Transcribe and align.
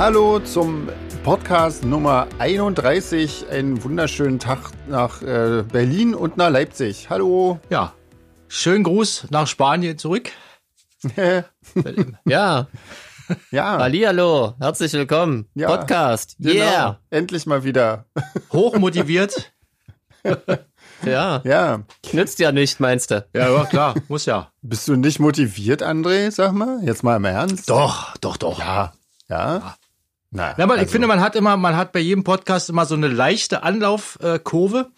Hallo 0.00 0.38
zum 0.38 0.88
Podcast 1.24 1.84
Nummer 1.84 2.26
31. 2.38 3.50
Einen 3.50 3.84
wunderschönen 3.84 4.38
Tag 4.38 4.70
nach 4.88 5.20
äh, 5.20 5.62
Berlin 5.70 6.14
und 6.14 6.38
nach 6.38 6.48
Leipzig. 6.48 7.10
Hallo. 7.10 7.60
Ja, 7.68 7.92
schönen 8.48 8.82
Gruß 8.82 9.26
nach 9.28 9.46
Spanien 9.46 9.98
zurück. 9.98 10.30
ja. 12.24 12.66
Ja. 13.50 13.78
Hallihallo, 13.78 14.54
herzlich 14.58 14.94
willkommen. 14.94 15.50
Ja. 15.54 15.68
Podcast. 15.68 16.36
Genau. 16.38 16.54
Yeah. 16.54 17.00
Endlich 17.10 17.44
mal 17.44 17.62
wieder. 17.62 18.06
Hochmotiviert. 18.54 19.52
ja. 21.04 21.42
Ja. 21.44 21.82
Nützt 22.12 22.38
ja 22.38 22.52
nicht, 22.52 22.80
meinst 22.80 23.10
du? 23.10 23.26
Ja, 23.34 23.50
ja, 23.50 23.64
klar, 23.66 23.94
muss 24.08 24.24
ja. 24.24 24.50
Bist 24.62 24.88
du 24.88 24.96
nicht 24.96 25.20
motiviert, 25.20 25.82
André? 25.82 26.30
Sag 26.30 26.54
mal, 26.54 26.82
jetzt 26.84 27.02
mal 27.02 27.16
im 27.16 27.26
Ernst. 27.26 27.68
Doch, 27.68 28.16
doch, 28.16 28.38
doch. 28.38 28.58
Ja. 28.60 28.94
Ja. 29.28 29.76
Na, 30.30 30.54
ja, 30.56 30.64
also. 30.64 30.82
ich 30.82 30.90
finde, 30.90 31.08
man 31.08 31.20
hat 31.20 31.34
immer, 31.34 31.56
man 31.56 31.76
hat 31.76 31.92
bei 31.92 31.98
jedem 31.98 32.22
Podcast 32.22 32.68
immer 32.68 32.86
so 32.86 32.94
eine 32.94 33.08
leichte 33.08 33.62
Anlaufkurve. 33.64 34.90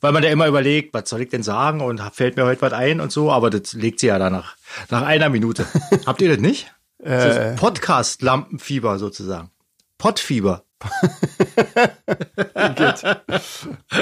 weil 0.00 0.12
man 0.12 0.22
ja 0.22 0.30
immer 0.30 0.46
überlegt, 0.46 0.94
was 0.94 1.08
soll 1.08 1.22
ich 1.22 1.30
denn 1.30 1.42
sagen 1.42 1.80
und 1.80 2.00
fällt 2.12 2.36
mir 2.36 2.44
heute 2.44 2.62
was 2.62 2.72
ein 2.72 3.00
und 3.00 3.10
so, 3.10 3.32
aber 3.32 3.50
das 3.50 3.72
legt 3.72 3.98
sie 4.00 4.06
ja 4.08 4.18
danach 4.18 4.56
nach 4.90 5.02
einer 5.02 5.28
Minute. 5.28 5.66
Habt 6.06 6.22
ihr 6.22 6.28
das 6.28 6.38
nicht? 6.38 6.72
Äh, 7.02 7.54
Podcast-Lampenfieber 7.56 8.98
sozusagen. 8.98 9.50
Pottfieber. 9.98 10.62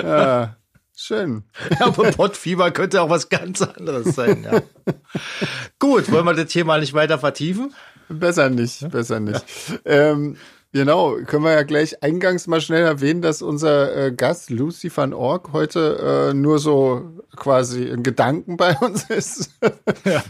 ja, 0.02 0.56
schön. 0.94 1.44
Ja, 1.78 1.86
aber 1.86 2.10
Pottfieber 2.10 2.70
könnte 2.72 3.00
auch 3.02 3.10
was 3.10 3.28
ganz 3.28 3.62
anderes 3.62 4.14
sein. 4.14 4.44
Ja. 4.44 4.60
Gut, 5.78 6.10
wollen 6.10 6.24
wir 6.24 6.34
das 6.34 6.52
Thema 6.52 6.78
nicht 6.78 6.94
weiter 6.94 7.18
vertiefen? 7.18 7.74
Besser 8.08 8.50
nicht, 8.50 8.90
besser 8.90 9.20
nicht. 9.20 9.44
Ja. 9.84 10.12
Ähm, 10.12 10.36
Genau, 10.74 11.18
können 11.24 11.44
wir 11.44 11.52
ja 11.52 11.62
gleich 11.62 12.02
eingangs 12.02 12.48
mal 12.48 12.60
schnell 12.60 12.82
erwähnen, 12.82 13.22
dass 13.22 13.42
unser 13.42 13.96
äh, 13.96 14.10
Gast 14.10 14.50
Lucy 14.50 14.90
van 14.92 15.14
Ork 15.14 15.52
heute 15.52 16.30
äh, 16.32 16.34
nur 16.34 16.58
so 16.58 17.22
quasi 17.36 17.84
in 17.84 18.02
Gedanken 18.02 18.56
bei 18.56 18.76
uns 18.80 19.04
ist. 19.04 19.50
Ja. 20.04 20.20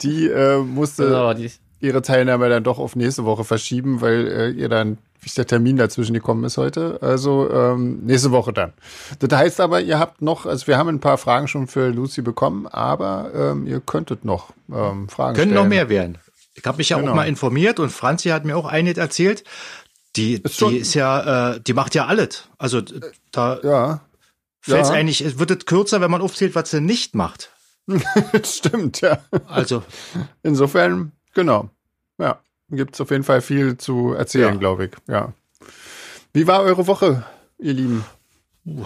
die, 0.00 0.28
die 0.28 0.28
äh, 0.28 0.62
musste 0.62 1.04
genau, 1.04 1.34
die. 1.34 1.50
Ihre 1.80 2.02
Teilnahme 2.02 2.48
dann 2.48 2.64
doch 2.64 2.78
auf 2.78 2.96
nächste 2.96 3.24
Woche 3.24 3.44
verschieben, 3.44 4.00
weil 4.00 4.26
äh, 4.26 4.50
ihr 4.50 4.68
dann 4.68 4.98
wie 5.20 5.30
der 5.30 5.46
Termin 5.46 5.76
dazwischen 5.76 6.14
gekommen 6.14 6.44
ist 6.44 6.56
heute. 6.56 6.98
Also 7.00 7.50
ähm, 7.50 8.04
nächste 8.04 8.30
Woche 8.30 8.52
dann. 8.52 8.72
Das 9.18 9.36
heißt 9.36 9.60
aber, 9.60 9.80
ihr 9.80 9.98
habt 9.98 10.22
noch, 10.22 10.46
also 10.46 10.66
wir 10.68 10.78
haben 10.78 10.88
ein 10.88 11.00
paar 11.00 11.18
Fragen 11.18 11.48
schon 11.48 11.66
für 11.66 11.88
Lucy 11.88 12.22
bekommen, 12.22 12.66
aber 12.66 13.30
ähm, 13.34 13.66
ihr 13.66 13.80
könntet 13.80 14.24
noch 14.24 14.52
ähm, 14.72 15.08
Fragen 15.08 15.36
Können 15.36 15.50
stellen. 15.50 15.54
noch 15.54 15.68
mehr 15.68 15.88
werden. 15.88 16.18
Ich 16.54 16.64
habe 16.64 16.78
mich 16.78 16.90
ja 16.90 16.98
genau. 16.98 17.10
auch 17.10 17.16
mal 17.16 17.28
informiert 17.28 17.80
und 17.80 17.90
Franzi 17.90 18.28
hat 18.28 18.44
mir 18.44 18.56
auch 18.56 18.66
eine 18.66 18.96
erzählt. 18.96 19.44
Die, 20.14 20.34
ist 20.34 20.60
die 20.60 20.78
ist 20.78 20.94
ja, 20.94 21.54
äh, 21.54 21.60
die 21.60 21.74
macht 21.74 21.94
ja 21.94 22.06
alles. 22.06 22.48
Also 22.56 22.80
da 23.32 23.58
ja. 23.62 24.00
fällt 24.60 24.86
ja. 24.86 24.92
eigentlich, 24.92 25.20
es 25.20 25.38
wird 25.38 25.50
es 25.50 25.66
kürzer, 25.66 26.00
wenn 26.00 26.10
man 26.10 26.22
aufzählt, 26.22 26.54
was 26.54 26.70
sie 26.70 26.80
nicht 26.80 27.14
macht. 27.14 27.50
Stimmt, 28.44 29.00
ja. 29.00 29.18
Also. 29.46 29.82
Insofern, 30.42 31.12
genau. 31.36 31.70
Ja. 32.18 32.40
Gibt 32.68 32.94
es 32.94 33.00
auf 33.00 33.12
jeden 33.12 33.22
Fall 33.22 33.40
viel 33.40 33.76
zu 33.76 34.12
erzählen, 34.12 34.54
ja. 34.54 34.58
glaube 34.58 34.86
ich. 34.86 34.90
Ja. 35.06 35.32
Wie 36.32 36.48
war 36.48 36.62
eure 36.62 36.88
Woche, 36.88 37.24
ihr 37.58 37.74
Lieben? 37.74 38.04
Uh, 38.66 38.84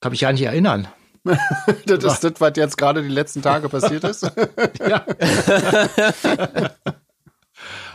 kann 0.00 0.10
mich 0.10 0.22
ja 0.22 0.32
nicht 0.32 0.42
erinnern. 0.42 0.88
das 1.86 2.04
ist 2.04 2.24
das, 2.24 2.32
was 2.38 2.52
jetzt 2.56 2.76
gerade 2.76 3.02
die 3.02 3.08
letzten 3.08 3.40
Tage 3.40 3.68
passiert 3.68 4.04
ist. 4.04 4.22
ja. 4.80 5.06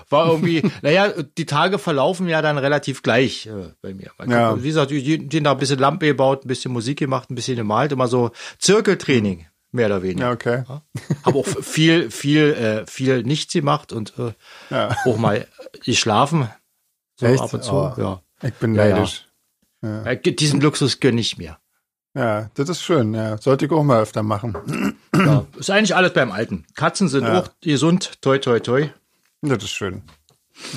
War 0.09 0.27
irgendwie, 0.27 0.63
naja, 0.81 1.13
die 1.37 1.45
Tage 1.45 1.77
verlaufen 1.77 2.27
ja 2.27 2.41
dann 2.41 2.57
relativ 2.57 3.03
gleich 3.03 3.45
äh, 3.45 3.73
bei 3.81 3.93
mir. 3.93 4.11
Ja. 4.27 4.61
Wie 4.63 4.69
gesagt, 4.69 4.89
die, 4.89 5.27
die 5.27 5.43
da 5.43 5.51
ein 5.51 5.59
bisschen 5.59 5.77
Lampe 5.77 6.07
gebaut, 6.07 6.45
ein 6.45 6.47
bisschen 6.47 6.71
Musik 6.71 6.97
gemacht, 6.97 7.29
ein 7.29 7.35
bisschen 7.35 7.57
gemalt, 7.57 7.91
immer 7.91 8.07
so 8.07 8.31
Zirkeltraining, 8.57 9.45
mehr 9.71 9.87
oder 9.87 10.01
weniger. 10.01 10.27
Ja, 10.27 10.31
okay. 10.31 10.63
Ja. 10.67 10.81
Habe 11.23 11.39
auch 11.39 11.47
viel, 11.47 12.11
viel, 12.11 12.53
äh, 12.53 12.87
viel 12.87 13.23
nichts 13.23 13.53
gemacht 13.53 13.91
und 13.93 14.13
äh, 14.17 14.33
ja. 14.69 14.95
auch 15.05 15.17
mal 15.17 15.47
geschlafen. 15.83 16.49
So 17.19 17.25
Echt? 17.25 17.41
ab 17.41 17.53
und 17.53 17.63
zu. 17.63 17.73
Oh, 17.73 17.93
ja. 17.97 18.21
Ich 18.41 18.53
bin 18.55 18.73
neidisch. 18.73 19.27
Ja, 19.81 20.11
ja. 20.11 20.15
Diesen 20.15 20.61
Luxus 20.61 20.99
gönne 20.99 21.21
ich 21.21 21.37
mir. 21.37 21.57
Ja, 22.15 22.49
das 22.55 22.69
ist 22.69 22.81
schön. 22.81 23.13
Ja, 23.13 23.37
sollte 23.37 23.65
ich 23.65 23.71
auch 23.71 23.83
mal 23.83 24.01
öfter 24.01 24.23
machen. 24.23 24.97
Ja, 25.15 25.45
ist 25.57 25.69
eigentlich 25.69 25.95
alles 25.95 26.13
beim 26.13 26.31
Alten. 26.31 26.65
Katzen 26.75 27.07
sind 27.07 27.23
ja. 27.23 27.39
auch 27.39 27.49
gesund. 27.61 28.21
Toi, 28.21 28.39
toi, 28.39 28.59
toi. 28.59 28.89
Das 29.41 29.63
ist 29.63 29.71
schön. 29.71 30.03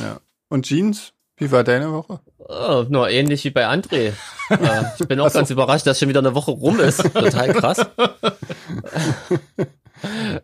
Ja. 0.01 0.21
Und 0.49 0.67
Jeans? 0.67 1.15
Wie 1.37 1.51
war 1.51 1.65
deine 1.65 1.93
Woche? 1.93 2.21
Oh, 2.49 2.85
nur 2.89 3.09
ähnlich 3.09 3.45
wie 3.45 3.51
bei 3.51 3.67
André. 3.67 4.13
äh, 4.51 4.83
ich 4.99 5.07
bin 5.07 5.21
auch 5.21 5.31
so. 5.31 5.39
ganz 5.39 5.51
überrascht, 5.51 5.87
dass 5.87 5.99
schon 5.99 6.09
wieder 6.09 6.21
eine 6.21 6.35
Woche 6.35 6.51
rum 6.51 6.81
ist. 6.81 7.03
Total 7.13 7.53
krass. 7.53 7.87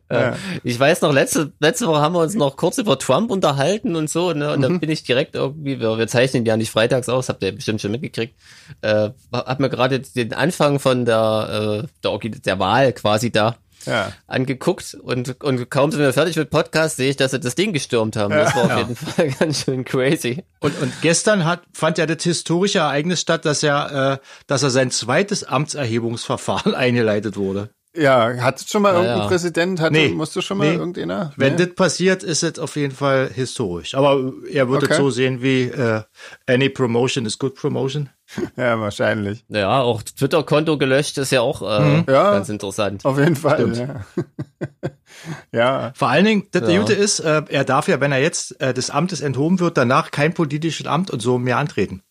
Äh, 0.08 0.32
ich 0.62 0.78
weiß 0.78 1.02
noch, 1.02 1.12
letzte, 1.12 1.52
letzte 1.58 1.88
Woche 1.88 2.00
haben 2.00 2.14
wir 2.14 2.20
uns 2.20 2.34
noch 2.34 2.56
kurz 2.56 2.78
über 2.78 2.98
Trump 2.98 3.30
unterhalten 3.30 3.96
und 3.96 4.08
so, 4.08 4.32
ne? 4.32 4.52
Und 4.52 4.58
mhm. 4.58 4.62
dann 4.62 4.80
bin 4.80 4.90
ich 4.90 5.02
direkt 5.02 5.34
irgendwie, 5.34 5.80
wir, 5.80 5.98
wir 5.98 6.06
zeichnen 6.06 6.44
ja 6.46 6.56
nicht 6.56 6.70
freitags 6.70 7.08
aus, 7.08 7.28
habt 7.28 7.42
ihr 7.42 7.52
bestimmt 7.52 7.80
schon 7.80 7.90
mitgekriegt, 7.90 8.34
äh, 8.82 9.10
hab 9.32 9.58
mir 9.58 9.68
gerade 9.68 10.00
den 10.00 10.32
Anfang 10.32 10.78
von 10.78 11.04
der, 11.04 11.82
äh, 11.82 11.86
der, 12.04 12.30
der 12.30 12.58
Wahl 12.58 12.92
quasi 12.92 13.32
da 13.32 13.56
ja. 13.88 14.12
angeguckt 14.26 14.96
und, 15.00 15.42
und 15.42 15.70
kaum 15.70 15.90
sind 15.90 16.00
wir 16.00 16.12
fertig 16.12 16.36
mit 16.36 16.50
Podcast, 16.50 16.96
sehe 16.96 17.10
ich, 17.10 17.16
dass 17.16 17.32
sie 17.32 17.40
das 17.40 17.54
Ding 17.54 17.72
gestürmt 17.72 18.16
haben. 18.16 18.32
Ja. 18.32 18.44
Das 18.44 18.54
war 18.54 18.64
auf 18.64 18.70
ja. 18.70 18.78
jeden 18.78 18.96
Fall 18.96 19.30
ganz 19.38 19.64
schön 19.64 19.84
crazy. 19.84 20.44
Und, 20.60 20.80
und 20.80 20.92
gestern 21.02 21.44
hat, 21.44 21.62
fand 21.72 21.98
ja 21.98 22.06
das 22.06 22.22
historische 22.22 22.78
Ereignis 22.78 23.20
statt, 23.20 23.44
dass 23.44 23.62
er, 23.62 24.20
äh, 24.20 24.26
dass 24.46 24.62
er 24.62 24.70
sein 24.70 24.90
zweites 24.90 25.44
Amtserhebungsverfahren 25.44 26.74
eingeleitet 26.76 27.36
wurde. 27.36 27.70
Ja, 27.96 28.36
hat 28.42 28.64
schon 28.68 28.82
mal 28.82 28.92
ja, 28.92 29.00
irgendein 29.00 29.20
ja. 29.20 29.26
Präsident, 29.26 29.80
hatte, 29.80 29.92
nee, 29.92 30.08
musste 30.08 30.42
schon 30.42 30.58
mal 30.58 30.68
nee. 30.68 30.76
irgendeiner? 30.76 31.32
Wenn 31.36 31.56
nee. 31.56 31.66
das 31.66 31.74
passiert, 31.74 32.22
ist 32.22 32.42
es 32.42 32.58
auf 32.58 32.76
jeden 32.76 32.94
Fall 32.94 33.30
historisch. 33.32 33.94
Aber 33.94 34.32
er 34.50 34.68
würde 34.68 34.84
okay. 34.84 34.94
es 34.94 34.98
so 34.98 35.10
sehen 35.10 35.42
wie 35.42 35.62
äh, 35.62 36.02
any 36.46 36.68
promotion 36.68 37.26
is 37.26 37.38
good 37.38 37.54
promotion. 37.54 38.10
Ja, 38.56 38.78
wahrscheinlich. 38.80 39.44
Ja, 39.48 39.80
auch 39.80 40.02
Twitter-Konto 40.02 40.78
gelöscht 40.78 41.18
ist 41.18 41.32
ja 41.32 41.40
auch 41.40 41.62
äh, 41.62 41.80
mhm. 41.80 42.04
ja, 42.08 42.32
ganz 42.32 42.48
interessant. 42.48 43.04
Auf 43.04 43.18
jeden 43.18 43.36
Fall. 43.36 43.72
Ja. 43.76 44.04
ja. 45.52 45.92
Vor 45.94 46.08
allen 46.08 46.24
Dingen, 46.24 46.46
das 46.50 46.70
ja. 46.70 46.78
Gute 46.78 46.92
ist, 46.92 47.20
äh, 47.20 47.42
er 47.48 47.64
darf 47.64 47.88
ja, 47.88 48.00
wenn 48.00 48.12
er 48.12 48.20
jetzt 48.20 48.60
äh, 48.60 48.74
des 48.74 48.90
Amtes 48.90 49.20
enthoben 49.20 49.60
wird, 49.60 49.76
danach 49.76 50.10
kein 50.10 50.34
politisches 50.34 50.86
Amt 50.86 51.10
und 51.10 51.20
so 51.20 51.38
mehr 51.38 51.58
antreten. 51.58 52.02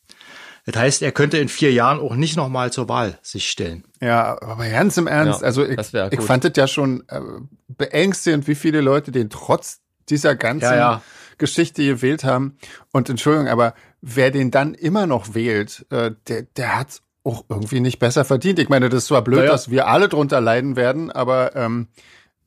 Das 0.66 0.76
heißt, 0.76 1.02
er 1.02 1.14
könnte 1.14 1.38
in 1.38 1.48
vier 1.48 1.72
Jahren 1.72 2.00
auch 2.00 2.16
nicht 2.16 2.36
nochmal 2.36 2.74
zur 2.74 2.90
Wahl 2.90 3.18
sich 3.22 3.50
stellen. 3.50 3.86
Ja, 4.02 4.42
aber 4.42 4.68
ganz 4.68 4.98
im 4.98 5.08
Ernst, 5.08 5.40
ja, 5.42 5.46
also 5.46 5.64
ich, 5.66 5.80
ich 5.80 6.22
fand 6.22 6.44
es 6.44 6.52
ja 6.58 6.68
schon 6.68 7.04
äh, 7.08 7.22
beängstigend, 7.70 8.48
wie 8.48 8.56
viele 8.56 8.82
Leute 8.82 9.14
den 9.14 9.30
trotz 9.30 9.80
dieser 10.10 10.36
ganzen 10.36 10.66
ja, 10.66 10.76
ja. 10.76 11.02
Geschichte 11.38 11.86
gewählt 11.86 12.26
haben. 12.26 12.58
Und 12.92 13.10
Entschuldigung, 13.10 13.48
aber 13.48 13.76
wer 14.02 14.32
den 14.32 14.52
dann 14.52 14.74
immer 14.74 15.08
noch 15.08 15.34
wählt, 15.34 15.86
äh, 15.90 16.12
der, 16.28 16.44
der 16.44 16.78
hat's 16.78 17.02
auch 17.24 17.44
irgendwie 17.50 17.82
nicht 17.82 18.00
besser 18.00 18.24
verdient. 18.24 18.60
Ich 18.60 18.70
meine, 18.70 18.90
das 18.90 19.04
ist 19.04 19.08
zwar 19.08 19.22
blöd, 19.22 19.44
ja. 19.44 19.52
dass 19.52 19.70
wir 19.70 19.88
alle 19.88 20.08
drunter 20.08 20.40
leiden 20.40 20.76
werden, 20.76 21.12
aber 21.12 21.56
ähm, 21.56 21.88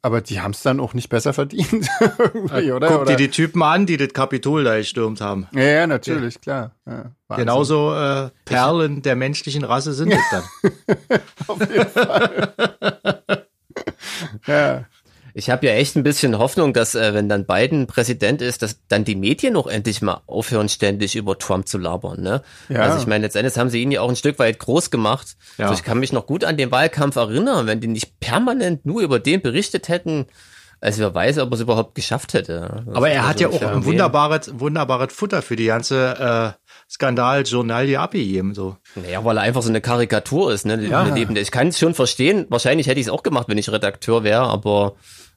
aber 0.03 0.23
die 0.23 0.41
haben 0.41 0.53
es 0.53 0.63
dann 0.63 0.81
auch 0.81 0.95
nicht 0.95 1.11
besser 1.11 1.35
verdient, 1.35 1.87
irgendwie, 2.19 2.73
oder? 2.73 2.89
Guck 2.89 3.07
dir 3.07 3.17
die 3.17 3.29
Typen 3.29 3.63
an, 3.63 3.85
die 3.85 3.99
das 3.99 4.15
Kapitol 4.15 4.65
da 4.65 4.77
gestürmt 4.77 5.21
haben. 5.21 5.47
Ja, 5.53 5.63
ja 5.63 5.87
natürlich, 5.87 6.37
ja. 6.37 6.41
klar. 6.41 7.13
Ja, 7.29 7.37
Genauso 7.37 7.95
äh, 7.95 8.31
Perlen 8.47 9.03
der 9.03 9.17
menschlichen 9.17 9.63
Rasse 9.63 9.93
sind 9.93 10.13
es 10.13 10.23
dann. 10.31 11.21
Auf 11.47 11.61
jeden 11.61 11.87
Fall. 11.87 12.55
ja. 14.47 14.85
Ich 15.35 15.51
habe 15.51 15.67
ja 15.67 15.73
echt 15.73 15.97
ein 15.97 16.03
bisschen 16.03 16.39
Hoffnung, 16.39 16.73
dass 16.73 16.95
äh, 16.95 17.15
wenn 17.15 17.29
dann 17.29 17.47
Biden 17.47 17.87
Präsident 17.87 18.43
ist, 18.43 18.63
dass 18.63 18.81
dann 18.89 19.05
die 19.05 19.17
Medien 19.17 19.57
auch 19.57 19.67
endlich 19.67 20.03
mal 20.03 20.23
aufhören, 20.27 20.69
ständig 20.69 21.17
über 21.17 21.39
Trump 21.39 21.69
zu 21.69 21.79
labern. 21.79 22.21
Ne? 22.23 22.43
Ja. 22.69 22.81
Also 22.81 22.99
ich 22.99 23.07
meine, 23.07 23.25
letztendlich 23.25 23.57
haben 23.57 23.71
sie 23.71 23.83
ihn 23.83 23.93
ja 23.93 24.01
auch 24.01 24.09
ein 24.09 24.17
Stück 24.17 24.39
weit 24.39 24.59
groß 24.59 24.91
gemacht. 24.91 25.37
Ja. 25.59 25.67
Also 25.67 25.79
ich 25.79 25.85
kann 25.85 25.99
mich 25.99 26.13
noch 26.13 26.27
gut 26.27 26.45
an 26.45 26.57
den 26.57 26.71
Wahlkampf 26.71 27.17
erinnern, 27.17 27.67
wenn 27.67 27.81
die 27.81 27.89
nicht 27.89 28.21
permanent 28.21 28.87
nur 28.87 29.03
über 29.03 29.19
den 29.19 29.43
berichtet 29.43 29.89
hätten. 29.89 30.27
Also 30.83 31.03
wer 31.03 31.15
weiß, 31.15 31.39
ob 31.39 31.51
er 31.51 31.55
es 31.55 31.61
überhaupt 31.61 31.95
geschafft 31.95 32.33
hätte. 32.33 32.83
Das 32.87 32.97
Aber 32.97 33.11
er 33.11 33.29
hat 33.29 33.39
ja 33.39 33.49
auch 33.49 33.61
ein 33.61 33.85
wunderbares, 33.85 34.59
wunderbares 34.59 35.13
Futter 35.13 35.43
für 35.43 35.55
die 35.55 35.67
ganze 35.67 36.57
äh, 36.59 36.71
Skandal-Journalie 36.91 38.01
abgegeben. 38.01 38.55
So. 38.55 38.77
Naja, 38.95 39.23
weil 39.23 39.37
er 39.37 39.43
einfach 39.43 39.61
so 39.61 39.69
eine 39.69 39.83
Karikatur 39.83 40.53
ist. 40.53 40.65
Ne? 40.65 40.83
Ja. 40.87 41.15
Ich 41.15 41.51
kann 41.51 41.69
es 41.69 41.79
schon 41.79 41.95
verstehen. 41.95 42.47
Wahrscheinlich 42.49 42.87
hätte 42.87 42.99
ich 42.99 43.07
es 43.07 43.13
auch 43.13 43.23
gemacht, 43.23 43.49
wenn 43.49 43.59
ich 43.59 43.71
Redakteur 43.71 44.25
wäre, 44.25 44.45
aber 44.45 44.95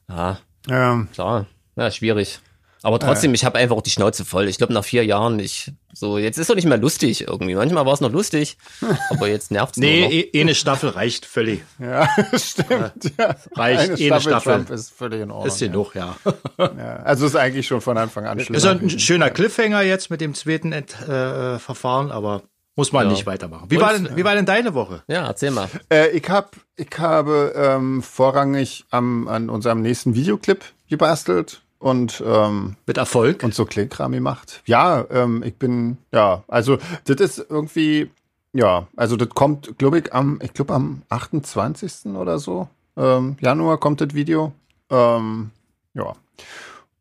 ja, 0.08 0.38
ja. 0.68 1.06
klar, 1.12 1.46
ja, 1.76 1.90
schwierig. 1.90 2.40
Aber 2.82 2.98
trotzdem, 2.98 3.32
ich 3.32 3.46
habe 3.46 3.56
einfach 3.56 3.76
auch 3.76 3.82
die 3.82 3.88
Schnauze 3.88 4.26
voll. 4.26 4.46
Ich 4.46 4.58
glaube, 4.58 4.74
nach 4.74 4.84
vier 4.84 5.06
Jahren, 5.06 5.38
ich 5.38 5.72
so, 5.94 6.18
jetzt 6.18 6.36
ist 6.36 6.50
doch 6.50 6.54
nicht 6.54 6.66
mehr 6.66 6.76
lustig 6.76 7.22
irgendwie. 7.26 7.54
Manchmal 7.54 7.86
war 7.86 7.94
es 7.94 8.02
noch 8.02 8.12
lustig, 8.12 8.58
aber 9.10 9.26
jetzt 9.28 9.50
nervt's 9.50 9.78
Nee, 9.78 10.00
nur 10.00 10.08
noch. 10.08 10.12
eh, 10.14 10.20
eh 10.34 10.40
eine 10.42 10.54
Staffel 10.54 10.90
reicht 10.90 11.24
völlig. 11.24 11.64
Ja, 11.78 12.06
stimmt. 12.38 13.12
Ja. 13.18 13.36
Reicht 13.56 13.98
eh 14.00 14.10
eine 14.12 14.20
Staffel. 14.20 14.56
Trump 14.56 14.70
ist 14.70 14.90
völlig 14.92 15.22
in 15.22 15.30
Ordnung. 15.30 15.46
Ist 15.48 15.60
genug, 15.60 15.94
ja. 15.94 16.14
ja. 16.58 16.96
Also 16.96 17.24
ist 17.24 17.36
eigentlich 17.36 17.66
schon 17.66 17.80
von 17.80 17.96
Anfang 17.96 18.26
an 18.26 18.38
schlimm. 18.38 18.54
Ist 18.54 18.66
ein 18.66 18.90
schöner 18.90 19.30
Cliffhanger 19.30 19.80
jetzt 19.80 20.10
mit 20.10 20.20
dem 20.20 20.34
zweiten 20.34 20.72
Ent- 20.72 21.00
äh, 21.08 21.58
Verfahren, 21.58 22.10
aber 22.10 22.42
muss 22.76 22.92
man 22.92 23.06
Ja. 23.06 23.12
nicht 23.12 23.26
weitermachen. 23.26 23.66
Wie 23.70 23.76
Und- 23.76 23.82
war, 23.82 23.92
denn, 23.92 24.16
wie 24.16 24.24
war 24.24 24.34
denn 24.34 24.46
deine 24.46 24.74
Woche? 24.74 25.02
Ja, 25.06 25.26
erzähl 25.26 25.50
mal. 25.50 25.68
Äh, 25.90 26.10
ich, 26.10 26.28
hab, 26.28 26.56
ich 26.76 26.90
habe 26.98 27.52
ähm, 27.56 28.02
vorrangig 28.02 28.84
am, 28.90 29.28
an 29.28 29.48
unserem 29.50 29.80
nächsten 29.82 30.14
Videoclip 30.14 30.64
gebastelt 30.88 31.62
und, 31.78 32.22
ähm, 32.26 32.76
Mit 32.86 32.96
Erfolg? 32.98 33.42
und 33.42 33.54
so 33.54 33.64
Kleinkram 33.64 34.12
gemacht. 34.12 34.62
Ja, 34.66 35.04
ähm, 35.10 35.42
ich 35.44 35.56
bin, 35.56 35.98
ja, 36.12 36.42
also 36.48 36.78
das 37.04 37.20
ist 37.20 37.46
irgendwie, 37.48 38.10
ja, 38.52 38.88
also 38.96 39.16
das 39.16 39.28
kommt, 39.30 39.78
glaube 39.78 39.98
ich, 39.98 40.12
am, 40.14 40.40
ich 40.42 40.52
glaube 40.52 40.74
am 40.74 41.02
28. 41.10 42.16
oder 42.16 42.38
so, 42.38 42.68
ähm, 42.96 43.36
Januar 43.40 43.78
kommt 43.78 44.00
das 44.00 44.14
Video. 44.14 44.52
Ähm, 44.90 45.50
ja. 45.94 46.12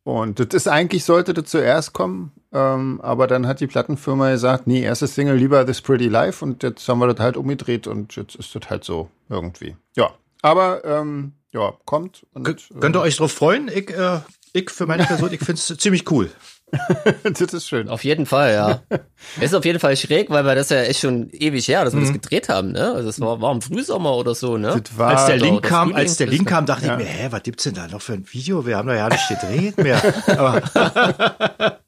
Und 0.04 0.40
das 0.40 0.48
ist 0.54 0.68
eigentlich, 0.68 1.06
sollte 1.06 1.34
das 1.34 1.46
zuerst 1.46 1.94
kommen, 1.94 2.34
ähm, 2.52 3.00
aber 3.02 3.26
dann 3.26 3.48
hat 3.48 3.62
die 3.62 3.68
Plattenfirma 3.68 4.32
gesagt, 4.32 4.68
nee, 4.68 4.82
erste 4.82 5.08
Single 5.08 5.38
lieber 5.38 5.66
This 5.66 5.82
Pretty 5.82 6.10
Life 6.10 6.44
und 6.44 6.62
jetzt 6.62 6.88
haben 6.90 7.00
wir 7.00 7.08
das 7.08 7.24
halt 7.24 7.38
umgedreht 7.38 7.88
und 7.88 8.16
jetzt 8.18 8.36
ist 8.36 8.54
das 8.54 8.70
halt 8.70 8.84
so 8.84 9.10
irgendwie. 9.30 9.78
Ja, 9.96 10.12
aber 10.42 10.84
ähm, 10.84 11.34
ja, 11.54 11.74
kommt. 11.86 12.26
Und, 12.34 12.44
Könnt 12.80 12.96
ihr 12.98 13.02
euch 13.02 13.16
drauf 13.16 13.32
freuen? 13.32 13.70
Ich, 13.74 13.90
äh, 13.92 14.20
ich 14.52 14.70
für 14.72 14.88
meine 14.88 15.06
Person, 15.06 15.32
ich 15.32 15.40
finde 15.40 15.54
es 15.54 15.68
ziemlich 15.78 16.10
cool. 16.12 16.30
das 17.24 17.54
ist 17.54 17.68
schön. 17.68 17.88
Auf 17.90 18.04
jeden 18.04 18.26
Fall, 18.26 18.54
ja. 18.54 18.82
Es 19.38 19.46
ist 19.52 19.54
auf 19.54 19.64
jeden 19.66 19.80
Fall 19.80 19.96
schräg, 19.96 20.30
weil 20.30 20.44
wir 20.46 20.56
das 20.56 20.70
ja 20.70 20.82
echt 20.82 21.00
schon 21.02 21.30
ewig 21.32 21.68
her, 21.68 21.84
dass 21.86 21.94
wir 21.94 22.00
Mhm. 22.02 22.06
das 22.06 22.14
gedreht 22.14 22.50
haben, 22.50 22.72
ne? 22.72 22.92
Also 22.94 23.10
es 23.10 23.20
war, 23.22 23.40
war 23.42 23.52
im 23.52 23.62
Frühsommer 23.62 24.16
oder 24.16 24.36
so, 24.36 24.58
ne? 24.58 24.82
Das 24.84 24.98
war, 24.98 25.12
Als 25.12 25.26
der 25.28 25.38
Link 25.38 25.64
kam, 25.64 25.90
Frühling, 25.90 25.98
als 26.02 26.18
der 26.18 26.28
Link 26.28 26.48
kam, 26.48 26.66
dachte 26.66 26.88
ja. 26.88 26.94
ich 26.98 27.06
mir, 27.06 27.10
hä, 27.10 27.28
was 27.32 27.44
gibt's 27.44 27.64
denn 27.64 27.74
da 27.76 27.88
noch 27.88 28.02
für 28.02 28.14
ein 28.14 28.26
Video? 28.32 28.66
Wir 28.66 28.78
haben 28.78 28.88
da 28.88 28.96
ja 28.96 29.08
nicht 29.10 29.28
gedreht 29.30 29.78
mehr. 29.78 30.02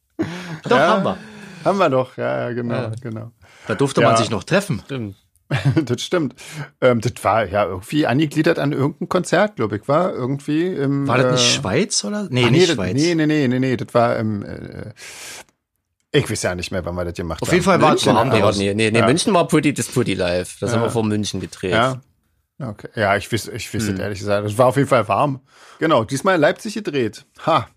Doch, 0.64 0.80
haben 0.80 1.04
wir. 1.04 1.18
haben 1.64 1.78
wir 1.78 1.90
doch, 1.90 2.18
ja, 2.18 2.48
ja, 2.48 2.54
genau, 2.54 2.74
Ja. 2.76 2.92
genau. 3.02 3.32
da 3.68 3.76
durfte 3.76 4.02
Ja. 4.02 4.08
man 4.10 4.18
sich 4.18 4.30
noch 4.30 4.44
treffen. 4.44 4.82
Stimmt. 4.86 5.16
das 5.86 6.02
stimmt. 6.02 6.36
Ähm, 6.82 7.02
das 7.02 7.14
war 7.24 7.46
ja 7.48 7.66
irgendwie 7.66 8.08
angegliedert 8.08 8.58
an 8.60 8.72
irgendein 8.72 9.10
Konzert, 9.10 9.56
glaube 9.58 9.78
ich, 9.78 9.88
war 9.88 10.12
irgendwie 10.14 10.68
im. 10.68 11.08
War 11.08 11.18
das 11.18 11.34
nicht 11.34 11.58
äh, 11.58 11.60
Schweiz 11.62 12.04
oder? 12.04 12.28
Nee, 12.30 12.46
ach, 12.48 12.50
nicht 12.52 12.70
das, 12.70 12.76
Schweiz. 12.76 12.94
Nee, 12.94 13.16
nee, 13.16 13.26
nee, 13.28 13.48
nee, 13.48 13.60
nee, 13.60 13.78
das 13.78 13.94
war 13.94 14.18
im. 14.18 14.44
Äh, 14.44 14.94
ich 16.12 16.30
weiß 16.30 16.44
ja 16.44 16.56
nicht 16.56 16.72
mehr, 16.72 16.84
wann 16.86 16.96
wir 16.96 17.04
das 17.06 17.14
gemacht 17.16 17.42
Auf 17.42 17.50
haben. 17.50 17.56
jeden 17.56 17.66
Fall 17.66 17.82
war 17.82 17.94
es 17.94 18.06
München, 18.06 18.16
warm 18.16 18.30
Nee, 18.58 18.74
nee, 18.74 18.74
nee, 18.74 18.92
nee 18.92 19.00
Ja. 19.00 19.06
München 19.06 19.34
war 19.34 19.48
Pretty 19.48 19.74
This 19.74 19.88
Pretty 19.92 20.14
Live. 20.14 20.58
Das 20.62 20.72
haben 20.72 20.80
Ja. 20.80 20.86
wir 20.88 20.92
vor 20.92 21.04
München 21.04 21.42
gedreht. 21.42 21.72
Ja. 21.72 22.02
Okay. 22.58 22.88
Ja, 22.96 23.18
ich 23.18 23.32
weiß, 23.32 23.50
ich 23.50 23.74
weiß 23.74 23.88
Hm. 23.90 24.00
ehrlich 24.00 24.20
gesagt. 24.20 24.48
Es 24.48 24.58
war 24.58 24.68
auf 24.68 24.78
jeden 24.78 24.88
Fall 24.88 25.08
warm. 25.10 25.42
Genau, 25.80 26.06
diesmal 26.06 26.36
in 26.36 26.42
Leipzig 26.42 26.74
gedreht. 26.74 27.26
Ha. 27.46 27.68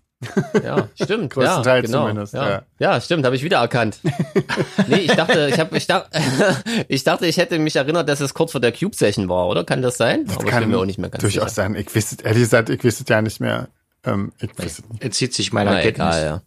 Ja, 0.63 0.89
stimmt. 1.01 1.29
Größtenteils 1.33 1.65
ja, 1.65 1.81
genau. 1.81 2.01
zumindest, 2.07 2.33
Ja, 2.33 2.49
ja. 2.49 2.61
ja 2.79 3.01
stimmt, 3.01 3.25
habe 3.25 3.35
ich 3.35 3.43
wieder 3.43 3.57
erkannt. 3.59 3.99
nee, 4.87 4.97
ich 4.97 5.13
dachte, 5.13 5.47
ich 5.49 5.59
habe 5.59 5.77
ich 5.77 5.87
dachte, 5.87 6.09
ich 6.87 7.03
dachte, 7.03 7.25
ich 7.25 7.37
hätte 7.37 7.57
mich 7.59 7.75
erinnert, 7.75 8.09
dass 8.09 8.19
es 8.19 8.33
kurz 8.33 8.51
vor 8.51 8.61
der 8.61 8.71
Cube 8.73 8.95
Session 8.95 9.29
war, 9.29 9.47
oder? 9.47 9.63
Kann 9.63 9.81
das 9.81 9.97
sein? 9.97 10.25
Aber 10.35 10.45
ich 10.45 10.55
bin 10.55 10.69
mir 10.69 10.77
auch 10.77 10.85
nicht 10.85 10.99
mehr 10.99 11.09
ganz 11.09 11.21
durchaus 11.21 11.55
sicher. 11.55 11.69
sein. 11.69 11.75
Ich 11.75 11.95
es, 11.95 12.13
ehrlich 12.13 12.43
gesagt, 12.43 12.69
ich 12.69 12.83
es 12.83 13.03
ja 13.07 13.21
nicht 13.21 13.39
mehr. 13.39 13.69
Ähm, 14.03 14.33
ich 14.39 14.49
es 14.57 14.83
nicht. 14.89 15.03
Entzieht 15.03 15.33
sich 15.33 15.53
meiner 15.53 15.71
Na, 15.71 15.81
Kenntnis. 15.81 16.15
egal, 16.17 16.41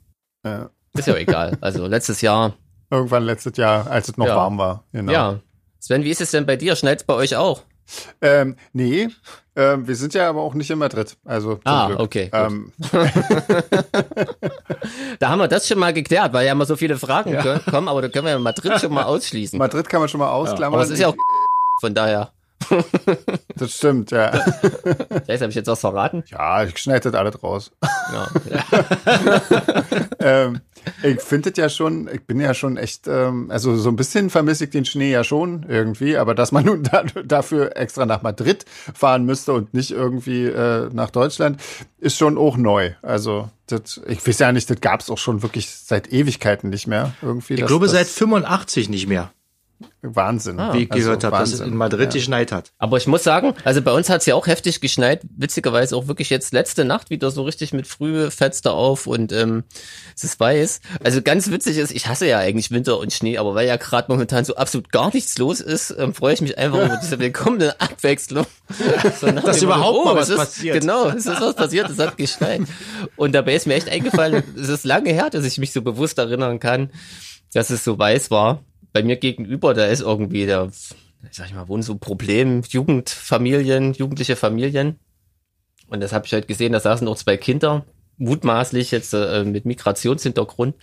ja. 0.45 0.51
Ja. 0.51 0.71
Ist 0.95 1.09
ja 1.09 1.15
auch 1.15 1.19
egal. 1.19 1.57
Also 1.61 1.87
letztes 1.87 2.21
Jahr, 2.21 2.55
Irgendwann 2.91 3.23
letztes 3.25 3.57
Jahr, 3.57 3.91
als 3.91 4.11
es 4.11 4.19
noch 4.19 4.27
Ja. 4.27 4.37
warm 4.37 4.59
war. 4.59 4.85
Genau. 4.93 5.13
ja. 5.13 5.41
Sven, 5.79 6.05
wie 6.05 6.11
ist 6.11 6.21
es 6.21 6.31
denn 6.31 6.45
bei 6.45 6.57
dir? 6.57 6.77
Schneit's 6.77 7.05
bei 7.05 7.15
euch 7.15 7.37
auch? 7.37 7.63
Ähm, 8.21 8.57
nee, 8.75 9.09
ähm, 9.57 9.87
wir 9.87 9.97
sind 9.97 10.15
ja 10.15 10.29
aber 10.29 10.41
auch 10.43 10.55
nicht 10.55 10.71
in 10.71 10.79
Madrid. 10.79 11.17
Also 11.25 11.61
Ah, 11.65 11.87
Glück. 11.89 12.01
okay. 12.01 12.31
Ähm, 12.33 12.73
Da 15.19 15.29
haben 15.29 15.39
wir 15.39 15.49
das 15.49 15.69
schon 15.69 15.79
mal 15.79 15.93
geklärt, 15.93 16.33
weil 16.33 16.47
ja 16.47 16.53
immer 16.53 16.65
so 16.65 16.77
viele 16.77 16.97
Fragen 16.99 17.37
ko- 17.39 17.59
kommen, 17.71 17.89
aber 17.89 18.03
da 18.03 18.09
können 18.09 18.25
wir 18.27 18.33
ja 18.33 18.39
Madrid 18.39 18.81
schon 18.81 18.93
mal 18.93 19.03
ausschließen. 19.05 19.59
Madrid 19.59 19.89
kann 19.89 20.01
man 20.01 20.09
schon 20.09 20.21
mal 20.21 20.31
ausklammern. 20.31 20.75
aber 20.75 20.83
es 20.85 20.91
ist 20.91 20.99
ja 21.01 21.09
auch 21.09 21.17
von 21.81 21.95
daher. 21.95 22.31
Das 23.57 23.73
stimmt, 23.73 24.13
ja. 24.13 24.31
Das 25.27 25.41
habe 25.41 25.49
ich 25.51 25.55
jetzt 25.57 25.67
was 25.67 25.81
verraten. 25.81 26.23
Ja, 26.29 26.63
ich 26.63 26.79
schneide 26.79 27.11
das 27.11 27.15
alles 27.21 27.43
raus. 27.43 27.73
Ja. 28.13 28.29
ähm, 30.21 30.61
ich 31.03 31.21
finde 31.21 31.53
ja 31.57 31.69
schon, 31.69 32.09
ich 32.13 32.23
bin 32.23 32.41
ja 32.41 32.55
schon 32.55 32.77
echt, 32.77 33.07
ähm, 33.09 33.51
also 33.51 33.77
so 33.77 33.89
ein 33.89 33.97
bisschen 33.97 34.31
vermisse 34.31 34.65
ich 34.65 34.71
den 34.71 34.85
Schnee 34.85 35.11
ja 35.13 35.25
schon 35.25 35.65
irgendwie, 35.69 36.17
aber 36.17 36.35
dass 36.35 36.53
man 36.53 36.65
nun 36.67 36.83
da, 36.83 37.05
dafür 37.25 37.77
extra 37.77 38.07
nach 38.07 38.23
Madrid 38.23 38.65
fahren 38.95 39.25
müsste 39.25 39.53
und 39.53 39.75
nicht 39.75 39.91
irgendwie 39.91 40.45
äh, 40.47 40.89
nach 40.93 41.11
Deutschland, 41.11 41.61
ist 41.99 42.17
schon 42.19 42.37
auch 42.39 42.57
neu. 42.57 42.93
Also 43.03 43.49
das, 43.67 44.01
ich 44.07 44.27
weiß 44.27 44.39
ja 44.41 44.53
nicht, 44.53 44.69
das 44.69 44.81
gab 44.81 45.01
es 45.01 45.11
auch 45.11 45.19
schon 45.19 45.43
wirklich 45.43 45.71
seit 45.71 46.13
Ewigkeiten 46.13 46.71
nicht 46.71 46.87
mehr 46.87 47.15
irgendwie. 47.23 47.55
Ich 47.55 47.61
das- 47.61 47.69
glaube 47.69 47.89
seit 47.89 48.07
85 48.07 48.89
nicht 48.89 49.07
mehr, 49.09 49.33
Wahnsinn. 50.03 50.59
wie 50.73 50.85
ich 50.85 50.93
Also 50.93 51.05
gehört 51.05 51.25
habe, 51.25 51.39
dass 51.39 51.53
es 51.53 51.61
in 51.61 51.77
Madrid 51.77 52.01
Ja. 52.01 52.19
geschneit 52.21 52.53
hat. 52.53 52.73
Aber 52.79 52.97
ich 52.97 53.07
muss 53.07 53.23
sagen, 53.23 53.55
also 53.65 53.83
bei 53.83 53.93
uns 53.93 54.09
hat's 54.11 54.27
ja 54.27 54.35
auch 54.35 54.47
heftig 54.47 54.81
geschneit. 54.81 55.23
Witzigerweise 55.37 55.97
auch 55.97 56.09
wirklich 56.09 56.31
jetzt 56.31 56.53
letzte 56.53 56.85
Nacht 56.85 57.11
wieder 57.11 57.31
so 57.31 57.43
richtig 57.43 57.73
mit 57.73 57.87
frühe 57.87 58.31
Fenster 58.31 58.73
auf 58.75 59.07
und 59.07 59.33
ähm, 59.33 59.65
es 60.17 60.25
ist 60.25 60.39
weiß. 60.41 60.81
Also 61.05 61.23
ganz 61.23 61.51
witzig 61.51 61.79
ist, 61.79 61.93
ich 61.93 62.07
hasse 62.07 62.27
ja 62.27 62.39
eigentlich 62.39 62.71
Winter 62.71 62.99
und 62.99 63.13
Schnee, 63.13 63.39
aber 63.39 63.55
weil 63.55 63.67
ja 63.69 63.77
gerade 63.77 64.11
momentan 64.11 64.45
so 64.45 64.57
absolut 64.57 64.91
gar 64.93 65.13
nichts 65.15 65.39
los 65.39 65.61
ist, 65.61 65.95
ähm, 65.99 66.15
freue 66.15 66.35
ich 66.35 66.41
mich 66.41 66.59
einfach 66.59 66.85
über 66.85 66.99
diese 67.03 67.19
willkommene 67.19 67.75
Abwechslung. 67.81 68.47
So 69.21 69.31
Dass 69.31 69.63
überhaupt 69.63 70.05
mal 70.05 70.13
oh, 70.13 70.17
was 70.17 70.29
es 70.29 70.35
ist, 70.35 70.39
passiert. 70.39 70.81
Genau, 70.81 71.09
es 71.09 71.27
ist 71.27 71.41
was 71.41 71.55
passiert, 71.55 71.91
es 71.91 71.99
hat 71.99 72.17
geschneit. 72.17 72.63
Und 73.17 73.33
dabei 73.35 73.55
ist 73.55 73.67
mir 73.67 73.75
echt 73.75 73.89
eingefallen, 73.89 74.43
es 74.57 74.69
ist 74.69 74.85
lange 74.85 75.11
her, 75.13 75.31
dass 75.31 75.45
ich 75.45 75.59
mich 75.59 75.73
so 75.73 75.83
bewusst 75.83 76.19
erinnern 76.19 76.59
kann, 76.61 76.91
dass 77.53 77.71
es 77.71 77.85
so 77.85 77.99
weiß 77.99 78.31
war. 78.31 78.65
Bei 78.93 79.03
mir 79.03 79.17
gegenüber, 79.17 79.75
da 79.75 79.87
ist 79.87 80.01
irgendwie 80.01 80.47
der, 80.47 80.71
sag 81.31 81.47
ich 81.47 81.55
mal, 81.55 81.69
wohnen 81.69 81.83
so 81.83 81.97
Problem, 81.97 82.63
Jugendfamilien, 82.69 83.95
jugendliche 83.95 84.37
Familien. 84.37 84.99
Und 85.89 86.01
das 86.01 86.13
habe 86.13 86.27
ich 86.27 86.33
heute 86.33 86.47
gesehen, 86.47 86.73
da 86.73 86.81
saßen 86.81 87.05
noch 87.05 87.17
zwei 87.17 87.37
Kinder, 87.37 87.85
mutmaßlich 88.17 88.91
jetzt 88.91 89.13
äh, 89.15 89.45
mit 89.45 89.65
Migrationshintergrund. 89.65 90.75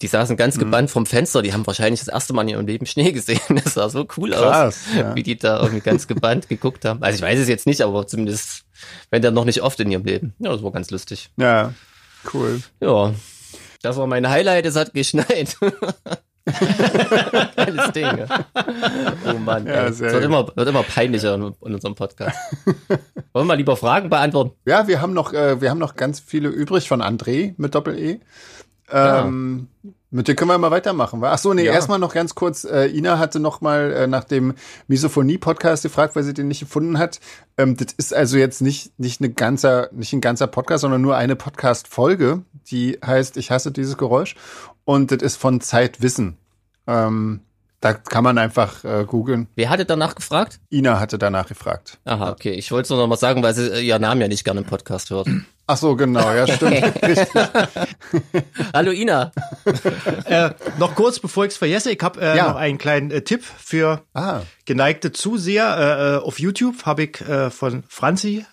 Die 0.00 0.08
saßen 0.08 0.36
ganz 0.36 0.58
gebannt 0.58 0.90
vom 0.90 1.06
Fenster, 1.06 1.42
die 1.42 1.52
haben 1.52 1.66
wahrscheinlich 1.66 2.00
das 2.00 2.08
erste 2.08 2.32
Mal 2.32 2.42
in 2.42 2.48
ihrem 2.48 2.66
Leben 2.66 2.86
Schnee 2.86 3.12
gesehen. 3.12 3.40
Das 3.64 3.74
sah 3.74 3.88
so 3.88 4.06
cool 4.16 4.30
Krass, 4.30 4.88
aus, 4.88 4.96
ja. 4.96 5.14
wie 5.14 5.22
die 5.22 5.36
da 5.36 5.60
irgendwie 5.60 5.80
ganz 5.80 6.08
gebannt 6.08 6.48
geguckt 6.48 6.84
haben. 6.84 7.02
Also 7.02 7.16
ich 7.16 7.22
weiß 7.22 7.38
es 7.38 7.48
jetzt 7.48 7.66
nicht, 7.66 7.82
aber 7.82 8.06
zumindest, 8.06 8.64
wenn 9.10 9.22
dann 9.22 9.34
noch 9.34 9.44
nicht 9.44 9.62
oft 9.62 9.78
in 9.78 9.92
ihrem 9.92 10.04
Leben. 10.04 10.34
Ja, 10.40 10.50
das 10.50 10.62
war 10.62 10.72
ganz 10.72 10.90
lustig. 10.90 11.30
Ja, 11.36 11.72
cool. 12.34 12.60
Ja, 12.80 13.14
das 13.82 13.96
war 13.96 14.08
mein 14.08 14.28
Highlight, 14.28 14.66
es 14.66 14.74
hat 14.74 14.92
geschneit. 14.92 15.56
Geiles 17.56 17.92
Ding. 17.92 18.04
Ja. 18.04 18.44
Oh 19.32 19.38
Mann, 19.38 19.66
Ja, 19.66 19.86
es 19.86 20.00
wird 20.00 20.24
immer, 20.24 20.50
wird 20.54 20.68
immer 20.68 20.82
peinlicher 20.82 21.34
in, 21.34 21.42
in 21.42 21.74
unserem 21.74 21.94
Podcast. 21.94 22.36
Wollen 22.88 22.98
wir 23.32 23.44
mal 23.44 23.54
lieber 23.54 23.76
Fragen 23.76 24.10
beantworten? 24.10 24.52
Ja, 24.66 24.88
wir 24.88 25.00
haben 25.00 25.12
noch, 25.12 25.32
äh, 25.32 25.60
wir 25.60 25.70
haben 25.70 25.78
noch 25.78 25.94
ganz 25.94 26.20
viele 26.20 26.48
übrig 26.48 26.88
von 26.88 27.00
André 27.00 27.54
mit 27.56 27.74
Doppel-E. 27.74 28.20
Ähm, 28.92 29.68
Mit 30.10 30.28
denen 30.28 30.36
können 30.36 30.50
wir 30.50 30.58
mal 30.58 30.70
weitermachen. 30.70 31.22
Ach 31.24 31.38
so, 31.38 31.54
nee, 31.54 31.64
Ja. 31.64 31.72
erstmal 31.72 31.98
noch 31.98 32.12
ganz 32.12 32.34
kurz. 32.34 32.64
Äh, 32.64 32.86
Ina 32.88 33.18
hatte 33.18 33.40
noch 33.40 33.60
mal 33.62 33.90
äh, 33.92 34.06
nach 34.06 34.24
dem 34.24 34.54
Misophonie-Podcast 34.86 35.82
gefragt, 35.84 36.14
weil 36.16 36.22
sie 36.22 36.34
den 36.34 36.48
nicht 36.48 36.60
gefunden 36.60 36.98
hat. 36.98 37.18
Ähm, 37.56 37.76
das 37.76 37.92
ist 37.96 38.14
also 38.14 38.36
jetzt 38.36 38.60
nicht 38.60 38.98
nicht 38.98 39.20
eine 39.20 39.30
ganzer 39.30 39.88
nicht 39.92 40.12
ein 40.12 40.20
ganzer 40.20 40.46
Podcast, 40.46 40.82
sondern 40.82 41.00
nur 41.00 41.16
eine 41.16 41.34
Podcast-Folge, 41.36 42.42
die 42.70 42.98
heißt 43.04 43.36
"Ich 43.38 43.50
hasse 43.50 43.72
dieses 43.72 43.96
Geräusch" 43.96 44.34
und 44.84 45.10
das 45.10 45.22
ist 45.22 45.36
von 45.36 45.60
Zeitwissen. 45.62 46.36
Ähm, 46.86 47.40
da 47.80 47.94
kann 47.94 48.22
man 48.22 48.38
einfach 48.38 48.84
äh, 48.84 49.04
googeln. 49.06 49.48
Wer 49.56 49.70
hatte 49.70 49.84
danach 49.84 50.14
gefragt? 50.14 50.60
Ina 50.70 51.00
hatte 51.00 51.18
danach 51.18 51.48
gefragt. 51.48 51.98
Aha, 52.04 52.30
okay. 52.30 52.52
Ich 52.52 52.70
wollte 52.70 52.84
es 52.84 52.90
nur 52.90 52.98
noch 53.00 53.08
mal 53.08 53.16
sagen, 53.16 53.42
weil 53.42 53.54
sie 53.54 53.66
äh, 53.72 53.80
ihren 53.80 54.02
Namen 54.02 54.20
ja 54.20 54.28
nicht 54.28 54.44
gerne 54.44 54.60
im 54.60 54.66
Podcast 54.66 55.10
hört. 55.10 55.26
Ach 55.66 55.76
so, 55.76 55.94
genau, 55.96 56.32
ja, 56.32 56.46
stimmt. 56.54 56.82
Hallo 58.74 58.90
Ina. 58.90 59.32
Äh, 60.24 60.50
noch 60.78 60.94
kurz, 60.94 61.20
bevor 61.20 61.44
ich 61.44 61.52
es 61.52 61.56
vergesse, 61.56 61.90
ich 61.92 62.00
habe 62.02 62.20
äh, 62.20 62.36
Ja. 62.36 62.48
noch 62.48 62.56
einen 62.56 62.78
kleinen 62.78 63.10
äh, 63.10 63.22
Tipp 63.22 63.44
für 63.44 64.02
Ah, 64.12 64.40
geneigte 64.64 65.12
Zuseher. 65.12 65.76
Äh, 65.78 66.14
äh, 66.16 66.18
auf 66.18 66.40
YouTube 66.40 66.84
habe 66.84 67.04
ich 67.04 67.20
äh, 67.22 67.50
von 67.50 67.84
Franzi 67.88 68.44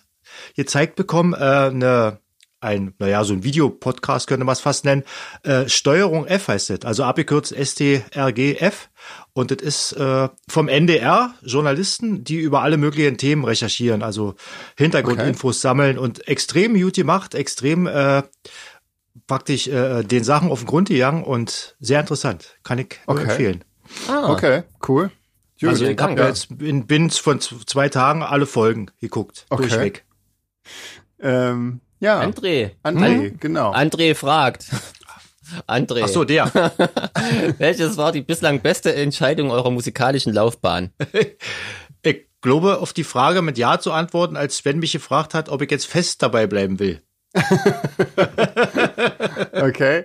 gezeigt 0.56 0.94
bekommen, 0.96 1.34
äh, 1.34 1.36
eine 1.36 2.18
ein, 2.60 2.94
naja, 2.98 3.24
so 3.24 3.32
ein 3.32 3.42
Videopodcast 3.42 4.26
könnte 4.26 4.44
man 4.44 4.52
es 4.52 4.60
fast 4.60 4.84
nennen. 4.84 5.02
Äh, 5.42 5.68
Steuerung 5.68 6.26
F 6.26 6.48
heißt 6.48 6.70
das, 6.70 6.80
also 6.82 7.04
abgekürzt 7.04 7.54
STRGF. 7.54 8.90
Und 9.32 9.50
das 9.50 9.58
ist 9.58 9.92
äh, 9.92 10.28
vom 10.48 10.68
NDR 10.68 11.34
Journalisten, 11.42 12.22
die 12.24 12.36
über 12.36 12.62
alle 12.62 12.76
möglichen 12.76 13.16
Themen 13.16 13.44
recherchieren, 13.44 14.02
also 14.02 14.34
Hintergrundinfos 14.76 15.60
sammeln 15.60 15.98
und 15.98 16.28
extrem 16.28 16.74
gut 16.80 16.94
gemacht, 16.94 17.34
extrem 17.34 17.86
äh, 17.86 18.22
praktisch 19.26 19.68
äh, 19.68 20.02
den 20.02 20.24
Sachen 20.24 20.50
auf 20.50 20.60
den 20.60 20.66
Grund 20.66 20.88
gegangen 20.88 21.24
und 21.24 21.76
sehr 21.80 22.00
interessant. 22.00 22.56
Kann 22.62 22.78
ich 22.78 22.98
nur 23.06 23.16
Okay. 23.16 23.30
empfehlen. 23.30 23.64
Ah, 24.08 24.32
Okay, 24.32 24.62
cool. 24.88 25.10
Gut. 25.60 25.68
Also 25.68 25.84
ich 25.84 25.98
habe 26.00 26.18
ja. 26.18 26.28
jetzt 26.28 26.50
in 26.58 26.86
binnen 26.86 27.10
von 27.10 27.40
zwei 27.40 27.88
Tagen 27.90 28.22
alle 28.22 28.46
Folgen 28.46 28.90
geguckt. 29.00 29.46
Okay. 29.50 29.62
Durchweg. 29.68 30.04
ähm, 31.20 31.80
ja, 32.00 32.20
André. 32.20 32.72
André, 32.82 33.32
genau. 33.38 33.72
André 33.72 34.14
fragt. 34.14 34.66
André, 35.66 36.02
Ach 36.04 36.08
so, 36.08 36.24
der. 36.24 36.50
welches 37.58 37.96
war 37.96 38.12
die 38.12 38.22
bislang 38.22 38.60
beste 38.60 38.94
Entscheidung 38.94 39.50
eurer 39.50 39.70
musikalischen 39.70 40.32
Laufbahn? 40.32 40.92
ich 42.02 42.26
glaube, 42.40 42.78
auf 42.78 42.92
die 42.92 43.04
Frage 43.04 43.42
mit 43.42 43.58
Ja 43.58 43.80
zu 43.80 43.92
antworten, 43.92 44.36
als 44.36 44.58
Sven 44.58 44.78
mich 44.78 44.92
gefragt 44.92 45.34
hat, 45.34 45.48
ob 45.48 45.62
ich 45.62 45.70
jetzt 45.70 45.86
fest 45.86 46.22
dabei 46.22 46.46
bleiben 46.46 46.78
will. 46.78 47.02
Okay. 49.52 50.04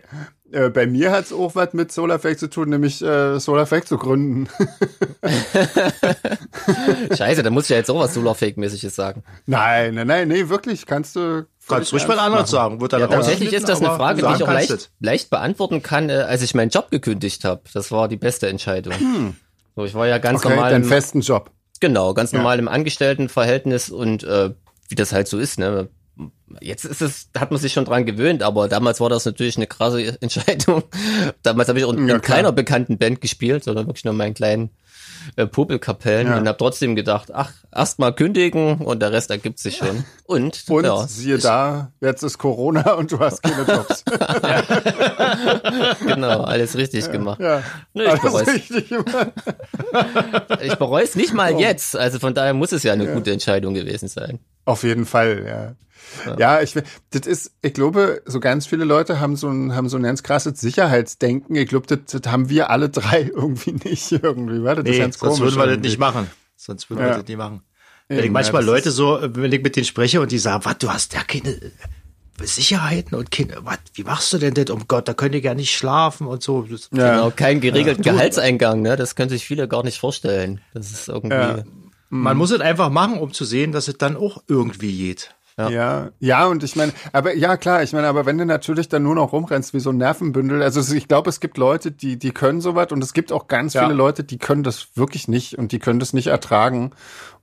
Äh, 0.52 0.70
bei 0.70 0.86
mir 0.86 1.12
hat's 1.12 1.34
auch 1.34 1.56
was 1.56 1.74
mit 1.74 1.92
SolarFake 1.92 2.38
zu 2.38 2.48
tun, 2.50 2.70
nämlich 2.70 3.02
äh, 3.02 3.40
SolarFake 3.40 3.86
zu 3.86 3.98
gründen. 3.98 4.48
Scheiße, 7.18 7.44
da 7.44 7.50
muss 7.50 7.64
ich 7.66 7.70
ja 7.72 7.78
jetzt 7.78 7.90
auch 7.90 8.00
was 8.00 8.14
Solarfake-mäßiges 8.16 8.92
sagen. 8.96 9.24
nein, 9.46 9.96
nein, 9.96 10.08
nein, 10.08 10.28
nee, 10.28 10.48
wirklich, 10.50 10.86
kannst 10.86 11.16
du. 11.16 11.48
Kannst 11.68 11.94
ruhig 11.94 12.08
mal 12.08 12.14
ernst 12.14 12.26
anderes 12.26 12.42
machen. 12.44 12.52
sagen. 12.52 12.82
Wird 12.82 12.94
dann 12.94 13.00
Ja, 13.02 13.08
tatsächlich 13.08 13.52
ist 13.54 13.68
das 13.68 13.82
eine 13.82 13.96
Frage, 13.96 14.22
die 14.22 14.34
ich 14.36 14.44
auch 14.44 14.48
leicht, 14.54 14.92
leicht 15.00 15.30
beantworten 15.32 15.82
kann, 15.82 16.10
äh, 16.10 16.14
als 16.14 16.44
ich 16.44 16.54
meinen 16.54 16.70
Job 16.70 16.92
gekündigt 16.92 17.44
habe. 17.44 17.62
Das 17.74 17.92
war 17.92 18.08
die 18.08 18.18
beste 18.18 18.48
Entscheidung. 18.48 18.94
So, 19.76 19.84
ich 19.86 19.96
war 19.96 20.06
ja 20.08 20.20
ganz 20.20 20.40
Okay, 20.46 20.54
normal 20.54 20.70
deinen 20.72 20.84
im, 20.84 20.90
festen 20.90 21.22
Job. 21.22 21.50
genau, 21.80 22.14
ganz 22.14 22.32
Ja. 22.34 22.38
normal 22.38 22.60
im 22.60 22.68
Angestelltenverhältnis 22.68 23.90
und 23.90 24.24
äh, 24.24 24.52
wie 24.90 24.96
das 24.96 25.12
halt 25.12 25.28
so 25.28 25.40
ist, 25.40 25.58
ne? 25.58 25.90
Jetzt 26.62 26.86
ist 26.86 27.02
es, 27.02 27.30
hat 27.38 27.52
man 27.52 27.60
sich 27.60 27.74
schon 27.74 27.86
dran 27.86 28.06
gewöhnt, 28.06 28.44
aber 28.44 28.68
damals 28.68 29.00
war 29.02 29.10
das 29.10 29.26
natürlich 29.26 29.58
eine 29.58 29.68
krasse 29.68 30.18
Entscheidung. 30.22 30.84
Damals 31.44 31.70
habe 31.70 31.80
ich 31.80 31.86
auch 31.86 31.94
in 31.94 32.08
Ja, 32.08 32.20
keiner 32.20 32.52
bekannten 32.52 32.98
Band 32.98 33.22
gespielt, 33.22 33.64
sondern 33.64 33.88
wirklich 33.88 34.06
nur 34.06 34.14
in 34.14 34.18
meinen 34.18 34.34
kleinen 34.34 34.70
äh, 35.38 35.48
Popelkapellen 35.48 36.28
Ja. 36.28 36.38
und 36.38 36.48
habe 36.48 36.58
trotzdem 36.58 36.96
gedacht, 36.96 37.32
ach, 37.34 37.52
erst 37.74 37.98
mal 38.00 38.12
kündigen 38.14 38.76
und 38.78 39.02
der 39.02 39.12
Rest 39.12 39.32
ergibt 39.32 39.58
sich 39.60 39.78
schon. 39.78 40.06
Und, 40.26 40.64
Und 40.70 40.86
ja, 40.86 41.08
siehe 41.08 41.38
da, 41.40 41.92
jetzt 42.00 42.22
ist 42.24 42.38
Corona 42.38 42.94
und 42.94 43.12
du 43.12 43.20
hast 43.20 43.42
keine 43.42 43.64
Jobs. 43.64 44.04
genau, 46.06 46.42
alles 46.44 46.76
richtig 46.78 47.12
gemacht. 47.12 47.40
ja. 47.40 47.64
Nö, 47.94 48.06
ich 48.14 48.22
bereue 48.22 48.48
richtig 48.48 48.90
gemacht. 48.90 49.32
Ich 50.62 50.76
bereue 50.76 51.04
es 51.04 51.16
nicht 51.16 51.32
Oh. 51.34 51.36
mal 51.38 51.60
jetzt. 51.60 51.96
Also 51.98 52.20
von 52.20 52.34
daher 52.34 52.54
muss 52.54 52.72
es 52.72 52.84
ja 52.84 52.94
eine 52.94 53.08
gute 53.12 53.32
Entscheidung 53.32 53.74
gewesen 53.74 54.08
sein. 54.08 54.40
Auf 54.66 54.84
jeden 54.84 55.06
Fall, 55.06 55.46
ja. 55.48 56.36
Ja, 56.38 56.62
ich, 56.62 56.74
das 56.74 57.26
ist, 57.26 57.52
ich 57.62 57.74
glaube, 57.74 58.22
so 58.26 58.40
ganz 58.40 58.68
viele 58.68 58.86
Leute 58.86 59.20
haben 59.20 59.36
so 59.36 59.50
ein, 59.50 59.74
haben 59.76 59.90
so 59.90 59.98
ein 59.98 60.04
ganz 60.04 60.22
krasses 60.24 60.60
Sicherheitsdenken. 60.62 61.56
Ich 61.56 61.68
glaube, 61.70 61.88
das, 61.88 62.22
das 62.22 62.32
haben 62.32 62.50
wir 62.50 62.70
alle 62.70 62.90
drei 62.90 63.24
irgendwie 63.36 63.72
nicht 63.84 64.12
irgendwie. 64.12 64.64
Warte, 64.64 64.84
das 64.84 64.92
Nee, 64.92 64.98
ist 64.98 65.02
ganz 65.02 65.20
sonst 65.20 65.38
komisch. 65.40 65.54
würden 65.56 65.56
wir 65.62 65.66
das 65.66 65.74
irgendwie. 65.74 65.90
nicht 65.90 66.00
machen. 66.00 66.30
Sonst 66.56 66.90
würden 66.90 67.00
Ja. 67.02 67.06
wir 67.12 67.18
das 67.18 67.28
nicht 67.28 67.38
machen. 67.38 67.62
Wenn 68.08 68.18
Eben, 68.20 68.26
ich 68.28 68.32
manchmal 68.34 68.62
ja, 68.62 68.68
das 68.68 68.76
Leute 68.76 68.92
so, 68.92 69.20
wenn 69.22 69.52
ich 69.52 69.64
mit 69.64 69.76
denen 69.76 69.86
spreche 69.86 70.22
und 70.22 70.32
die 70.32 70.38
sagen, 70.38 70.64
was, 70.64 70.78
du 70.78 70.90
hast 70.92 71.14
ja 71.14 71.24
keine 71.24 71.50
äh, 71.50 71.72
Sicherheiten 72.44 73.16
und 73.18 73.32
keine, 73.32 73.56
was, 73.62 73.80
wie 73.96 74.04
machst 74.04 74.32
du 74.32 74.38
denn 74.38 74.54
das? 74.54 74.70
Um 74.70 74.88
Gott, 74.88 75.08
da 75.08 75.14
könnt 75.16 75.34
ihr 75.34 75.42
ja 75.42 75.56
nicht 75.56 75.76
schlafen 75.76 76.28
und 76.28 76.44
so. 76.44 76.62
Das, 76.64 76.90
Ja. 76.94 77.16
Genau, 77.16 77.32
kein 77.36 77.62
geregelten 77.62 78.04
Gehaltseingang, 78.04 78.82
ne? 78.84 78.96
Das 78.96 79.16
können 79.16 79.30
sich 79.30 79.44
viele 79.46 79.68
gar 79.68 79.84
nicht 79.84 80.00
vorstellen. 80.00 80.62
Das 80.74 80.92
ist 80.92 81.08
irgendwie. 81.08 81.64
Ja. 82.12 82.18
Man 82.18 82.38
muss 82.38 82.52
es 82.52 82.62
einfach 82.62 82.90
machen, 82.90 83.18
um 83.20 83.34
zu 83.34 83.46
sehen, 83.46 83.72
dass 83.72 83.88
es 83.88 83.98
dann 83.98 84.16
auch 84.16 84.44
irgendwie 84.48 84.96
geht. 84.98 85.36
Ja, 85.58 86.10
ja, 86.20 86.48
und 86.48 86.66
ich 86.66 86.76
meine, 86.76 86.92
aber 87.14 87.34
ja 87.34 87.56
klar, 87.56 87.82
ich 87.82 87.94
meine, 87.94 88.08
aber 88.08 88.26
wenn 88.26 88.38
du 88.38 88.46
natürlich 88.46 88.90
dann 88.90 89.04
nur 89.04 89.16
noch 89.16 89.32
rumrennst 89.32 89.74
wie 89.74 89.80
so 89.80 89.90
ein 89.92 89.96
Nervenbündel, 89.98 90.62
also 90.62 90.94
ich 90.94 91.08
glaube, 91.08 91.30
es 91.30 91.40
gibt 91.40 91.58
Leute, 91.58 91.92
die 91.94 92.20
die 92.20 92.32
können 92.32 92.60
sowas 92.60 92.88
und 92.92 93.02
es 93.02 93.14
gibt 93.14 93.32
auch 93.32 93.48
ganz 93.48 93.74
Ja. 93.74 93.84
viele 93.84 93.94
Leute, 93.94 94.26
die 94.26 94.38
können 94.38 94.64
das 94.64 94.90
wirklich 94.96 95.30
nicht 95.30 95.58
und 95.58 95.72
die 95.72 95.80
können 95.80 96.02
das 96.02 96.12
nicht 96.12 96.28
ertragen 96.28 96.92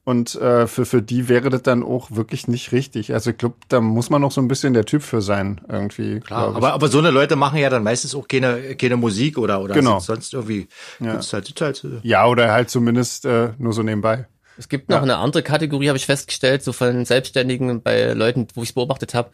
und 0.04 0.34
äh, 0.34 0.66
für 0.66 0.84
für 0.84 1.00
die 1.00 1.30
wäre 1.30 1.48
das 1.48 1.62
dann 1.62 1.82
auch 1.82 2.10
wirklich 2.10 2.48
nicht 2.48 2.72
richtig. 2.72 3.14
Also 3.14 3.30
ich 3.30 3.38
glaube, 3.38 3.54
da 3.68 3.80
muss 3.80 4.10
man 4.10 4.20
noch 4.20 4.32
so 4.32 4.42
ein 4.42 4.48
bisschen 4.48 4.74
der 4.74 4.84
Typ 4.84 5.02
für 5.02 5.22
sein 5.22 5.62
irgendwie. 5.70 6.20
Klar, 6.20 6.54
aber, 6.54 6.74
aber 6.74 6.88
so 6.88 6.98
eine 6.98 7.10
Leute 7.12 7.36
machen 7.36 7.58
ja 7.60 7.70
dann 7.70 7.82
meistens 7.82 8.14
auch 8.14 8.28
keine, 8.28 8.76
keine 8.76 8.98
Musik 8.98 9.38
oder, 9.38 9.62
oder 9.62 9.72
Genau. 9.72 10.00
sonst 10.00 10.34
irgendwie. 10.34 10.68
Ja. 11.00 11.18
Halt, 11.32 11.54
halt, 11.62 11.84
äh, 11.84 11.88
ja, 12.06 12.26
oder 12.26 12.52
halt 12.52 12.68
zumindest 12.68 13.24
äh, 13.24 13.52
nur 13.56 13.72
so 13.72 13.82
nebenbei. 13.82 14.26
Es 14.62 14.68
gibt 14.68 14.88
noch 14.90 15.02
eine 15.02 15.16
andere 15.16 15.42
Kategorie, 15.42 15.88
habe 15.88 15.98
ich 15.98 16.06
festgestellt, 16.06 16.62
so 16.62 16.72
von 16.72 17.04
Selbstständigen 17.04 17.82
bei 17.82 18.12
Leuten, 18.12 18.46
wo 18.54 18.62
ich 18.62 18.68
es 18.68 18.72
beobachtet 18.74 19.12
habe, 19.12 19.30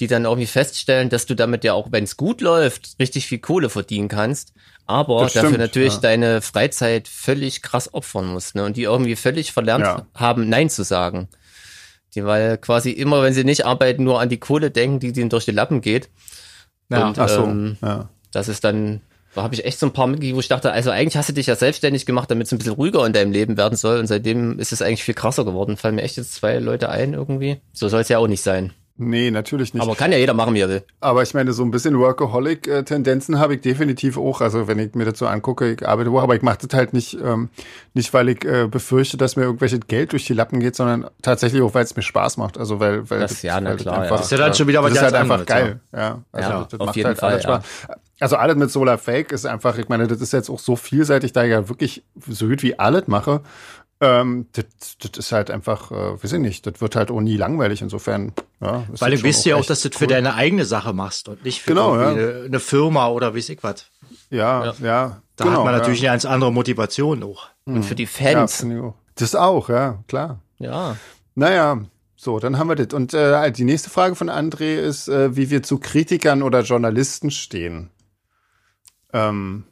die 0.00 0.06
dann 0.06 0.26
irgendwie 0.26 0.46
feststellen, 0.46 1.08
dass 1.08 1.24
du 1.24 1.34
damit 1.34 1.64
ja 1.64 1.72
auch, 1.72 1.88
wenn 1.92 2.04
es 2.04 2.18
gut 2.18 2.42
läuft, 2.42 2.96
richtig 3.00 3.26
viel 3.26 3.38
Kohle 3.38 3.70
verdienen 3.70 4.08
kannst, 4.08 4.52
aber 4.84 5.22
Das 5.22 5.32
dafür 5.32 5.48
stimmt, 5.48 5.60
natürlich 5.62 5.94
ja. 5.94 6.00
deine 6.00 6.42
Freizeit 6.42 7.08
völlig 7.08 7.62
krass 7.62 7.94
opfern 7.94 8.26
musst, 8.26 8.54
ne? 8.54 8.64
Und 8.64 8.76
die 8.76 8.82
irgendwie 8.82 9.16
völlig 9.16 9.52
verlernt 9.52 9.86
Ja. 9.86 10.06
haben, 10.14 10.50
Nein 10.50 10.68
zu 10.68 10.82
sagen. 10.84 11.28
Die, 12.14 12.26
weil 12.26 12.58
quasi 12.58 12.90
immer, 12.90 13.22
wenn 13.22 13.32
sie 13.32 13.44
nicht 13.44 13.64
arbeiten, 13.64 14.04
nur 14.04 14.20
an 14.20 14.28
die 14.28 14.38
Kohle 14.38 14.70
denken, 14.70 15.00
die 15.00 15.12
denen 15.12 15.30
durch 15.30 15.46
die 15.46 15.52
Lappen 15.52 15.80
geht. 15.80 16.10
Ja. 16.90 17.06
Und 17.08 17.18
Ach 17.18 17.28
so, 17.30 17.44
ähm, 17.44 17.78
ja. 17.80 18.10
das 18.30 18.48
ist 18.48 18.62
dann, 18.64 19.00
da 19.36 19.42
habe 19.44 19.54
ich 19.54 19.64
echt 19.64 19.78
so 19.78 19.86
ein 19.86 19.92
paar 19.92 20.06
mitgekriegt, 20.08 20.34
wo 20.36 20.40
ich 20.40 20.48
dachte, 20.48 20.72
also 20.72 20.90
eigentlich 20.90 21.16
hast 21.16 21.28
du 21.28 21.32
dich 21.32 21.46
ja 21.46 21.54
selbstständig 21.54 22.06
gemacht, 22.06 22.30
damit 22.30 22.46
es 22.48 22.52
ein 22.52 22.58
bisschen 22.58 22.74
ruhiger 22.74 23.06
in 23.06 23.12
deinem 23.12 23.30
Leben 23.32 23.56
werden 23.56 23.76
soll. 23.76 23.98
Und 24.00 24.06
seitdem 24.08 24.58
ist 24.58 24.72
es 24.72 24.82
eigentlich 24.82 25.04
viel 25.04 25.14
krasser 25.14 25.44
geworden. 25.44 25.76
Fallen 25.76 25.94
mir 25.94 26.02
echt 26.02 26.16
jetzt 26.16 26.34
zwei 26.34 26.58
Leute 26.58 26.88
ein 26.88 27.12
irgendwie. 27.14 27.60
So 27.72 27.88
soll 27.88 28.00
es 28.00 28.08
ja 28.08 28.18
auch 28.18 28.26
nicht 28.28 28.42
sein. 28.42 28.72
Nee, 28.98 29.30
natürlich 29.30 29.74
nicht. 29.74 29.82
Aber 29.82 29.94
kann 29.94 30.10
ja 30.10 30.16
jeder 30.16 30.32
machen, 30.32 30.54
wie 30.54 30.60
er 30.60 30.70
will. 30.70 30.82
Aber 31.00 31.22
ich 31.22 31.34
meine, 31.34 31.52
so 31.52 31.62
ein 31.62 31.70
bisschen 31.70 31.98
Workaholic-Tendenzen 31.98 33.38
habe 33.38 33.56
ich 33.56 33.60
definitiv 33.60 34.16
auch. 34.16 34.40
Also 34.40 34.68
wenn 34.68 34.78
ich 34.78 34.94
mir 34.94 35.04
das 35.04 35.18
so 35.18 35.26
angucke, 35.26 35.70
ich 35.72 35.86
arbeite 35.86 36.10
auch, 36.10 36.22
aber 36.22 36.34
ich 36.34 36.40
mache 36.40 36.66
das 36.66 36.74
halt 36.74 36.92
nicht, 36.94 37.14
ähm, 37.22 37.50
nicht 37.92 38.14
weil 38.14 38.30
ich 38.30 38.42
äh, 38.46 38.66
befürchte, 38.68 39.18
dass 39.18 39.36
mir 39.36 39.42
irgendwelches 39.42 39.80
Geld 39.86 40.12
durch 40.12 40.24
die 40.24 40.32
Lappen 40.32 40.60
geht, 40.60 40.76
sondern 40.76 41.10
tatsächlich 41.20 41.60
auch, 41.60 41.74
weil 41.74 41.84
es 41.84 41.94
mir 41.94 42.02
Spaß 42.02 42.38
macht. 42.38 42.56
Also 42.58 42.80
weil, 42.80 43.08
weil 43.10 43.20
Das- 43.20 43.42
ja, 43.42 43.60
na 43.60 43.70
weil 43.70 43.76
klar, 43.76 43.96
ja. 43.96 44.00
einfach, 44.04 44.16
Das 44.16 44.26
ist 44.26 44.32
ja 44.32 44.38
dann 44.38 44.54
schon 44.54 44.66
wieder 44.66 44.82
was 44.82 44.90
das 44.94 44.98
ist 44.98 45.04
halt 45.04 45.14
einfach 45.14 45.40
anderes, 45.40 45.46
geil. 45.46 45.80
Ja, 45.92 46.22
also 46.32 46.50
Ja, 46.50 46.66
das 46.70 46.80
auf 46.80 46.86
macht 46.86 46.96
jeden 46.96 47.06
halt 47.08 47.18
Fall, 47.18 47.32
alles 47.32 47.44
ja. 47.44 47.60
Also 48.18 48.36
alles 48.36 48.56
mit 48.56 48.70
Solar 48.70 48.98
Fake 48.98 49.32
ist 49.32 49.44
einfach, 49.44 49.76
ich 49.78 49.88
meine, 49.88 50.06
das 50.06 50.20
ist 50.20 50.32
jetzt 50.32 50.48
auch 50.48 50.58
so 50.58 50.76
vielseitig, 50.76 51.32
da 51.32 51.44
ich 51.44 51.50
ja 51.50 51.68
wirklich 51.68 52.02
so 52.26 52.48
gut 52.48 52.62
wie 52.62 52.78
alles 52.78 53.06
mache. 53.08 53.42
Ähm, 54.00 54.46
das, 54.52 54.64
das 54.98 55.18
ist 55.18 55.32
halt 55.32 55.50
einfach, 55.50 55.90
äh, 55.90 56.22
weiß 56.22 56.32
ich 56.32 56.38
nicht, 56.38 56.66
das 56.66 56.80
wird 56.80 56.96
halt 56.96 57.10
auch 57.10 57.20
nie 57.20 57.36
langweilig. 57.36 57.82
Insofern, 57.82 58.32
ja. 58.60 58.84
ist 58.92 59.00
weil 59.00 59.12
das 59.12 59.20
du 59.20 59.28
weißt 59.28 59.46
ja 59.46 59.56
auch, 59.56 59.64
dass 59.64 59.80
du 59.80 59.88
das 59.88 59.98
für 59.98 60.04
cool. 60.04 60.10
deine 60.10 60.34
eigene 60.34 60.64
Sache 60.64 60.92
machst 60.92 61.28
und 61.28 61.44
nicht 61.44 61.62
für 61.62 61.70
Genau, 61.70 61.96
irgendwie 61.98 62.22
eine, 62.22 62.44
eine 62.44 62.60
Firma 62.60 63.08
oder 63.08 63.34
weiß 63.34 63.48
ich 63.50 63.62
was. 63.62 63.86
Ja, 64.30 64.74
ja. 64.82 65.20
Da 65.36 65.44
genau, 65.44 65.58
hat 65.58 65.64
man 65.64 65.74
ja. 65.74 65.78
natürlich 65.80 66.00
eine 66.00 66.12
ganz 66.12 66.24
andere 66.24 66.52
Motivation 66.52 67.22
auch. 67.22 67.48
Und 67.64 67.84
für 67.84 67.94
die 67.94 68.04
Ja, 68.04 68.08
Fans. 68.08 68.64
auch. 68.64 68.94
Das 69.16 69.34
auch, 69.34 69.68
ja, 69.68 70.02
klar. 70.08 70.40
Ja. 70.58 70.96
Naja, 71.34 71.80
so, 72.16 72.38
dann 72.38 72.58
haben 72.58 72.68
wir 72.68 72.76
das. 72.76 72.94
Und 72.94 73.12
äh, 73.12 73.50
die 73.52 73.64
nächste 73.64 73.90
Frage 73.90 74.14
von 74.14 74.30
André 74.30 74.76
ist, 74.76 75.08
äh, 75.08 75.36
wie 75.36 75.50
wir 75.50 75.62
zu 75.62 75.78
Kritikern 75.78 76.42
oder 76.42 76.62
Journalisten 76.62 77.30
stehen. 77.30 77.90
Ähm, 79.12 79.64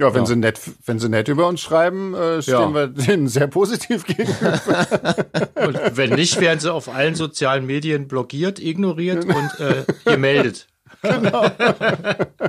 ja, 0.00 0.12
wenn 0.12 0.22
Ja. 0.22 0.26
sie 0.26 0.36
nett, 0.36 0.60
wenn 0.84 0.98
sie 0.98 1.08
nett 1.08 1.28
über 1.28 1.46
uns 1.46 1.60
schreiben, 1.60 2.14
äh, 2.14 2.42
stehen 2.42 2.54
Ja. 2.54 2.74
wir 2.74 2.86
denen 2.88 3.28
sehr 3.28 3.46
positiv 3.46 4.04
gegenüber. 4.06 4.58
Und 5.54 5.78
wenn 5.96 6.10
nicht, 6.10 6.40
werden 6.40 6.58
sie 6.60 6.72
auf 6.72 6.88
allen 6.88 7.14
sozialen 7.14 7.64
Medien 7.64 8.08
blockiert, 8.08 8.58
ignoriert 8.58 9.24
und 9.24 9.60
äh, 9.60 9.84
gemeldet. 10.04 10.66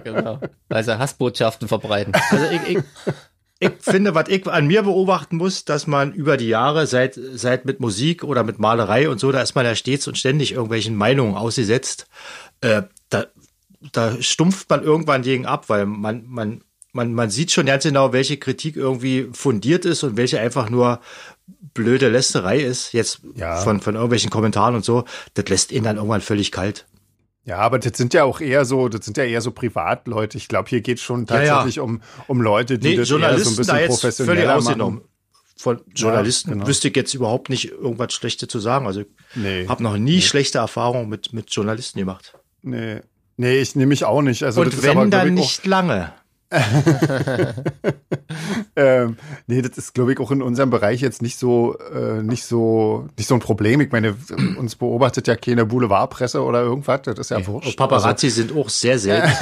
Genau. 0.03 0.39
Also 0.70 0.98
Hassbotschaften 0.98 1.67
verbreiten. 1.67 2.13
Also 2.32 2.46
ich, 2.51 2.77
ich, 2.77 2.84
ich 3.60 3.72
finde, 3.82 4.15
was 4.15 4.27
ich 4.29 4.48
an 4.48 4.67
mir 4.67 4.84
beobachten 4.84 5.38
muss, 5.38 5.65
dass 5.65 5.88
man 5.88 6.12
über 6.13 6.38
die 6.38 6.48
Jahre, 6.48 6.88
seit, 6.88 7.20
seit 7.34 7.65
mit 7.65 7.79
Musik 7.79 8.24
oder 8.24 8.44
mit 8.44 8.60
Malerei 8.60 9.10
und 9.10 9.20
so, 9.20 9.32
da 9.32 9.41
ist 9.41 9.55
man 9.55 9.65
ja 9.65 9.75
stets 9.75 10.08
und 10.08 10.17
ständig 10.17 10.53
irgendwelchen 10.53 10.96
Meinungen 10.96 11.36
ausgesetzt. 11.36 12.08
Äh, 12.62 12.84
da, 13.10 13.25
da 13.91 14.21
stumpft 14.21 14.69
man 14.69 14.83
irgendwann 14.83 15.21
gegen 15.21 15.45
ab, 15.45 15.69
weil 15.69 15.85
man, 15.85 16.23
man, 16.27 16.61
man, 16.93 17.13
man 17.13 17.29
sieht 17.29 17.51
schon 17.51 17.65
ganz 17.65 17.83
genau, 17.83 18.13
welche 18.13 18.37
Kritik 18.37 18.75
irgendwie 18.75 19.29
fundiert 19.33 19.85
ist 19.85 20.03
und 20.03 20.17
welche 20.17 20.39
einfach 20.39 20.69
nur 20.69 20.99
blöde 21.73 22.09
Lästerei 22.09 22.59
ist, 22.61 22.93
jetzt 22.93 23.21
Ja. 23.35 23.57
von, 23.57 23.81
von 23.81 23.95
irgendwelchen 23.95 24.29
Kommentaren 24.29 24.75
und 24.75 24.85
so. 24.85 25.03
Das 25.33 25.47
lässt 25.49 25.71
ihn 25.71 25.83
dann 25.83 25.97
irgendwann 25.97 26.21
völlig 26.21 26.51
kalt. 26.51 26.85
Ja, 27.43 27.57
aber 27.59 27.77
das 27.77 27.95
sind 27.97 28.13
ja 28.15 28.23
auch 28.23 28.41
eher 28.41 28.65
so, 28.65 28.87
das 28.89 29.05
sind 29.05 29.17
ja 29.17 29.23
eher 29.23 29.41
so 29.41 29.51
Privatleute. 29.51 30.37
Ich 30.37 30.47
glaube, 30.47 30.69
hier 30.69 30.81
geht 30.81 30.99
schon 30.99 31.25
Ja, 31.27 31.41
ja. 31.41 31.47
tatsächlich 31.55 31.79
um, 31.79 32.01
um 32.27 32.41
Leute, 32.41 32.79
die 32.79 32.89
Nee, 32.89 32.95
das 32.95 33.01
eher 33.01 33.05
so 33.05 33.15
ein 33.17 33.21
Journalisten 33.21 33.55
bisschen 33.57 33.75
da 33.75 33.79
jetzt 33.81 34.01
völlig 34.01 34.15
professioneller 34.17 34.55
ausgenommen. 34.57 34.95
machen. 34.99 35.09
Von 35.57 35.81
Journalisten 35.95 36.51
genau. 36.51 36.67
wüsste 36.67 36.87
ich 36.89 36.95
jetzt 36.95 37.13
überhaupt 37.13 37.49
nicht 37.49 37.71
irgendwas 37.71 38.13
Schlechtes 38.13 38.49
zu 38.49 38.59
sagen. 38.59 38.87
Also 38.87 39.01
ich 39.01 39.07
Nee. 39.35 39.67
habe 39.67 39.83
noch 39.83 39.97
nie 39.97 40.21
schlechte 40.21 40.57
Erfahrungen 40.57 41.07
mit, 41.07 41.33
mit 41.33 41.49
Journalisten 41.51 41.99
gemacht. 41.99 42.33
Nee. 42.63 43.01
Nee, 43.37 43.57
ich 43.57 43.75
nehme 43.75 43.89
mich 43.89 44.05
auch 44.05 44.21
nicht. 44.21 44.43
Also 44.43 44.61
Und 44.61 44.73
aber, 44.73 44.83
wenn 44.83 44.93
glaub 44.93 45.09
dann 45.11 45.27
ich, 45.29 45.33
nicht 45.33 45.65
lange. 45.65 46.13
ähm, 48.75 49.17
nee, 49.47 49.61
das 49.61 49.77
ist, 49.77 49.93
glaube 49.93 50.13
ich, 50.13 50.19
auch 50.19 50.31
in 50.31 50.41
unserem 50.41 50.69
Bereich 50.69 51.01
jetzt 51.01 51.21
nicht 51.21 51.37
so, 51.37 51.77
äh, 51.93 52.21
nicht 52.21 52.45
so, 52.45 53.07
nicht 53.17 53.27
so 53.27 53.33
ein 53.35 53.39
Problem. 53.41 53.81
Ich 53.81 53.91
meine, 53.91 54.15
uns 54.57 54.75
beobachtet 54.75 55.27
ja 55.27 55.35
keine 55.35 55.65
Boulevardpresse 55.65 56.41
oder 56.41 56.61
irgendwas, 56.61 57.01
das 57.03 57.19
ist 57.19 57.31
ja 57.31 57.39
nee, 57.39 57.47
wurscht. 57.47 57.77
Paparazzi 57.77 58.27
also, 58.27 58.41
sind 58.41 58.55
auch 58.55 58.69
sehr 58.69 58.99
selten. 58.99 59.33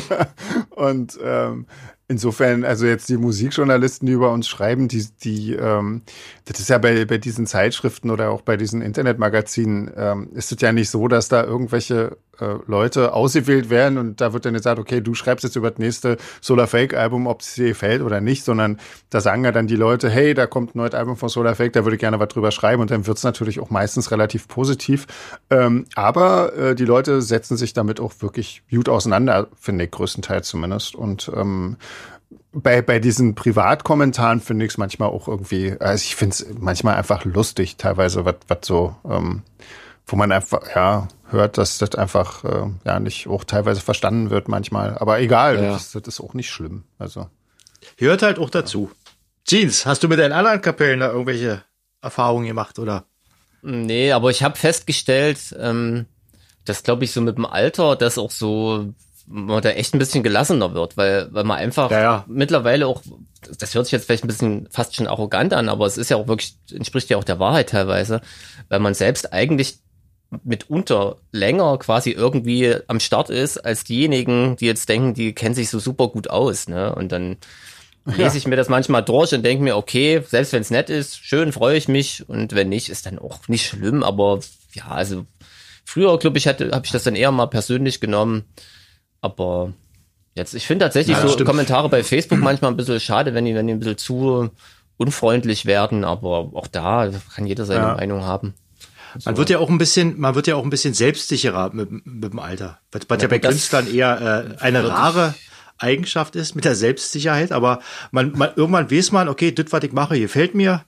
und 0.70 1.18
ähm, 1.22 1.66
Insofern, 2.12 2.62
also 2.62 2.84
jetzt 2.84 3.08
die 3.08 3.16
Musikjournalisten, 3.16 4.04
die 4.04 4.12
über 4.12 4.32
uns 4.32 4.46
schreiben, 4.46 4.86
die, 4.86 5.06
die, 5.24 5.54
ähm, 5.54 6.02
das 6.44 6.60
ist 6.60 6.68
ja 6.68 6.76
bei, 6.76 7.06
bei 7.06 7.16
diesen 7.16 7.46
Zeitschriften 7.46 8.10
oder 8.10 8.28
auch 8.32 8.42
bei 8.42 8.58
diesen 8.58 8.82
Internetmagazinen, 8.82 9.90
ähm, 9.96 10.28
ist 10.34 10.52
es 10.52 10.60
ja 10.60 10.72
nicht 10.72 10.90
so, 10.90 11.08
dass 11.08 11.30
da 11.30 11.42
irgendwelche 11.42 12.18
äh, 12.38 12.56
Leute 12.66 13.14
ausgewählt 13.14 13.70
werden 13.70 13.98
und 13.98 14.20
da 14.20 14.32
wird 14.32 14.44
dann 14.44 14.54
gesagt, 14.54 14.78
okay, 14.78 15.00
du 15.00 15.14
schreibst 15.14 15.44
jetzt 15.44 15.56
über 15.56 15.70
das 15.70 15.78
nächste 15.78 16.16
Solar 16.40 16.66
Fake 16.66 16.94
Album, 16.94 17.26
ob 17.26 17.40
es 17.40 17.54
dir 17.54 17.68
gefällt 17.68 18.02
oder 18.02 18.20
nicht, 18.20 18.44
sondern 18.44 18.78
da 19.10 19.20
sagen 19.20 19.44
ja 19.44 19.52
dann 19.52 19.66
die 19.66 19.76
Leute, 19.76 20.10
hey, 20.10 20.34
da 20.34 20.46
kommt 20.46 20.74
ein 20.74 20.78
neues 20.78 20.94
Album 20.94 21.16
von 21.16 21.28
Solar 21.28 21.54
Fake, 21.54 21.72
da 21.72 21.84
würde 21.84 21.96
ich 21.96 22.00
gerne 22.00 22.20
was 22.20 22.28
drüber 22.28 22.50
schreiben 22.50 22.82
und 22.82 22.90
dann 22.90 23.06
wird 23.06 23.16
es 23.16 23.24
natürlich 23.24 23.60
auch 23.60 23.70
meistens 23.70 24.10
relativ 24.10 24.48
positiv. 24.48 25.06
Ähm, 25.50 25.84
aber 25.94 26.54
äh, 26.56 26.74
die 26.74 26.84
Leute 26.84 27.22
setzen 27.22 27.56
sich 27.56 27.72
damit 27.72 28.00
auch 28.00 28.12
wirklich 28.20 28.62
gut 28.70 28.88
auseinander, 28.88 29.48
finde 29.58 29.84
ich, 29.84 29.90
größtenteils 29.90 30.48
zumindest. 30.48 30.94
Und 30.94 31.30
ähm, 31.34 31.76
bei, 32.52 32.82
bei 32.82 32.98
diesen 32.98 33.34
Privatkommentaren 33.34 34.40
finde 34.40 34.64
ich 34.64 34.72
es 34.72 34.78
manchmal 34.78 35.08
auch 35.08 35.28
irgendwie, 35.28 35.76
also 35.80 36.02
ich 36.02 36.14
finde 36.14 36.34
es 36.34 36.46
manchmal 36.58 36.96
einfach 36.96 37.24
lustig, 37.24 37.76
teilweise, 37.76 38.24
was 38.24 38.58
so, 38.62 38.94
ähm, 39.08 39.42
wo 40.06 40.16
man 40.16 40.32
einfach, 40.32 40.62
ja, 40.74 41.08
hört, 41.32 41.58
dass 41.58 41.78
das 41.78 41.94
einfach 41.94 42.44
äh, 42.44 42.70
ja 42.84 43.00
nicht 43.00 43.26
auch 43.26 43.44
teilweise 43.44 43.80
verstanden 43.80 44.30
wird 44.30 44.48
manchmal. 44.48 44.96
Aber 44.98 45.20
egal, 45.20 45.56
ja. 45.56 45.72
das, 45.72 45.92
das, 45.92 46.02
ist 46.06 46.20
auch 46.20 46.34
nicht 46.34 46.50
schlimm. 46.50 46.84
Also. 46.98 47.28
Hört 47.96 48.22
halt 48.22 48.38
auch 48.38 48.50
dazu. 48.50 48.90
Jeans, 49.44 49.86
hast 49.86 50.02
du 50.02 50.08
mit 50.08 50.18
deinen 50.18 50.32
anderen 50.32 50.60
Kapellen 50.60 51.00
da 51.00 51.10
irgendwelche 51.10 51.62
Erfahrungen 52.00 52.46
gemacht, 52.46 52.78
oder? 52.78 53.06
Nee, 53.62 54.12
aber 54.12 54.30
ich 54.30 54.42
habe 54.42 54.58
festgestellt, 54.58 55.54
ähm, 55.58 56.06
dass 56.64 56.82
glaube 56.82 57.04
ich 57.04 57.12
so 57.12 57.20
mit 57.20 57.36
dem 57.36 57.46
Alter, 57.46 57.96
dass 57.96 58.18
auch 58.18 58.30
so 58.30 58.92
man 59.26 59.62
da 59.62 59.70
echt 59.70 59.94
ein 59.94 59.98
bisschen 59.98 60.22
gelassener 60.22 60.74
wird, 60.74 60.96
weil, 60.96 61.28
weil 61.32 61.44
man 61.44 61.58
einfach 61.58 61.90
ja, 61.90 62.00
ja. 62.00 62.24
mittlerweile 62.28 62.86
auch, 62.86 63.02
das 63.58 63.74
hört 63.74 63.86
sich 63.86 63.92
jetzt 63.92 64.06
vielleicht 64.06 64.24
ein 64.24 64.28
bisschen 64.28 64.68
fast 64.70 64.96
schon 64.96 65.06
arrogant 65.06 65.52
an, 65.52 65.68
aber 65.68 65.86
es 65.86 65.98
ist 65.98 66.10
ja 66.10 66.16
auch 66.16 66.28
wirklich, 66.28 66.56
entspricht 66.72 67.10
ja 67.10 67.16
auch 67.16 67.24
der 67.24 67.38
Wahrheit 67.38 67.70
teilweise, 67.70 68.20
weil 68.68 68.80
man 68.80 68.94
selbst 68.94 69.32
eigentlich 69.32 69.78
mitunter 70.44 71.16
länger 71.30 71.78
quasi 71.78 72.10
irgendwie 72.10 72.74
am 72.86 73.00
Start 73.00 73.30
ist, 73.30 73.58
als 73.58 73.84
diejenigen, 73.84 74.56
die 74.56 74.66
jetzt 74.66 74.88
denken, 74.88 75.14
die 75.14 75.34
kennen 75.34 75.54
sich 75.54 75.68
so 75.68 75.78
super 75.78 76.08
gut 76.08 76.30
aus, 76.30 76.68
ne? 76.68 76.94
Und 76.94 77.12
dann 77.12 77.36
lese 78.04 78.22
ja. 78.22 78.34
ich 78.34 78.46
mir 78.46 78.56
das 78.56 78.68
manchmal 78.68 79.04
durch 79.04 79.32
und 79.32 79.44
denke 79.44 79.62
mir, 79.62 79.76
okay, 79.76 80.22
selbst 80.26 80.52
wenn 80.52 80.62
es 80.62 80.70
nett 80.70 80.90
ist, 80.90 81.24
schön, 81.24 81.52
freue 81.52 81.76
ich 81.76 81.88
mich. 81.88 82.28
Und 82.28 82.54
wenn 82.54 82.68
nicht, 82.68 82.88
ist 82.88 83.06
dann 83.06 83.18
auch 83.18 83.48
nicht 83.48 83.66
schlimm. 83.66 84.02
Aber 84.02 84.40
ja, 84.72 84.88
also 84.88 85.26
früher, 85.84 86.18
glaube 86.18 86.38
ich, 86.38 86.46
hatte, 86.46 86.70
habe 86.72 86.86
ich 86.86 86.92
das 86.92 87.04
dann 87.04 87.16
eher 87.16 87.30
mal 87.30 87.46
persönlich 87.46 88.00
genommen. 88.00 88.44
Aber 89.22 89.72
jetzt, 90.34 90.52
ich 90.54 90.66
finde 90.66 90.84
tatsächlich 90.84 91.16
ja, 91.16 91.22
so 91.22 91.28
stimmt. 91.28 91.48
Kommentare 91.48 91.88
bei 91.88 92.04
Facebook 92.04 92.40
manchmal 92.40 92.70
ein 92.70 92.76
bisschen 92.76 93.00
schade, 93.00 93.32
wenn 93.32 93.46
die, 93.46 93.54
wenn 93.54 93.66
die 93.66 93.72
ein 93.72 93.78
bisschen 93.78 93.96
zu 93.96 94.50
unfreundlich 94.98 95.64
werden. 95.64 96.04
Aber 96.04 96.50
auch 96.52 96.66
da 96.66 97.10
kann 97.34 97.46
jeder 97.46 97.64
seine 97.64 97.86
ja. 97.86 97.94
Meinung 97.94 98.24
haben. 98.24 98.54
So. 99.18 99.30
Man 99.30 99.36
wird 99.36 99.50
ja 99.50 99.58
auch 99.58 99.70
ein 99.70 99.78
bisschen, 99.78 100.18
man 100.18 100.34
wird 100.34 100.46
ja 100.46 100.56
auch 100.56 100.64
ein 100.64 100.70
bisschen 100.70 100.94
selbstsicherer 100.94 101.70
mit, 101.72 101.90
mit 102.06 102.32
dem 102.32 102.38
Alter. 102.38 102.78
Was, 102.90 103.02
was 103.08 103.18
ja, 103.18 103.22
ja 103.22 103.28
bei 103.28 103.38
Künstlern 103.38 103.92
eher 103.92 104.56
äh, 104.58 104.62
eine 104.62 104.88
rare 104.88 105.34
Eigenschaft 105.78 106.36
ist 106.36 106.54
mit 106.54 106.64
der 106.64 106.74
Selbstsicherheit, 106.74 107.52
aber 107.52 107.80
man, 108.10 108.32
man 108.32 108.50
irgendwann 108.56 108.90
weiß 108.90 109.12
man, 109.12 109.28
okay, 109.28 109.52
das, 109.52 109.66
was 109.70 109.82
ich 109.84 109.92
mache, 109.92 110.18
gefällt 110.18 110.54
mir. 110.54 110.84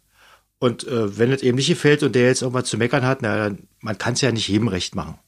Und 0.58 0.86
äh, 0.86 1.18
wenn 1.18 1.32
es 1.32 1.42
eben 1.42 1.56
nicht 1.56 1.68
gefällt 1.68 2.02
und 2.02 2.14
der 2.14 2.28
jetzt 2.28 2.42
irgendwas 2.42 2.68
zu 2.68 2.78
meckern 2.78 3.04
hat, 3.04 3.20
na, 3.20 3.36
dann, 3.36 3.68
man 3.80 3.98
kann 3.98 4.14
es 4.14 4.20
ja 4.20 4.32
nicht 4.32 4.48
jedem 4.48 4.68
recht 4.68 4.94
machen. 4.94 5.18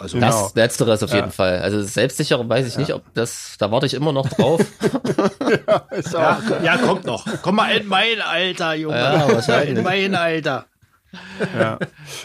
Also 0.00 0.20
das 0.20 0.36
genau. 0.36 0.50
Letzteres 0.54 1.02
auf 1.02 1.10
ja. 1.10 1.16
jeden 1.16 1.32
Fall. 1.32 1.58
Also 1.58 1.82
selbstsicher 1.82 2.48
weiß 2.48 2.68
ich 2.68 2.74
ja. 2.74 2.80
nicht, 2.80 2.94
ob 2.94 3.02
das, 3.14 3.56
da 3.58 3.72
warte 3.72 3.86
ich 3.86 3.94
immer 3.94 4.12
noch 4.12 4.28
drauf. 4.28 4.60
ja, 5.70 5.86
ja, 6.12 6.40
ja, 6.62 6.76
kommt 6.76 7.04
noch. 7.04 7.26
Komm 7.42 7.56
mal 7.56 7.76
in 7.76 7.88
mein 7.88 8.20
Alter, 8.20 8.74
Junge. 8.74 8.96
Ja, 8.96 9.28
wahrscheinlich. 9.32 9.76
In 9.76 9.82
mein 9.82 10.14
Alter. 10.14 10.66
Ja, 11.58 11.78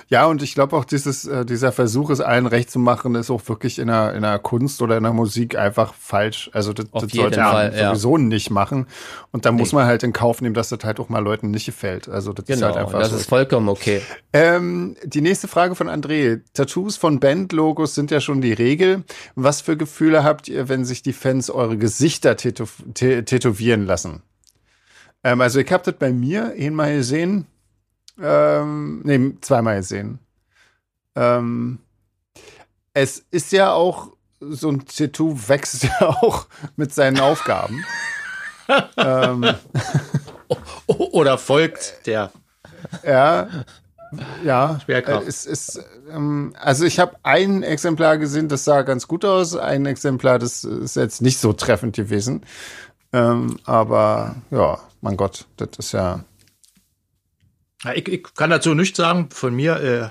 ja 0.09 0.25
und 0.25 0.41
ich 0.41 0.55
glaube 0.55 0.75
auch, 0.75 0.85
dieses, 0.85 1.25
äh, 1.25 1.45
dieser 1.45 1.71
Versuch, 1.71 2.09
es 2.09 2.19
allen 2.19 2.45
recht 2.45 2.69
zu 2.69 2.79
machen, 2.79 3.15
ist 3.15 3.29
auch 3.29 3.41
wirklich 3.47 3.79
in 3.79 3.87
der, 3.87 4.13
in 4.13 4.21
der 4.21 4.39
Kunst 4.39 4.81
oder 4.81 4.97
in 4.97 5.03
der 5.03 5.13
Musik 5.13 5.57
einfach 5.57 5.93
falsch. 5.93 6.49
Also 6.53 6.73
das, 6.73 6.85
das 6.91 7.11
sollte 7.11 7.39
man 7.39 7.71
sowieso 7.71 8.17
ja. 8.17 8.23
nicht 8.23 8.49
machen. 8.49 8.87
Und 9.31 9.45
da 9.45 9.51
nee. 9.51 9.59
muss 9.59 9.71
man 9.71 9.85
halt 9.85 10.03
in 10.03 10.13
Kauf 10.13 10.41
nehmen, 10.41 10.55
dass 10.55 10.69
das 10.69 10.79
halt 10.83 10.99
auch 10.99 11.09
mal 11.09 11.19
Leuten 11.19 11.51
nicht 11.51 11.65
gefällt. 11.65 12.09
Also 12.09 12.33
das 12.33 12.45
genau, 12.45 12.57
ist 12.57 12.63
halt 12.63 12.77
einfach 12.77 12.99
das 12.99 13.11
so. 13.11 13.17
ist 13.17 13.29
vollkommen 13.29 13.69
okay. 13.69 14.01
Ähm, 14.33 14.95
die 15.03 15.21
nächste 15.21 15.47
Frage 15.47 15.75
von 15.75 15.87
André. 15.87 16.41
Tattoos 16.53 16.97
von 16.97 17.19
Bandlogos 17.19 17.95
sind 17.95 18.11
ja 18.11 18.19
schon 18.19 18.41
die 18.41 18.53
Regel. 18.53 19.03
Was 19.35 19.61
für 19.61 19.77
Gefühle 19.77 20.23
habt 20.23 20.47
ihr, 20.47 20.69
wenn 20.69 20.85
sich 20.85 21.01
die 21.03 21.13
Fans 21.13 21.49
eure 21.49 21.77
Gesichter 21.77 22.35
tätow 22.35 22.69
tätowieren 22.93 23.85
lassen? 23.85 24.23
Ähm, 25.23 25.41
also 25.41 25.59
ich 25.59 25.71
habt 25.71 25.87
das 25.87 25.95
bei 25.95 26.11
mir 26.11 26.53
einmal 26.57 26.95
gesehen 26.95 27.47
ähm, 28.21 29.01
nee, 29.03 29.35
zweimal 29.41 29.77
gesehen. 29.77 30.19
Ähm, 31.15 31.79
es 32.93 33.25
ist 33.31 33.51
ja 33.51 33.71
auch, 33.71 34.09
so 34.39 34.69
ein 34.69 34.85
Tattoo 34.85 35.37
wächst 35.47 35.83
ja 35.99 36.09
auch 36.09 36.47
mit 36.75 36.93
seinen 36.93 37.19
Aufgaben. 37.19 37.83
ähm, 38.97 39.45
Oder 40.87 41.37
folgt 41.37 42.05
der. 42.05 42.31
Ja, 43.03 43.47
ja. 44.43 44.79
Schwerkraft. 44.83 45.27
Es 45.27 45.45
ist, 45.45 45.81
ähm, 46.11 46.53
also 46.59 46.85
ich 46.85 46.99
habe 46.99 47.15
ein 47.23 47.63
Exemplar 47.63 48.17
gesehen, 48.17 48.47
das 48.47 48.63
sah 48.63 48.81
ganz 48.83 49.07
gut 49.07 49.25
aus. 49.25 49.55
Ein 49.55 49.85
Exemplar, 49.85 50.39
das 50.39 50.63
ist 50.63 50.95
jetzt 50.95 51.21
nicht 51.21 51.39
so 51.39 51.53
treffend 51.53 51.95
gewesen. 51.95 52.45
Ähm, 53.11 53.59
aber 53.65 54.35
ja, 54.51 54.79
mein 55.01 55.17
Gott, 55.17 55.45
das 55.57 55.69
ist 55.77 55.91
ja 55.93 56.23
ja, 57.83 57.93
ich, 57.93 58.07
ich 58.07 58.23
kann 58.35 58.49
dazu 58.49 58.73
nichts 58.73 58.97
sagen. 58.97 59.29
Von 59.31 59.55
mir 59.55 59.77
äh, 59.77 60.09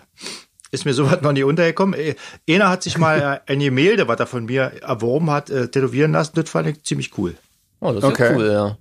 ist 0.70 0.84
mir 0.84 0.94
sowas 0.94 1.20
noch 1.22 1.32
nie 1.32 1.44
untergekommen. 1.44 1.98
Äh, 1.98 2.16
einer 2.48 2.68
hat 2.68 2.82
sich 2.82 2.98
mal 2.98 3.40
ein 3.46 3.60
Gemälde, 3.60 4.08
was 4.08 4.20
er 4.20 4.26
von 4.26 4.44
mir 4.44 4.82
erworben 4.82 5.30
hat, 5.30 5.50
äh, 5.50 5.68
tätowieren 5.68 6.12
lassen. 6.12 6.32
Das 6.34 6.50
fand 6.50 6.68
ich 6.68 6.82
ziemlich 6.84 7.16
cool. 7.18 7.36
Oh, 7.80 7.92
das 7.92 8.04
ist 8.04 8.10
okay. 8.10 8.30
ja 8.30 8.36
cool, 8.36 8.46
ja. 8.46 8.78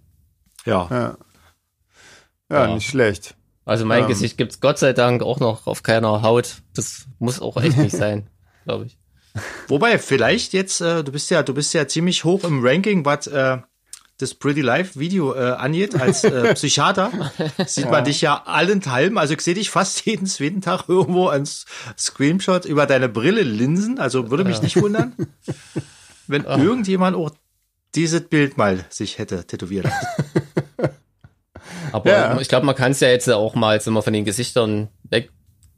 Ja. 0.65 0.87
Ja, 0.89 1.17
ja, 2.49 2.67
ja. 2.67 2.73
nicht 2.75 2.87
schlecht. 2.87 3.35
Also 3.65 3.85
mein 3.85 4.03
ähm. 4.03 4.07
Gesicht 4.07 4.37
gibt's 4.37 4.59
Gott 4.59 4.79
sei 4.79 4.93
Dank 4.93 5.23
auch 5.23 5.39
noch 5.39 5.67
auf 5.67 5.83
keiner 5.83 6.21
Haut. 6.21 6.61
Das 6.75 7.07
muss 7.19 7.39
auch 7.39 7.57
echt 7.57 7.77
nicht 7.77 7.95
sein, 7.95 8.29
glaube 8.65 8.85
ich. 8.85 8.97
Wobei, 9.67 9.97
vielleicht 9.97 10.53
jetzt, 10.53 10.81
äh, 10.81 11.03
du 11.03 11.11
bist 11.11 11.29
ja, 11.29 11.41
du 11.41 11.53
bist 11.53 11.73
ja 11.73 11.87
ziemlich 11.87 12.25
hoch 12.25 12.43
im 12.43 12.65
Ranking, 12.65 13.05
was 13.05 13.27
äh, 13.27 13.57
das 14.21 14.35
Pretty 14.35 14.61
Life 14.61 14.99
Video 14.99 15.33
äh, 15.33 15.51
angeht, 15.51 15.99
als 15.99 16.23
äh, 16.23 16.53
Psychiater, 16.53 17.11
sieht 17.65 17.89
man 17.89 18.03
dich 18.03 18.21
ja 18.21 18.43
allenthalben. 18.45 19.17
Also 19.17 19.33
ich 19.33 19.41
sehe 19.41 19.55
dich 19.55 19.69
fast 19.69 20.05
jeden 20.05 20.27
zweiten 20.27 20.61
Tag 20.61 20.87
irgendwo 20.87 21.27
als 21.27 21.65
Screenshot 21.97 22.65
über 22.65 22.85
deine 22.85 23.09
Brille 23.09 23.41
linsen. 23.41 23.99
Also 23.99 24.29
würde 24.29 24.43
mich 24.43 24.61
nicht 24.61 24.81
wundern, 24.81 25.15
wenn 26.27 26.45
oh. 26.45 26.57
irgendjemand 26.57 27.15
auch 27.15 27.31
dieses 27.95 28.21
Bild 28.21 28.57
mal 28.57 28.85
sich 28.89 29.17
hätte 29.17 29.45
tätowiert. 29.45 29.87
Aber 31.91 32.09
ja. 32.09 32.39
ich 32.39 32.47
glaube, 32.47 32.65
man 32.65 32.75
kann 32.75 32.91
es 32.91 33.01
ja 33.01 33.09
jetzt 33.09 33.29
auch 33.29 33.55
mal 33.55 33.75
jetzt 33.75 33.87
immer 33.87 34.01
von 34.01 34.13
den 34.13 34.23
Gesichtern 34.23 34.87
weg 35.09 35.29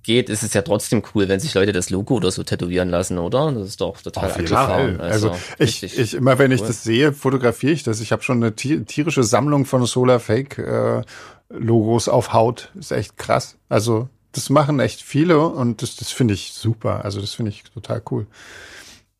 geht, 0.04 0.30
ist 0.30 0.44
es 0.44 0.54
ja 0.54 0.62
trotzdem 0.62 1.02
cool, 1.14 1.28
wenn 1.28 1.40
sich 1.40 1.54
Leute 1.54 1.72
das 1.72 1.90
Logo 1.90 2.16
oder 2.16 2.32
so 2.32 2.44
tätowieren 2.44 2.90
lassen, 2.90 3.18
oder? 3.18 3.52
Das 3.52 3.68
ist 3.68 3.82
doch 3.82 4.02
total 4.02 4.32
Auf 4.32 4.38
abgefahren. 4.38 5.02
Also, 5.02 5.32
also 5.32 5.42
ich, 5.58 5.84
ich, 5.84 6.14
immer 6.14 6.38
wenn 6.38 6.52
ich 6.52 6.62
cool. 6.62 6.68
das 6.68 6.84
sehe, 6.84 7.14
fotografiere 7.14 7.74
ich 7.74 7.84
das. 7.84 8.02
Ich 8.02 8.12
habe 8.12 8.22
schon 8.22 8.44
eine 8.44 8.56
tierische 8.56 9.24
Sammlung 9.24 9.66
von 9.66 9.86
Solar 9.86 10.20
Fake 10.20 10.58
äh, 10.58 11.02
Logos 11.50 12.08
auf 12.08 12.34
Haut. 12.34 12.72
Ist 12.76 12.92
echt 12.92 13.18
krass. 13.18 13.58
Also 13.70 14.10
das 14.34 14.50
machen 14.50 14.80
echt 14.80 15.02
viele 15.02 15.40
und 15.40 15.82
das, 15.82 15.96
das 15.96 16.12
finde 16.12 16.34
ich 16.34 16.54
super. 16.54 17.06
Also 17.06 17.22
das 17.22 17.34
finde 17.34 17.52
ich 17.52 17.64
total 17.64 18.02
cool. 18.12 18.28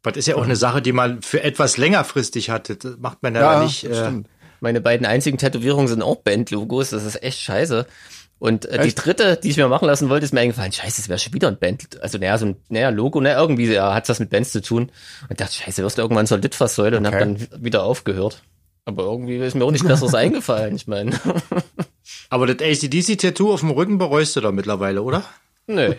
Das 0.02 0.18
ist 0.18 0.28
ja 0.28 0.36
auch 0.36 0.44
eine 0.44 0.58
Sache, 0.58 0.82
die 0.82 0.92
man 0.92 1.22
für 1.22 1.44
etwas 1.44 1.78
längerfristig 1.78 2.50
hat. 2.50 2.70
Das 2.70 2.98
macht 3.00 3.24
man 3.24 3.36
ja, 3.36 3.54
ja 3.54 3.64
nicht. 3.64 3.86
Äh, 3.86 4.24
meine 4.60 4.82
beiden 4.82 5.06
einzigen 5.06 5.38
Tätowierungen 5.38 5.88
sind 5.88 6.02
auch 6.02 6.18
Bandlogos. 6.18 6.90
Das 6.90 7.06
ist 7.06 7.24
echt 7.24 7.40
scheiße. 7.40 7.86
Und 8.44 8.66
äh, 8.66 8.86
die 8.86 8.94
dritte, 8.94 9.40
die 9.42 9.52
ich 9.52 9.56
mir 9.56 9.70
machen 9.70 9.86
lassen 9.86 10.10
wollte, 10.10 10.26
ist 10.26 10.34
mir 10.34 10.42
eingefallen, 10.42 10.74
scheiße, 10.74 11.00
es 11.00 11.08
wäre 11.08 11.18
schon 11.18 11.34
wieder 11.34 11.48
ein 11.48 11.58
Band, 11.58 12.02
also 12.02 12.18
naja, 12.18 12.38
so 12.38 12.48
ein 12.48 12.58
naja, 12.68 12.90
Logo, 12.90 13.22
naja, 13.22 13.40
irgendwie 13.40 13.72
ja, 13.72 13.94
hat 13.94 14.10
das 14.10 14.20
mit 14.20 14.32
Bands 14.32 14.52
zu 14.52 14.62
tun. 14.62 14.92
Und 15.30 15.40
dachte, 15.40 15.54
scheiße, 15.54 15.82
wirst 15.82 15.98
du 15.98 16.02
irgendwann 16.02 16.28
zur 16.28 16.40
Litfaßsäule 16.40 16.98
okay. 16.98 17.08
und 17.08 17.14
hab 17.14 17.20
dann 17.20 17.48
wieder 17.64 17.86
aufgehört. 17.86 18.44
Aber 18.84 19.04
irgendwie 19.04 19.38
ist 19.38 19.56
mir 19.56 19.64
auch 19.64 19.72
nicht 19.72 19.88
besseres 19.88 20.14
eingefallen, 20.14 20.76
ich 20.76 20.88
meine. 20.88 21.18
Aber 22.30 22.46
das 22.46 22.58
ACDC-Tattoo 22.58 23.54
auf 23.54 23.62
dem 23.62 23.72
Rücken 23.72 23.98
bereust 23.98 24.36
du 24.36 24.42
da 24.42 24.52
mittlerweile, 24.52 25.04
oder? 25.04 25.24
Nö. 25.66 25.94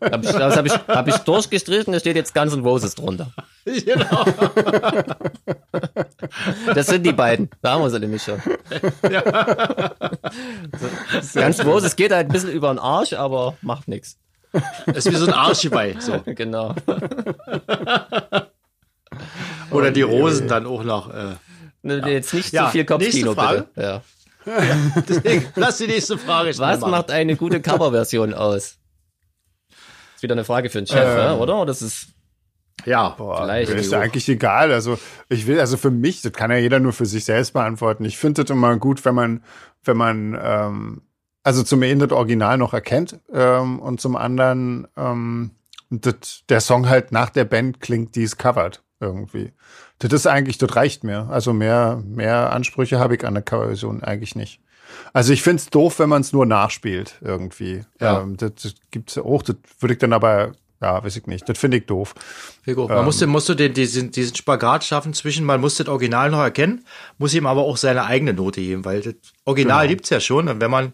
Hab 0.00 0.22
ich, 0.22 0.30
das 0.30 0.56
habe 0.56 0.68
ich, 0.68 0.74
hab 0.74 1.08
ich 1.08 1.16
durchgestrichen, 1.18 1.92
da 1.92 1.98
steht 1.98 2.14
jetzt 2.14 2.34
Guns 2.34 2.52
N' 2.52 2.60
Roses 2.60 2.94
drunter. 2.94 3.32
Genau. 3.64 4.24
Das 6.74 6.86
sind 6.86 7.04
die 7.04 7.12
beiden. 7.12 7.50
Da 7.62 7.72
haben 7.72 7.82
wir 7.82 7.90
sie 7.90 8.00
nämlich 8.00 8.22
schon. 8.22 8.40
Ja. 9.10 9.92
So, 11.22 11.40
Guns 11.40 11.58
N' 11.58 11.66
Roses 11.66 11.96
geht 11.96 12.12
halt 12.12 12.28
ein 12.28 12.32
bisschen 12.32 12.52
über 12.52 12.72
den 12.72 12.78
Arsch, 12.78 13.12
aber 13.12 13.56
macht 13.60 13.88
nichts. 13.88 14.18
Das 14.86 15.06
ist 15.06 15.12
wie 15.12 15.16
so 15.16 15.26
ein 15.26 15.32
Archibald. 15.32 16.02
So. 16.02 16.20
Genau. 16.24 16.74
Oder 19.70 19.90
die 19.90 20.02
Rosen 20.02 20.48
dann 20.48 20.66
auch 20.66 20.84
noch. 20.84 21.12
Äh, 21.12 21.36
ja. 21.82 22.06
Jetzt 22.06 22.34
nicht 22.34 22.52
ja, 22.52 22.66
zu 22.66 22.72
viel 22.72 22.84
Kopfkino, 22.84 23.34
bitte. 23.34 23.68
Ja. 23.76 24.02
Ja, 24.44 25.02
deswegen, 25.08 25.46
lass 25.54 25.78
die 25.78 25.86
nächste 25.86 26.18
Frage 26.18 26.50
Was 26.58 26.80
macht 26.80 27.10
eine 27.10 27.36
gute 27.36 27.60
Coverversion 27.60 28.34
aus? 28.34 28.78
Wieder 30.22 30.34
eine 30.34 30.44
Frage 30.44 30.70
für 30.70 30.78
den 30.78 30.86
Chef, 30.86 31.06
ähm, 31.06 31.38
oder? 31.38 31.66
Das 31.66 31.82
ist 31.82 32.08
ja, 32.84 33.10
Boah, 33.10 33.42
vielleicht. 33.42 33.70
Ist 33.70 33.92
ja 33.92 34.00
eigentlich 34.00 34.28
egal. 34.28 34.72
Also 34.72 34.98
ich 35.28 35.46
will, 35.46 35.60
also 35.60 35.76
für 35.76 35.90
mich, 35.90 36.22
das 36.22 36.32
kann 36.32 36.50
ja 36.50 36.56
jeder 36.56 36.80
nur 36.80 36.92
für 36.92 37.06
sich 37.06 37.24
selbst 37.24 37.52
beantworten. 37.52 38.04
Ich 38.04 38.18
finde 38.18 38.42
das 38.42 38.50
immer 38.50 38.76
gut, 38.76 39.04
wenn 39.04 39.14
man, 39.14 39.44
wenn 39.84 39.96
man, 39.96 40.38
ähm, 40.42 41.02
also 41.44 41.62
zum 41.62 41.82
einen 41.82 42.00
das 42.00 42.12
Original 42.12 42.58
noch 42.58 42.72
erkennt 42.72 43.20
ähm, 43.32 43.78
und 43.78 44.00
zum 44.00 44.16
anderen 44.16 44.88
ähm, 44.96 45.52
das, 45.90 46.44
der 46.48 46.60
Song 46.60 46.88
halt 46.88 47.12
nach 47.12 47.30
der 47.30 47.44
Band 47.44 47.80
klingt, 47.80 48.16
die 48.16 48.22
es 48.22 48.36
covert 48.36 48.82
irgendwie. 49.00 49.52
Das 49.98 50.12
ist 50.12 50.26
eigentlich, 50.26 50.58
das 50.58 50.74
reicht 50.74 51.04
mir. 51.04 51.28
Also 51.30 51.52
mehr, 51.52 52.02
mehr 52.04 52.52
Ansprüche 52.52 52.98
habe 52.98 53.16
ich 53.16 53.24
an 53.24 53.34
der 53.34 53.42
Coverversion 53.42 54.02
eigentlich 54.02 54.34
nicht. 54.34 54.60
Also 55.12 55.32
ich 55.32 55.42
finde 55.42 55.60
es 55.60 55.70
doof, 55.70 55.98
wenn 55.98 56.08
man 56.08 56.22
es 56.22 56.32
nur 56.32 56.46
nachspielt 56.46 57.18
irgendwie. 57.20 57.84
Ja. 58.00 58.20
Ähm, 58.20 58.36
das, 58.36 58.52
das 58.62 58.74
gibt's 58.90 59.18
auch, 59.18 59.42
das 59.42 59.56
würde 59.80 59.94
ich 59.94 59.98
dann 59.98 60.12
aber, 60.12 60.52
ja, 60.80 61.02
weiß 61.02 61.16
ich 61.16 61.26
nicht. 61.26 61.48
Das 61.48 61.58
finde 61.58 61.78
ich 61.78 61.86
doof. 61.86 62.14
Figo, 62.62 62.88
man 62.88 62.98
ähm, 62.98 63.04
musste, 63.04 63.26
musste 63.26 63.56
den, 63.56 63.74
diesen, 63.74 64.10
diesen 64.10 64.34
Spagat 64.34 64.84
schaffen 64.84 65.14
zwischen, 65.14 65.44
man 65.44 65.60
muss 65.60 65.76
das 65.76 65.88
Original 65.88 66.30
noch 66.30 66.40
erkennen, 66.40 66.84
muss 67.18 67.34
ihm 67.34 67.46
aber 67.46 67.62
auch 67.62 67.76
seine 67.76 68.04
eigene 68.04 68.32
Note 68.32 68.60
geben, 68.60 68.84
weil 68.84 69.00
das 69.00 69.14
Original 69.44 69.82
genau. 69.86 69.90
gibt's 69.90 70.10
ja 70.10 70.20
schon. 70.20 70.48
Und 70.48 70.60
wenn 70.60 70.70
man 70.70 70.92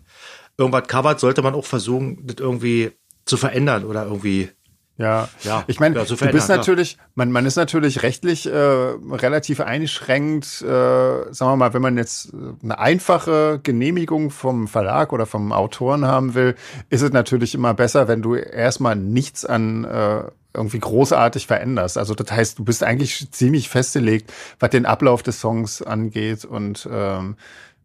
irgendwas 0.56 0.88
covert, 0.88 1.20
sollte 1.20 1.42
man 1.42 1.54
auch 1.54 1.64
versuchen, 1.64 2.26
das 2.26 2.37
irgendwie 2.38 2.92
zu 3.24 3.37
verändern 3.37 3.84
oder 3.84 4.04
irgendwie 4.04 4.50
ja, 4.98 5.28
ja. 5.42 5.62
Ich 5.68 5.78
meine, 5.78 5.94
du 6.04 6.16
bist 6.16 6.48
natürlich, 6.48 6.98
man, 7.14 7.30
man 7.30 7.46
ist 7.46 7.54
natürlich 7.54 8.02
rechtlich 8.02 8.46
äh, 8.46 8.50
relativ 8.52 9.61
eingeschränkt, 9.61 10.61
äh, 10.61 10.64
sagen 10.64 11.52
wir 11.52 11.56
mal, 11.56 11.72
wenn 11.72 11.82
man 11.82 11.96
jetzt 11.96 12.32
eine 12.64 12.80
einfache 12.80 13.61
Genehmigung 13.62 14.30
vom 14.30 14.66
Verlag 14.66 15.12
oder 15.12 15.24
vom 15.26 15.52
Autoren 15.52 16.04
haben 16.04 16.34
will, 16.34 16.56
ist 16.90 17.02
es 17.02 17.12
natürlich 17.12 17.54
immer 17.54 17.74
besser, 17.74 18.08
wenn 18.08 18.22
du 18.22 18.34
erstmal 18.34 18.96
nichts 18.96 19.44
an 19.44 19.84
äh, 19.84 20.22
irgendwie 20.52 20.80
großartig 20.80 21.46
veränderst. 21.46 21.96
Also 21.96 22.14
das 22.14 22.32
heißt, 22.32 22.58
du 22.58 22.64
bist 22.64 22.82
eigentlich 22.82 23.30
ziemlich 23.30 23.68
festgelegt, 23.68 24.32
was 24.58 24.70
den 24.70 24.84
Ablauf 24.84 25.22
des 25.22 25.40
Songs 25.40 25.80
angeht 25.80 26.44
und 26.44 26.88
ähm, 26.90 27.37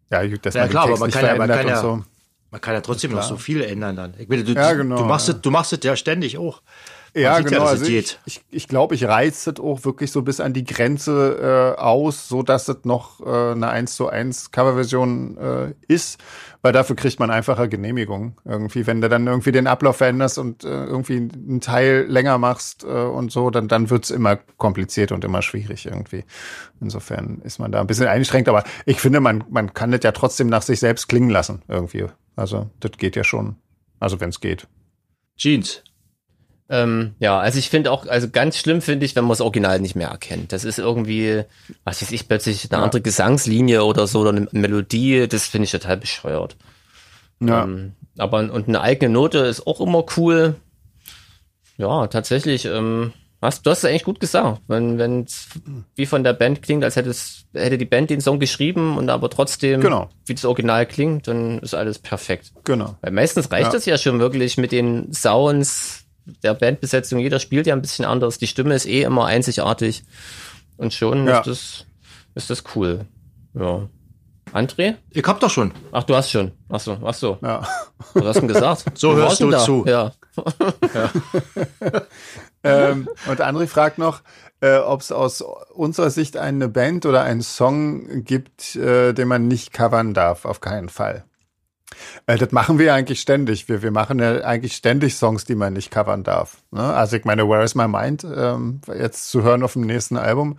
ja, 0.09 0.25
dass 0.27 0.55
ja, 0.55 0.61
man 0.61 0.69
klar, 0.71 0.83
aber 0.85 0.97
man 0.97 1.11
kann 1.11 1.25
ja, 1.25 1.35
man 1.35 1.47
kann 1.47 1.67
ja, 1.67 1.79
so. 1.79 2.03
Man 2.49 2.61
kann 2.61 2.73
ja 2.73 2.81
trotzdem 2.81 3.11
noch 3.11 3.23
so 3.23 3.37
viel 3.37 3.61
ändern 3.61 3.95
dann. 3.95 4.13
Ich 4.17 4.27
meine, 4.29 4.43
du, 4.43 4.53
ja, 4.53 4.73
genau, 4.73 4.97
du 4.97 5.05
machst 5.05 5.29
es, 5.29 5.41
du 5.41 5.51
machst 5.51 5.73
es 5.73 5.79
ja 5.83 5.95
ständig 5.95 6.39
auch. 6.39 6.61
Ja, 7.15 7.39
genau. 7.41 7.57
Ja, 7.57 7.65
also 7.65 7.85
ich, 7.85 8.19
ich, 8.25 8.41
ich 8.49 8.67
glaube, 8.67 8.95
ich 8.95 9.05
reize 9.05 9.51
es 9.51 9.59
auch 9.59 9.85
wirklich 9.85 10.11
so 10.11 10.23
bis 10.23 10.39
an 10.39 10.53
die 10.53 10.63
Grenze 10.63 11.75
äh, 11.77 11.79
aus, 11.79 12.27
so 12.27 12.41
dass 12.41 12.67
es 12.67 12.85
noch 12.85 13.19
äh, 13.21 13.51
eine 13.51 13.69
1 13.69 13.95
zu 13.95 14.09
1 14.09 14.51
Coverversion 14.51 15.37
äh, 15.37 15.73
ist, 15.87 16.19
weil 16.63 16.73
dafür 16.73 16.95
kriegt 16.95 17.19
man 17.19 17.29
einfacher 17.29 17.67
Genehmigung 17.67 18.37
irgendwie. 18.45 18.87
Wenn 18.87 18.99
du 19.01 19.09
dann 19.09 19.27
irgendwie 19.27 19.51
den 19.51 19.67
Ablauf 19.67 19.97
veränderst 19.97 20.39
und 20.39 20.63
äh, 20.63 20.85
irgendwie 20.85 21.17
einen 21.17 21.61
Teil 21.61 22.05
länger 22.07 22.39
machst 22.39 22.83
äh, 22.83 22.87
und 22.87 23.31
so, 23.31 23.51
dann, 23.51 23.67
dann 23.67 23.91
wird's 23.91 24.09
immer 24.09 24.37
kompliziert 24.57 25.11
und 25.11 25.23
immer 25.23 25.43
schwierig 25.43 25.85
irgendwie. 25.85 26.23
Insofern 26.81 27.41
ist 27.43 27.59
man 27.59 27.71
da 27.71 27.79
ein 27.79 27.87
bisschen 27.87 28.07
eingeschränkt, 28.07 28.49
aber 28.49 28.63
ich 28.85 28.99
finde, 28.99 29.19
man, 29.19 29.43
man 29.51 29.75
kann 29.75 29.91
das 29.91 30.01
ja 30.03 30.13
trotzdem 30.13 30.47
nach 30.47 30.63
sich 30.63 30.79
selbst 30.79 31.09
klingen 31.09 31.29
lassen 31.29 31.61
irgendwie. 31.67 32.07
Also 32.35 32.71
das 32.79 32.93
geht 32.97 33.15
ja 33.15 33.23
schon. 33.23 33.57
Also 33.99 34.19
wenn 34.19 34.29
es 34.29 34.39
geht. 34.39 34.67
Jeans. 35.37 35.83
Ähm, 36.73 37.13
ja, 37.19 37.39
also 37.39 37.59
ich 37.59 37.69
finde 37.69 37.91
auch, 37.91 38.07
also 38.07 38.27
ganz 38.29 38.57
schlimm 38.57 38.81
finde 38.81 39.05
ich, 39.05 39.15
wenn 39.15 39.25
man 39.25 39.29
das 39.29 39.41
Original 39.41 39.79
nicht 39.79 39.95
mehr 39.95 40.07
erkennt. 40.07 40.51
Das 40.51 40.63
ist 40.63 40.79
irgendwie, 40.79 41.43
was 41.83 42.01
weiß 42.01 42.11
ich, 42.11 42.27
plötzlich 42.27 42.71
eine 42.71 42.79
ja. 42.79 42.83
andere 42.83 43.01
Gesangslinie 43.01 43.83
oder 43.83 44.07
so 44.07 44.21
oder 44.21 44.31
eine 44.31 44.47
Melodie, 44.53 45.27
das 45.27 45.45
finde 45.45 45.65
ich 45.65 45.71
total 45.71 45.97
bescheuert. 45.97 46.55
Ja. 47.39 47.65
Ähm, 47.65 47.93
aber 48.17 48.39
und 48.51 48.67
eine 48.67 48.81
eigene 48.81 49.13
Note 49.13 49.37
ist 49.39 49.67
auch 49.67 49.81
immer 49.81 50.03
cool. 50.17 50.55
Ja, 51.77 52.07
tatsächlich, 52.07 52.65
ähm, 52.65 53.13
hast, 53.39 53.67
du 53.67 53.69
hast 53.69 53.79
es 53.79 53.85
eigentlich 53.85 54.03
gut 54.03 54.19
gesagt. 54.19 54.61
Wenn, 54.67 54.97
wenn 54.97 55.27
wie 55.95 56.07
von 56.07 56.23
der 56.23 56.33
Band 56.33 56.63
klingt, 56.63 56.83
als 56.83 56.95
hätte 56.95 57.11
es, 57.11 57.45
hätte 57.53 57.77
die 57.77 57.85
Band 57.85 58.09
den 58.09 58.21
Song 58.21 58.39
geschrieben 58.39 58.97
und 58.97 59.11
aber 59.11 59.29
trotzdem, 59.29 59.79
genau. 59.79 60.09
wie 60.25 60.33
das 60.33 60.45
Original 60.45 60.87
klingt, 60.87 61.27
dann 61.27 61.59
ist 61.59 61.75
alles 61.75 61.99
perfekt. 61.99 62.51
Genau. 62.63 62.95
Weil 63.01 63.11
meistens 63.11 63.51
reicht 63.51 63.75
es 63.75 63.85
ja. 63.85 63.93
ja 63.93 63.97
schon 63.99 64.19
wirklich 64.19 64.57
mit 64.57 64.71
den 64.71 65.13
Sounds, 65.13 66.02
der 66.25 66.53
Bandbesetzung, 66.53 67.19
jeder 67.19 67.39
spielt 67.39 67.67
ja 67.67 67.75
ein 67.75 67.81
bisschen 67.81 68.05
anders. 68.05 68.37
Die 68.37 68.47
Stimme 68.47 68.75
ist 68.75 68.85
eh 68.85 69.03
immer 69.03 69.25
einzigartig. 69.25 70.03
Und 70.77 70.93
schon 70.93 71.27
ja. 71.27 71.39
ist 71.39 71.47
das, 71.47 71.85
ist 72.35 72.49
das 72.49 72.63
cool. 72.75 73.05
Ja. 73.53 73.87
André? 74.51 74.95
Ich 75.09 75.25
hab 75.25 75.39
doch 75.39 75.49
schon. 75.49 75.73
Ach, 75.91 76.03
du 76.03 76.15
hast 76.15 76.29
schon. 76.29 76.51
Ach 76.69 76.79
so, 76.79 76.97
ach 77.03 77.13
so. 77.13 77.39
Ja. 77.41 77.67
Was 78.13 78.25
hast 78.25 78.35
du 78.35 78.39
denn 78.41 78.47
gesagt? 78.49 78.85
So 78.97 79.11
Wo 79.11 79.15
hörst 79.15 79.41
du 79.41 79.49
da? 79.49 79.59
zu. 79.59 79.83
Ja. 79.87 80.11
ja. 80.93 81.11
ähm, 82.63 83.09
und 83.27 83.41
André 83.41 83.67
fragt 83.67 83.97
noch, 83.97 84.21
äh, 84.61 84.77
ob 84.77 85.01
es 85.01 85.11
aus 85.11 85.41
unserer 85.73 86.09
Sicht 86.09 86.37
eine 86.37 86.69
Band 86.69 87.05
oder 87.05 87.23
einen 87.23 87.41
Song 87.41 88.23
gibt, 88.23 88.75
äh, 88.75 89.13
den 89.13 89.27
man 89.27 89.47
nicht 89.47 89.73
covern 89.73 90.13
darf. 90.13 90.45
Auf 90.45 90.61
keinen 90.61 90.89
Fall. 90.89 91.25
Äh, 92.27 92.37
das 92.37 92.51
machen 92.51 92.79
wir 92.79 92.93
eigentlich 92.93 93.21
ständig. 93.21 93.69
Wir, 93.69 93.81
wir 93.81 93.91
machen 93.91 94.19
ja 94.19 94.41
eigentlich 94.41 94.73
ständig 94.73 95.15
Songs, 95.15 95.45
die 95.45 95.55
man 95.55 95.73
nicht 95.73 95.91
covern 95.91 96.23
darf. 96.23 96.57
Ne? 96.71 96.81
Also 96.81 97.15
ich 97.17 97.25
meine, 97.25 97.47
Where 97.47 97.63
is 97.63 97.75
My 97.75 97.87
Mind, 97.87 98.23
ähm, 98.23 98.81
jetzt 98.87 99.29
zu 99.29 99.43
hören 99.43 99.63
auf 99.63 99.73
dem 99.73 99.83
nächsten 99.83 100.17
Album, 100.17 100.57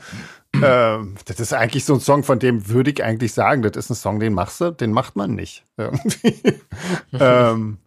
ähm, 0.63 1.17
das 1.25 1.41
ist 1.41 1.53
eigentlich 1.53 1.85
so 1.85 1.95
ein 1.95 2.01
Song, 2.01 2.23
von 2.23 2.39
dem 2.39 2.69
würde 2.69 2.91
ich 2.91 3.03
eigentlich 3.03 3.33
sagen, 3.33 3.63
das 3.63 3.77
ist 3.77 3.91
ein 3.91 3.95
Song, 3.95 4.21
den 4.21 4.35
machst 4.35 4.61
du, 4.61 4.71
den 4.71 4.93
macht 4.93 5.17
man 5.17 5.35
nicht. 5.35 5.65
Irgendwie. 5.77 6.61
ähm, 7.13 7.79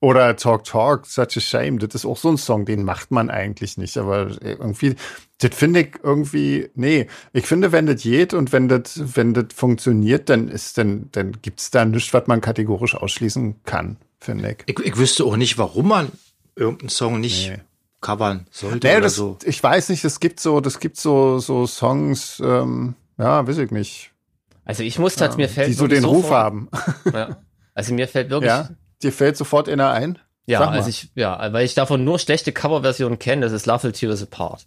oder 0.00 0.34
Talk 0.36 0.64
Talk, 0.64 1.06
Such 1.06 1.36
a 1.36 1.40
Shame, 1.40 1.78
das 1.78 1.94
ist 1.94 2.06
auch 2.06 2.16
so 2.16 2.30
ein 2.30 2.38
Song, 2.38 2.64
den 2.64 2.84
macht 2.84 3.10
man 3.10 3.28
eigentlich 3.28 3.76
nicht. 3.76 3.98
Aber 3.98 4.30
irgendwie, 4.40 4.96
das 5.38 5.54
finde 5.54 5.80
ich 5.80 5.92
irgendwie, 6.02 6.70
nee, 6.74 7.06
ich 7.32 7.46
finde, 7.46 7.70
wenn 7.72 7.86
das 7.86 8.02
geht 8.02 8.32
und 8.32 8.52
wenn 8.52 8.68
das, 8.68 9.16
wenn 9.16 9.34
das 9.34 9.46
funktioniert, 9.54 10.30
dann 10.30 10.48
ist, 10.48 10.78
dann, 10.78 11.10
dann 11.12 11.36
gibt's 11.42 11.70
da 11.70 11.84
nichts, 11.84 12.14
was 12.14 12.26
man 12.26 12.40
kategorisch 12.40 12.94
ausschließen 12.94 13.62
kann, 13.64 13.98
finde 14.18 14.56
ich. 14.66 14.78
ich. 14.78 14.86
Ich 14.86 14.96
wüsste 14.96 15.24
auch 15.24 15.36
nicht, 15.36 15.58
warum 15.58 15.88
man 15.88 16.12
irgendeinen 16.56 16.88
Song 16.88 17.20
nicht 17.20 17.50
nee. 17.50 17.58
covern 18.00 18.46
sollte 18.50 18.86
nee, 18.86 18.94
oder 18.94 19.02
das, 19.02 19.16
so. 19.16 19.36
Ich 19.44 19.62
weiß 19.62 19.90
nicht, 19.90 20.04
es 20.04 20.18
gibt 20.18 20.40
so, 20.40 20.60
das 20.60 20.80
gibt 20.80 20.96
so, 20.96 21.40
so 21.40 21.66
Songs, 21.66 22.40
ähm, 22.42 22.94
ja, 23.18 23.46
weiß 23.46 23.58
ich 23.58 23.70
nicht. 23.70 24.12
Also 24.64 24.82
ich 24.82 24.98
muss 24.98 25.20
halt, 25.20 25.32
ja, 25.32 25.36
mir 25.36 25.48
fällt 25.48 25.68
die 25.68 25.72
so 25.74 25.86
den 25.86 26.04
Ruf 26.04 26.28
vor. 26.28 26.38
haben. 26.38 26.68
Ja. 27.12 27.36
Also 27.72 27.94
mir 27.94 28.08
fällt 28.08 28.30
wirklich 28.30 28.50
ja? 28.50 28.68
Dir 29.02 29.12
fällt 29.12 29.36
sofort 29.36 29.68
einer 29.68 29.90
ein? 29.90 30.18
Ja, 30.46 30.68
also 30.68 30.88
ich, 30.88 31.10
ja, 31.14 31.52
weil 31.52 31.64
ich 31.64 31.74
davon 31.74 32.04
nur 32.04 32.18
schlechte 32.18 32.52
Coverversionen 32.52 33.18
kenne, 33.18 33.42
das 33.42 33.52
ist 33.52 33.66
Love 33.66 33.84
Will 33.84 33.92
Tear 33.92 34.10
Us 34.10 34.22
Apart. 34.22 34.66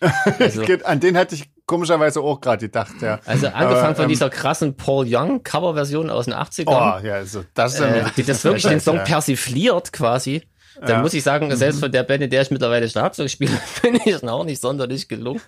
Also, 0.38 0.62
An 0.84 1.00
den 1.00 1.16
hatte 1.16 1.34
ich 1.34 1.50
komischerweise 1.66 2.20
auch 2.20 2.40
gerade 2.40 2.66
gedacht, 2.66 2.94
ja. 3.00 3.20
Also 3.24 3.46
angefangen 3.46 3.86
Aber, 3.86 3.94
von 3.94 4.04
ähm, 4.04 4.08
dieser 4.10 4.28
krassen 4.28 4.76
Paul 4.76 5.06
Young 5.08 5.42
Coverversion 5.42 6.10
aus 6.10 6.26
den 6.26 6.34
80ern. 6.34 6.66
Oh, 7.00 7.06
ja, 7.06 7.14
also 7.14 7.44
das, 7.54 7.80
äh, 7.80 8.04
die 8.16 8.22
das 8.22 8.44
wirklich 8.44 8.64
den 8.64 8.80
Song 8.80 9.02
persifliert 9.04 9.92
quasi. 9.92 10.42
Dann 10.80 10.88
ja. 10.90 11.00
muss 11.00 11.14
ich 11.14 11.22
sagen, 11.22 11.46
mhm. 11.46 11.54
selbst 11.54 11.80
von 11.80 11.90
der 11.90 12.02
Band, 12.02 12.22
in 12.22 12.30
der 12.30 12.42
ich 12.42 12.50
mittlerweile 12.50 12.88
Schlagzeug 12.88 13.30
spiele, 13.30 13.52
finde 13.66 14.00
ich 14.04 14.22
auch 14.22 14.44
nicht 14.44 14.60
sonderlich 14.60 15.08
gelungen. 15.08 15.40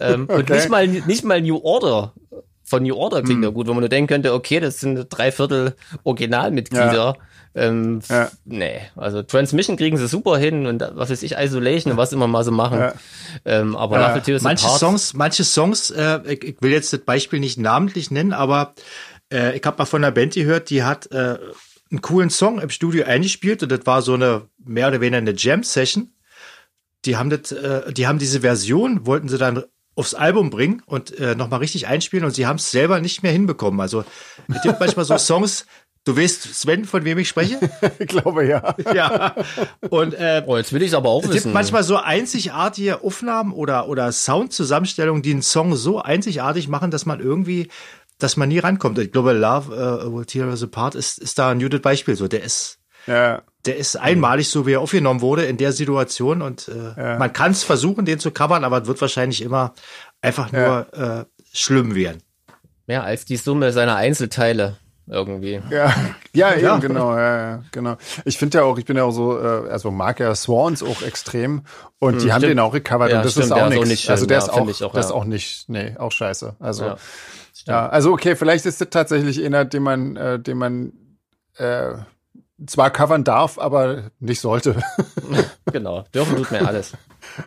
ähm, 0.00 0.24
okay. 0.24 0.38
Und 0.38 0.48
nicht 0.48 0.68
mal, 0.68 0.88
nicht 0.88 1.24
mal 1.24 1.40
New 1.40 1.60
Order 1.62 2.14
von 2.68 2.82
New 2.82 2.96
Order 2.96 3.22
klingt 3.22 3.38
mhm. 3.38 3.44
ja 3.44 3.50
gut, 3.50 3.68
wo 3.68 3.72
man 3.72 3.80
nur 3.80 3.88
denken 3.88 4.08
könnte, 4.08 4.34
okay, 4.34 4.58
das 4.58 4.80
sind 4.80 5.06
drei 5.08 5.30
Viertel 5.30 5.76
Originalmitglieder. 6.02 6.92
Ja. 6.92 7.16
Ähm, 7.54 8.00
ja. 8.10 8.30
Nee, 8.44 8.80
also 8.96 9.22
Transmission 9.22 9.76
kriegen 9.76 9.96
sie 9.96 10.08
super 10.08 10.36
hin 10.36 10.66
und 10.66 10.84
was 10.94 11.08
weiß 11.08 11.22
ich, 11.22 11.36
Isolation 11.38 11.92
und 11.92 11.96
was 11.96 12.12
immer 12.12 12.26
mal 12.26 12.44
so 12.44 12.50
machen. 12.50 12.80
Ja. 12.80 12.94
Ähm, 13.44 13.76
aber 13.76 14.00
ja. 14.00 14.18
Tears 14.18 14.42
manche 14.42 14.68
Songs, 14.68 15.14
manche 15.14 15.44
Songs, 15.44 15.90
äh, 15.90 16.20
ich, 16.26 16.44
ich, 16.44 16.56
will 16.60 16.72
jetzt 16.72 16.92
das 16.92 17.00
Beispiel 17.00 17.40
nicht 17.40 17.56
namentlich 17.56 18.10
nennen, 18.10 18.32
aber 18.32 18.74
äh, 19.32 19.56
ich 19.56 19.64
habe 19.64 19.78
mal 19.78 19.86
von 19.86 20.04
einer 20.04 20.12
Band 20.12 20.34
gehört, 20.34 20.68
die 20.68 20.82
hat 20.82 21.10
äh, 21.12 21.38
einen 21.90 22.02
coolen 22.02 22.30
Song 22.30 22.58
im 22.58 22.70
Studio 22.70 23.04
eingespielt 23.06 23.62
und 23.62 23.70
das 23.70 23.86
war 23.86 24.02
so 24.02 24.14
eine 24.14 24.48
mehr 24.58 24.88
oder 24.88 25.00
weniger 25.00 25.18
eine 25.18 25.34
Jam-Session. 25.34 26.12
Die 27.04 27.16
haben 27.16 27.30
das, 27.30 27.52
äh, 27.52 27.92
die 27.92 28.06
haben 28.06 28.18
diese 28.18 28.40
Version, 28.40 29.06
wollten 29.06 29.28
sie 29.28 29.38
dann 29.38 29.62
aufs 29.96 30.14
Album 30.14 30.50
bringen 30.50 30.82
und 30.86 31.18
äh, 31.18 31.34
nochmal 31.34 31.58
richtig 31.60 31.88
einspielen 31.88 32.24
und 32.24 32.30
sie 32.30 32.46
haben 32.46 32.56
es 32.56 32.70
selber 32.70 33.00
nicht 33.00 33.22
mehr 33.24 33.32
hinbekommen. 33.32 33.80
Also 33.80 34.04
es 34.54 34.62
gibt 34.62 34.78
manchmal 34.78 35.04
so 35.04 35.18
Songs, 35.18 35.66
Du 36.04 36.16
weißt, 36.16 36.54
Sven, 36.54 36.84
von 36.84 37.04
wem 37.04 37.18
ich 37.18 37.28
spreche? 37.28 37.58
ich 37.98 38.06
glaube 38.06 38.46
ja. 38.46 38.76
ja. 38.94 39.34
Und 39.90 40.14
äh, 40.14 40.40
Oh, 40.46 40.56
jetzt 40.56 40.72
will 40.72 40.80
ich 40.82 40.90
es 40.90 40.94
aber 40.94 41.08
auch 41.08 41.18
es 41.24 41.30
gibt 41.30 41.34
wissen. 41.34 41.52
manchmal 41.52 41.82
so 41.82 41.96
einzigartige 41.96 43.02
Aufnahmen 43.02 43.50
oder, 43.52 43.88
oder 43.88 44.12
Soundzusammenstellungen, 44.12 45.22
die 45.22 45.32
einen 45.32 45.42
Song 45.42 45.74
so 45.74 46.00
einzigartig 46.00 46.68
machen, 46.68 46.92
dass 46.92 47.06
man 47.06 47.18
irgendwie, 47.18 47.70
dass 48.18 48.36
man 48.36 48.50
nie 48.50 48.60
rankommt. 48.60 48.96
Ich 49.00 49.10
glaube, 49.10 49.32
Love 49.32 50.06
uh, 50.06 50.16
Will 50.16 50.26
Tear 50.26 50.46
Us 50.46 50.62
Apart 50.62 50.94
ist, 50.94 51.18
ist 51.18 51.40
da 51.40 51.50
ein 51.50 51.58
gutes 51.58 51.80
Beispiel. 51.82 52.14
So, 52.14 52.28
der 52.28 52.44
ist, 52.44 52.78
Ja. 53.08 53.42
Der 53.66 53.76
ist 53.76 53.96
einmalig 53.96 54.48
so, 54.50 54.66
wie 54.66 54.72
er 54.72 54.80
aufgenommen 54.80 55.20
wurde 55.20 55.44
in 55.46 55.56
der 55.56 55.72
Situation 55.72 56.42
und 56.42 56.68
äh, 56.68 57.18
man 57.18 57.32
kann 57.32 57.52
es 57.52 57.62
versuchen, 57.64 58.04
den 58.04 58.18
zu 58.18 58.30
covern, 58.30 58.64
aber 58.64 58.82
es 58.82 58.86
wird 58.88 59.00
wahrscheinlich 59.00 59.42
immer 59.42 59.74
einfach 60.20 60.52
nur 60.52 60.86
äh, 60.94 61.24
schlimm 61.52 61.94
werden. 61.94 62.22
Mehr 62.86 63.02
als 63.04 63.24
die 63.24 63.36
Summe 63.36 63.72
seiner 63.72 63.96
Einzelteile 63.96 64.76
irgendwie. 65.08 65.60
Ja, 65.70 65.94
ja, 66.34 66.52
eben, 66.54 66.62
Ja. 66.64 66.78
genau, 66.78 67.14
ja, 67.16 67.36
ja, 67.50 67.62
genau. 67.70 67.96
Ich 68.24 68.38
finde 68.38 68.58
ja 68.58 68.64
auch, 68.64 68.76
ich 68.78 68.84
bin 68.84 68.96
ja 68.96 69.04
auch 69.04 69.12
so, 69.12 69.38
äh, 69.40 69.68
also 69.70 69.90
mag 69.90 70.18
ja 70.20 70.34
Swans 70.34 70.82
auch 70.82 71.02
extrem 71.02 71.62
und 72.00 72.22
die 72.22 72.32
haben 72.32 72.40
stimmt. 72.40 72.50
den 72.52 72.58
auch 72.58 72.72
gecovert 72.72 73.10
Ja, 73.10 73.18
und 73.18 73.24
das 73.24 73.32
stimmt, 73.32 73.46
ist 73.46 73.52
auch 73.52 73.56
ist 73.58 73.62
auch 73.64 73.70
nichts. 73.70 73.88
nicht. 73.88 74.10
Also 74.10 74.26
der 74.26 74.38
Ja, 74.38 74.44
ist 74.44 74.50
auch, 74.50 74.68
ich 74.68 74.82
auch, 74.84 74.92
das 74.92 75.06
ist 75.06 75.10
ja. 75.10 75.16
auch 75.16 75.24
nicht, 75.24 75.68
nee, 75.68 75.94
auch 75.98 76.10
scheiße. 76.12 76.56
Also 76.58 76.84
Ja, 76.86 76.96
ja, 77.66 77.88
also 77.88 78.12
okay, 78.12 78.34
vielleicht 78.36 78.66
ist 78.66 78.80
das 78.80 78.90
tatsächlich 78.90 79.44
einer, 79.44 79.64
den 79.64 79.82
man, 79.82 80.16
äh, 80.16 80.38
den 80.40 80.58
man 80.58 80.92
äh, 81.56 81.92
zwar 82.64 82.90
covern 82.90 83.24
darf, 83.24 83.58
aber 83.58 84.10
nicht 84.20 84.40
sollte. 84.40 84.82
Genau. 85.72 86.04
Dürfen 86.14 86.36
tut 86.36 86.50
mir 86.52 86.66
alles. 86.66 86.92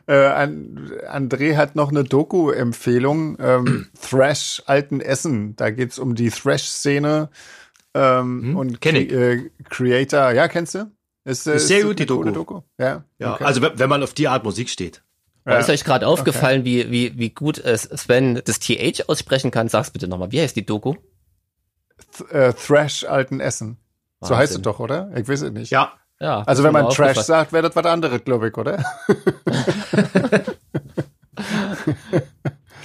Äh, 0.07 0.25
an, 0.27 0.91
André 1.09 1.55
hat 1.55 1.75
noch 1.77 1.89
eine 1.89 2.03
Doku-Empfehlung, 2.03 3.37
ähm, 3.39 3.87
Thrash 4.01 4.61
Alten 4.65 4.99
Essen. 4.99 5.55
Da 5.55 5.69
geht's 5.71 5.97
um 5.97 6.15
die 6.15 6.29
Thrash-Szene 6.29 7.29
ähm, 7.93 8.57
und 8.57 8.81
kenn 8.81 8.97
ich. 8.97 9.09
Äh, 9.11 9.49
Creator. 9.69 10.31
Ja, 10.31 10.49
kennst 10.49 10.75
du? 10.75 10.91
Ist, 11.23 11.47
äh, 11.47 11.55
Ist 11.55 11.69
sehr 11.69 11.79
das 11.79 11.87
gut, 11.87 11.99
die 11.99 12.05
Doku. 12.05 12.29
Doku. 12.29 12.61
Ja, 12.77 13.05
Ja, 13.19 13.35
okay. 13.35 13.45
also 13.45 13.61
wenn 13.61 13.89
man 13.89 14.03
auf 14.03 14.13
die 14.13 14.27
Art 14.27 14.43
Musik 14.43 14.69
steht. 14.69 15.01
Aber 15.45 15.59
Ist 15.59 15.69
euch 15.69 15.85
gerade 15.85 16.05
aufgefallen, 16.05 16.65
wie, 16.65 16.91
wie, 16.91 17.17
wie 17.17 17.29
gut 17.29 17.57
es 17.57 17.83
Sven 17.83 18.41
das 18.43 18.59
TH 18.59 19.07
aussprechen 19.07 19.49
kann? 19.49 19.69
Sag's 19.69 19.91
bitte 19.91 20.07
nochmal. 20.09 20.31
Wie 20.33 20.41
heißt 20.41 20.57
die 20.57 20.65
Doku? 20.65 20.95
Th 22.17 22.31
äh, 22.31 22.53
Thrash 22.53 23.05
Alten 23.05 23.39
Essen. 23.39 23.77
So 24.21 24.35
heißt 24.35 24.55
es 24.55 24.61
doch, 24.61 24.79
oder? 24.79 25.09
Ich 25.15 25.27
weiß 25.27 25.41
es 25.43 25.51
nicht. 25.51 25.69
Ja, 25.71 25.93
Ja. 26.19 26.41
Also 26.43 26.63
wenn 26.63 26.73
man 26.73 26.89
Trash 26.89 27.17
sagt, 27.19 27.53
wäre 27.53 27.67
das 27.67 27.75
was 27.75 27.85
anderes, 27.85 28.23
glaube 28.25 28.49
ich, 28.49 28.57
oder? 28.57 28.83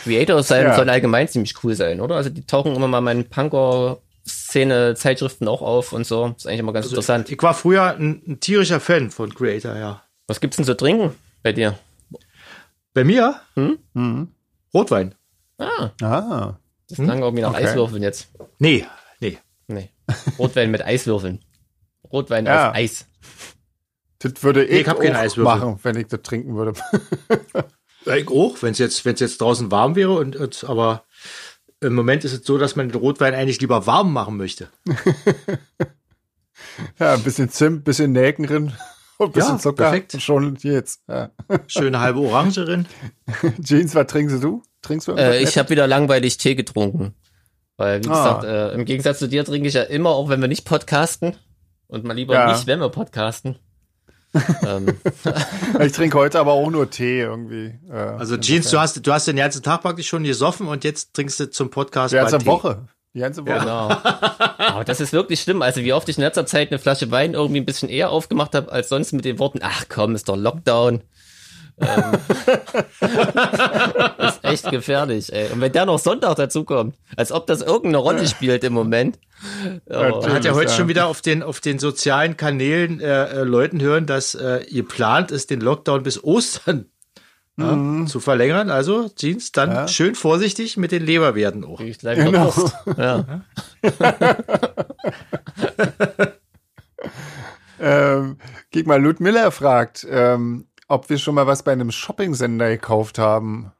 Creator 0.03 0.43
sein, 0.43 0.65
Ja. 0.67 0.75
soll 0.77 0.89
allgemein 0.91 1.29
ziemlich 1.29 1.55
cool 1.65 1.75
sein, 1.75 2.01
oder? 2.01 2.17
Also 2.17 2.29
die 2.31 2.47
tauchen 2.47 2.75
immer 2.77 2.89
mal 2.89 2.99
in 2.99 3.05
meinen 3.05 3.29
Punker-Szene-Zeitschriften 3.29 5.49
auch 5.49 5.63
auf 5.63 5.93
und 5.93 6.07
so. 6.07 6.35
ist 6.37 6.47
eigentlich 6.47 6.61
immer 6.61 6.73
ganz 6.73 6.87
also 6.87 6.97
interessant. 6.97 7.31
ich 7.31 7.43
war 7.43 7.55
früher 7.55 7.97
ein, 7.97 8.23
ein 8.27 8.41
tierischer 8.41 8.81
Fan 8.81 9.11
von 9.11 9.35
Creator, 9.35 9.75
ja. 9.77 10.03
Was 10.27 10.41
gibt's 10.41 10.57
denn 10.57 10.65
zu 10.67 10.75
trinken 10.77 11.15
bei 11.43 11.53
dir? 11.53 11.79
Bei 12.93 13.05
mir 13.05 13.37
Mhm. 13.57 14.29
Rotwein. 14.73 15.15
Ah, 15.59 15.91
Ah. 16.03 16.55
das 16.89 16.99
klang 16.99 17.21
irgendwie 17.23 17.43
nach 17.43 17.55
Okay. 17.55 17.65
Eiswürfeln 17.67 18.03
jetzt. 18.03 18.29
Nee. 18.59 18.87
Rotwein 20.39 20.71
mit 20.71 20.83
Eiswürfeln. 20.85 21.45
Rotwein 22.13 22.47
Ja. 22.47 22.69
auf 22.71 22.75
Eis. 22.77 23.07
Das 24.21 24.43
würde 24.43 24.65
ich, 24.65 24.83
ich 24.83 24.89
hab 24.89 25.01
keine 25.01 25.19
Eiswürfel. 25.19 25.45
machen, 25.59 25.79
wenn 25.83 25.97
ich 25.97 26.07
das 26.07 26.23
trinken 26.23 26.55
würde. 26.57 26.73
Ich 28.07 28.29
auch, 28.29 28.61
wenn 28.61 28.73
es 28.73 28.79
jetzt, 28.79 29.03
wenn's 29.07 29.21
jetzt 29.21 29.41
draußen 29.41 29.71
warm 29.71 29.97
wäre 29.97 30.13
und, 30.13 30.37
und 30.37 30.63
aber 30.65 31.05
im 31.81 31.95
Moment 31.95 32.23
ist 32.27 32.35
es 32.35 32.45
so, 32.45 32.59
dass 32.59 32.77
man 32.77 32.91
den 32.91 33.01
Rotwein 33.01 33.33
eigentlich 33.33 33.63
lieber 33.63 33.87
warm 33.87 34.13
machen 34.13 34.37
möchte. 34.37 34.69
ja, 36.99 37.15
ein 37.15 37.23
bisschen 37.23 37.49
Zimt, 37.49 37.85
bisschen 37.85 38.13
Nelken 38.13 38.47
drin 38.47 38.73
und 39.19 39.29
ein 39.29 39.33
bisschen 39.33 39.53
Ja, 39.55 39.59
Zucker. 39.59 39.85
perfekt. 39.85 40.13
Und 40.15 40.21
schon 40.21 40.57
jetzt. 40.61 41.01
Ja. 41.09 41.31
Schöne 41.67 42.01
halbe 42.01 42.21
Orange 42.21 42.65
drin. 42.67 42.87
Jeans, 43.63 43.95
was 43.95 44.07
trinkst 44.07 44.43
du? 44.43 44.63
Trinkst 44.83 45.09
du 45.09 45.13
Äh, 45.13 45.43
ich 45.43 45.57
habe 45.57 45.71
wieder 45.71 45.87
langweilig 45.87 46.37
Tee 46.37 46.55
getrunken. 46.55 47.15
Weil, 47.77 48.05
wie 48.05 48.09
Ah. 48.09 48.13
gesagt, 48.39 48.45
äh, 48.45 48.73
im 48.73 48.85
Gegensatz 48.85 49.19
zu 49.19 49.29
dir 49.29 49.45
trinke 49.45 49.69
ich 49.69 49.75
ja 49.75 49.83
immer, 49.83 50.11
auch 50.11 50.29
wenn 50.29 50.41
wir 50.41 50.49
nicht 50.49 50.65
podcasten. 50.65 51.37
Und 51.89 52.05
mal 52.05 52.15
lieber 52.15 52.35
Ja. 52.35 52.53
nicht, 52.53 52.67
wenn 52.67 52.81
wir 52.81 52.89
podcasten. 52.89 53.57
ähm, 54.67 54.99
Ich 55.81 55.93
trinke 55.93 56.19
heute 56.19 56.41
aber 56.41 56.53
auch 56.53 56.71
nur 56.71 56.91
Tee 56.91 57.21
irgendwie. 57.21 57.79
Äh, 57.89 57.93
Also 57.95 58.37
Jeans, 58.37 58.69
du 58.71 58.79
hast, 58.81 59.07
du 59.07 59.13
hast 59.13 59.29
den 59.29 59.37
ganzen 59.37 59.63
Tag 59.63 59.83
praktisch 59.83 60.09
schon 60.09 60.25
gesoffen 60.25 60.67
und 60.67 60.83
jetzt 60.83 61.15
trinkst 61.15 61.39
du 61.39 61.51
zum 61.51 61.71
Podcast 61.71 62.13
die 62.13 62.17
ganze. 62.17 62.45
Woche. 62.47 62.89
Die 63.15 63.21
ganze 63.21 63.47
Woche. 63.47 63.61
genau. 63.61 63.89
Aber 64.59 64.83
das 64.85 65.01
ist 65.01 65.13
wirklich 65.13 65.41
schlimm. 65.41 65.63
Also 65.63 65.83
wie 65.83 65.93
oft 65.93 66.09
ich 66.09 66.17
in 66.19 66.25
letzter 66.25 66.47
Zeit 66.47 66.71
eine 66.73 66.81
Flasche 66.81 67.13
Wein 67.13 67.35
irgendwie 67.35 67.61
ein 67.61 67.65
bisschen 67.65 67.89
eher 67.89 68.11
aufgemacht 68.11 68.57
habe, 68.57 68.73
als 68.73 68.89
sonst 68.89 69.13
mit 69.13 69.25
den 69.25 69.39
Worten, 69.39 69.61
ach 69.63 69.85
komm, 69.89 70.17
ist 70.17 70.29
doch 70.29 70.37
Lockdown. 70.37 71.03
Ähm, 71.81 72.13
ist 74.29 74.45
echt 74.45 74.71
gefährlich, 74.71 75.33
ey. 75.33 75.51
Und 75.53 75.61
wenn 75.61 75.73
der 75.73 75.87
noch 75.87 75.99
Sonntag 75.99 76.37
dazukommt, 76.37 76.97
als 77.17 77.33
ob 77.33 77.47
das 77.47 77.63
irgendeine 77.63 77.99
Rolle 77.99 78.27
spielt 78.29 78.65
im 78.65 78.73
Moment. 78.73 79.19
Oh. 79.87 79.93
Natürlich. 79.93 80.35
Hat 80.35 80.45
ja 80.45 80.55
heute 80.55 80.73
schon 80.73 80.89
wieder 80.89 81.07
auf 81.07 81.21
den, 81.21 81.43
auf 81.43 81.61
den 81.61 81.79
sozialen 81.79 82.37
Kanälen 82.37 83.01
äh, 83.01 83.25
äh, 83.25 83.43
Leuten 83.43 83.81
hören, 83.81 84.07
dass 84.07 84.35
äh, 84.35 84.65
geplant 84.71 85.31
ist, 85.31 85.51
den 85.51 85.61
Lockdown 85.61 86.03
bis 86.03 86.23
Ostern 86.23 86.87
ja, 87.57 88.07
zu 88.07 88.21
verlängern. 88.21 88.71
Also, 88.71 89.09
Jeans, 89.15 89.53
dann 89.53 89.71
Ja. 89.71 89.89
schön 89.89 90.15
vorsichtig 90.15 90.77
mit 90.77 90.93
den 90.93 91.05
Leberwerten 91.05 91.65
auch. 91.65 91.81
Ich 91.81 91.99
gleich 91.99 92.19
Genau. 92.19 92.53
Ja. 92.97 93.43
Ähm, 97.81 98.39
Guck 98.73 98.87
mal, 98.87 99.03
Ludmilla 99.03 99.51
fragt, 99.51 100.07
ähm, 100.09 100.67
ob 100.95 101.11
wir 101.11 101.19
schon 101.19 101.35
mal 101.35 101.47
was 101.47 101.63
bei 101.65 101.73
einem 101.73 101.91
Shopping-Sender 101.91 102.71
gekauft 102.71 103.19
haben. 103.19 103.73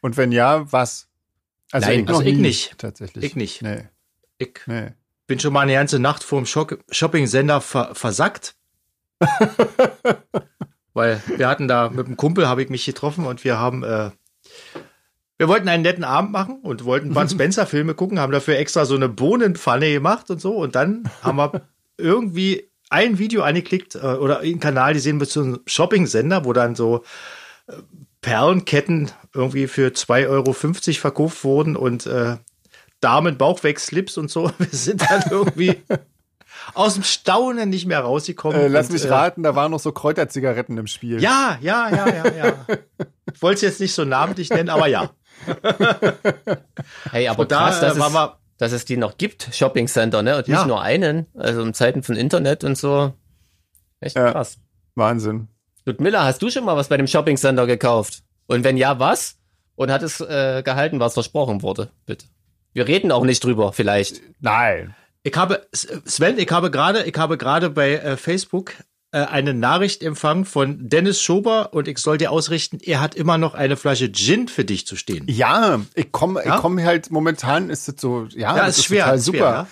Und 0.00 0.16
wenn 0.16 0.32
ja, 0.32 0.70
was? 0.72 1.08
Also 1.70 1.88
Nein, 1.88 2.00
ich 2.00 2.08
also 2.08 2.20
noch 2.20 2.26
ich 2.26 2.38
nicht. 2.38 2.78
Tatsächlich. 2.78 3.24
Ich 3.24 3.36
nicht. 3.36 3.62
Nee, 3.62 3.84
Ich 4.38 4.54
nee. 4.66 4.92
bin 5.26 5.38
schon 5.38 5.52
mal 5.52 5.60
eine 5.60 5.74
ganze 5.74 5.98
Nacht 5.98 6.24
vor 6.24 6.40
dem 6.40 6.46
Shop 6.46 6.76
Shopping-Sender 6.90 7.60
ver 7.60 7.94
versackt. 7.94 8.56
Weil 10.94 11.22
wir 11.36 11.48
hatten 11.48 11.68
da 11.68 11.88
mit 11.90 12.06
einem 12.06 12.16
Kumpel 12.16 12.48
habe 12.48 12.62
ich 12.62 12.68
mich 12.68 12.84
getroffen 12.84 13.26
und 13.26 13.44
wir 13.44 13.58
haben 13.58 13.84
äh, 13.84 14.10
wir 15.38 15.48
wollten 15.48 15.68
einen 15.68 15.82
netten 15.82 16.04
Abend 16.04 16.32
machen 16.32 16.60
und 16.62 16.84
wollten 16.84 17.14
Bud 17.14 17.30
Spencer 17.30 17.66
Filme 17.66 17.94
gucken, 17.94 18.18
haben 18.18 18.32
dafür 18.32 18.58
extra 18.58 18.84
so 18.84 18.94
eine 18.94 19.08
Bohnenpfanne 19.08 19.92
gemacht 19.92 20.30
und 20.30 20.40
so 20.40 20.56
und 20.56 20.74
dann 20.74 21.08
haben 21.22 21.36
wir 21.38 21.62
irgendwie 21.96 22.70
ein 22.92 23.18
Video 23.18 23.42
angeklickt 23.42 23.94
äh, 23.94 23.98
oder 23.98 24.40
einen 24.40 24.60
Kanal 24.60 24.94
gesehen 24.94 25.16
mit 25.16 25.30
so 25.30 25.42
einem 25.42 25.60
Shopping-Sender, 25.66 26.44
wo 26.44 26.52
dann 26.52 26.74
so 26.74 27.02
äh, 27.66 27.72
Perlenketten 28.20 29.10
irgendwie 29.34 29.66
für 29.66 29.88
2,50 29.88 30.28
Euro 30.28 30.52
verkauft 31.00 31.44
wurden 31.44 31.76
und 31.76 32.06
äh, 32.06 32.36
Damen 33.00 33.36
Bauchweg-Slips 33.36 34.18
und 34.18 34.30
so. 34.30 34.50
Wir 34.58 34.68
sind 34.70 35.02
dann 35.10 35.24
irgendwie 35.30 35.82
aus 36.74 36.94
dem 36.94 37.02
Staunen 37.02 37.70
nicht 37.70 37.86
mehr 37.86 38.00
rausgekommen. 38.00 38.60
Äh, 38.60 38.68
lass 38.68 38.88
und, 38.88 38.92
mich 38.92 39.04
äh, 39.04 39.08
raten, 39.08 39.42
da 39.42 39.56
waren 39.56 39.72
noch 39.72 39.80
so 39.80 39.92
Kräuterzigaretten 39.92 40.76
im 40.78 40.86
Spiel. 40.86 41.20
Ja, 41.20 41.58
ja, 41.60 41.88
ja, 41.90 42.08
ja, 42.08 42.32
ja. 42.32 42.66
Ich 43.34 43.40
wollte 43.40 43.56
es 43.56 43.62
jetzt 43.62 43.80
nicht 43.80 43.94
so 43.94 44.04
namentlich 44.04 44.50
nennen, 44.50 44.68
aber 44.68 44.88
ja. 44.88 45.10
Hey, 47.10 47.28
aber 47.28 47.40
Und 47.40 47.50
da 47.50 47.68
krass, 47.68 47.80
dass, 47.80 47.96
äh, 47.96 47.98
war 47.98 48.08
es, 48.08 48.12
mal, 48.12 48.36
dass 48.58 48.72
es 48.72 48.84
die 48.84 48.96
noch 48.96 49.16
gibt, 49.18 49.48
Shopping 49.52 49.88
Center, 49.88 50.22
ne? 50.22 50.36
Und 50.38 50.48
Ja. 50.48 50.58
nicht 50.58 50.66
nur 50.68 50.82
einen. 50.82 51.26
Also 51.34 51.62
in 51.62 51.74
Zeiten 51.74 52.02
von 52.02 52.16
Internet 52.16 52.64
und 52.64 52.76
so. 52.76 53.12
Echt 54.00 54.16
Ja. 54.16 54.30
krass. 54.32 54.58
Wahnsinn. 54.94 55.48
Ludmilla, 55.84 56.24
hast 56.24 56.42
du 56.42 56.50
schon 56.50 56.64
mal 56.64 56.76
was 56.76 56.88
bei 56.88 56.96
dem 56.96 57.06
Shopping 57.06 57.36
Center 57.36 57.66
gekauft? 57.66 58.22
Und 58.46 58.62
wenn 58.64 58.76
ja, 58.76 58.98
was? 58.98 59.36
Und 59.74 59.90
hat 59.90 60.02
es 60.02 60.20
äh, 60.20 60.62
gehalten, 60.62 61.00
was 61.00 61.14
versprochen 61.14 61.62
wurde? 61.62 61.90
Bitte. 62.06 62.26
Wir 62.72 62.86
reden 62.86 63.10
auch 63.10 63.24
nicht 63.24 63.42
drüber, 63.42 63.72
vielleicht. 63.72 64.20
Nein. 64.40 64.94
ich 65.24 65.34
habe, 65.36 65.66
Sven, 65.72 66.38
ich 66.38 66.50
habe 66.50 66.70
gerade, 66.70 67.04
ich 67.04 67.16
habe 67.16 67.38
gerade 67.38 67.70
bei 67.70 67.94
äh, 67.94 68.16
Facebook 68.16 68.72
äh, 68.78 68.82
eine 69.18 69.54
Nachricht 69.54 70.02
empfangen 70.02 70.44
von 70.44 70.88
Dennis 70.88 71.20
Schober 71.20 71.74
und 71.74 71.86
ich 71.88 71.98
soll 71.98 72.18
dir 72.18 72.30
ausrichten, 72.32 72.78
er 72.82 73.00
hat 73.00 73.14
immer 73.14 73.38
noch 73.38 73.54
eine 73.54 73.76
Flasche 73.76 74.10
Gin 74.10 74.48
für 74.48 74.64
dich 74.64 74.86
zu 74.86 74.96
stehen. 74.96 75.24
Ja, 75.28 75.80
ich 75.94 76.10
komme 76.12 76.44
Ja? 76.44 76.56
ich 76.56 76.84
halt, 76.84 77.10
momentan 77.10 77.68
ist 77.70 77.88
es 77.88 78.00
so, 78.00 78.26
ja, 78.30 78.56
Ja, 78.56 78.66
das 78.66 78.78
ist 78.78 78.84
schwer, 78.84 79.04
total 79.04 79.16
ist 79.18 79.24
super. 79.24 79.38
schwer, 79.38 79.50
ja. 79.50 79.66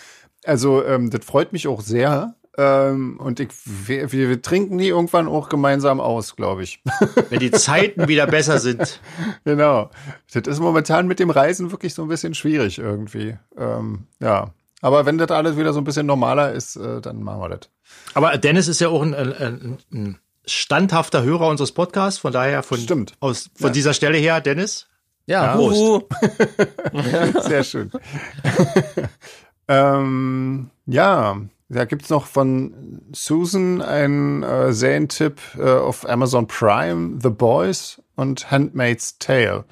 Also, 0.45 0.85
ähm, 0.85 1.11
das 1.11 1.25
freut 1.25 1.53
mich 1.53 1.69
auch 1.69 1.81
sehr. 1.81 2.35
Ähm, 2.59 3.19
und 3.21 3.41
ich, 3.41 3.49
wir, 3.65 4.13
wir, 4.13 4.29
wir 4.29 4.43
trinken 4.43 4.77
die 4.77 4.89
irgendwann 4.89 5.29
auch 5.29 5.49
gemeinsam 5.49 6.01
aus, 6.01 6.37
glaube 6.37 6.63
ich. 6.63 6.83
Wenn 7.31 7.39
die 7.39 7.51
Zeiten 7.51 8.09
wieder 8.09 8.27
besser 8.27 8.59
sind. 8.59 9.01
genau. 9.45 9.91
Das 10.33 10.47
ist 10.47 10.61
momentan 10.61 11.07
mit 11.07 11.19
dem 11.21 11.31
Reisen 11.31 11.71
wirklich 11.71 11.95
so 11.95 12.03
ein 12.03 12.09
bisschen 12.09 12.35
schwierig 12.35 12.79
irgendwie. 12.79 13.37
Ähm, 13.57 14.07
ja. 14.19 14.51
Aber 14.83 15.07
wenn 15.07 15.19
das 15.19 15.31
alles 15.31 15.57
wieder 15.57 15.73
so 15.73 15.81
ein 15.81 15.85
bisschen 15.85 16.07
normaler 16.07 16.53
ist, 16.53 16.77
äh, 16.77 17.01
dann 17.01 17.23
machen 17.23 17.41
wir 17.41 17.49
das. 17.51 17.71
Aber 18.15 18.37
Dennis 18.39 18.69
ist 18.69 18.81
ja 18.81 18.89
auch 18.89 19.03
ein, 19.03 19.15
ein, 19.15 19.79
ein, 19.93 20.19
standhafter 20.47 21.23
Hörer 21.23 21.49
unseres 21.49 21.73
Podcasts, 21.73 22.19
von 22.19 22.33
daher 22.33 22.63
von, 22.63 22.79
Stimmt. 22.79 23.15
Aus, 23.21 23.51
von 23.55 23.69
Ja. 23.69 23.73
dieser 23.73 23.95
Stelle 23.95 24.19
her, 24.19 24.41
Dennis. 24.41 24.87
Ja, 25.27 25.59
Ja. 25.61 26.01
Sehr 27.43 27.63
schön. 27.65 27.91
Ähm, 29.69 30.71
ja, 30.87 31.41
da 31.69 31.85
gibt's 31.85 32.11
noch 32.11 32.27
von 32.27 33.01
Susan 33.13 33.81
einen 33.81 34.43
äh, 34.43 34.73
Serientipp 34.73 35.41
äh, 35.57 35.63
auf 35.63 36.09
Amazon 36.09 36.49
Prime, 36.49 37.21
The 37.23 37.29
Boys 37.31 38.03
und 38.17 38.51
Handmaid's 38.51 39.19
Tale. 39.19 39.65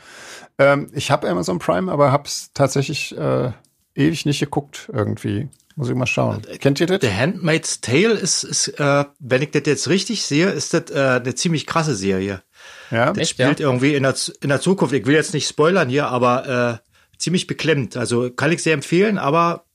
Ähm, 0.59 0.89
ich 0.93 1.11
habe 1.11 1.29
Amazon 1.29 1.59
Prime, 1.59 1.91
aber 1.91 2.13
hab's 2.13 2.53
tatsächlich 2.55 3.17
äh, 3.19 3.51
ewig 3.97 4.25
nicht 4.25 4.39
geguckt 4.39 4.89
irgendwie. 4.93 5.49
Muss 5.79 5.89
ich 5.89 5.95
mal 5.95 6.07
schauen. 6.07 6.43
Kennt 6.59 6.81
ihr 6.81 6.89
das? 6.89 6.99
The 7.03 7.13
Handmaid's 7.13 7.81
Tale 7.81 8.15
ist, 8.15 8.43
ist 8.43 8.67
äh, 8.81 9.05
wenn 9.21 9.43
ich 9.43 9.53
das 9.53 9.63
jetzt 9.65 9.89
richtig 9.89 10.25
sehe, 10.25 10.51
ist 10.51 10.75
das 10.75 10.91
äh, 10.91 11.21
eine 11.21 11.37
ziemlich 11.37 11.67
krasse 11.67 11.95
Serie. 11.95 12.43
Ja. 12.91 13.13
Das 13.13 13.29
spielt 13.29 13.61
ja? 13.61 13.67
irgendwie 13.69 13.95
in 13.95 14.03
der, 14.03 14.17
in 14.41 14.49
der 14.49 14.61
Zukunft. 14.61 14.93
Ich 14.93 15.07
will 15.07 15.15
jetzt 15.15 15.35
nicht 15.35 15.47
spoilern 15.47 15.89
hier, 15.89 16.09
aber 16.09 16.81
äh, 16.83 17.17
ziemlich 17.17 17.47
beklemmt. 17.47 17.97
Also 17.97 18.29
kann 18.29 18.51
ich 18.51 18.61
sehr 18.61 18.75
empfehlen, 18.75 19.19
aber 19.19 19.67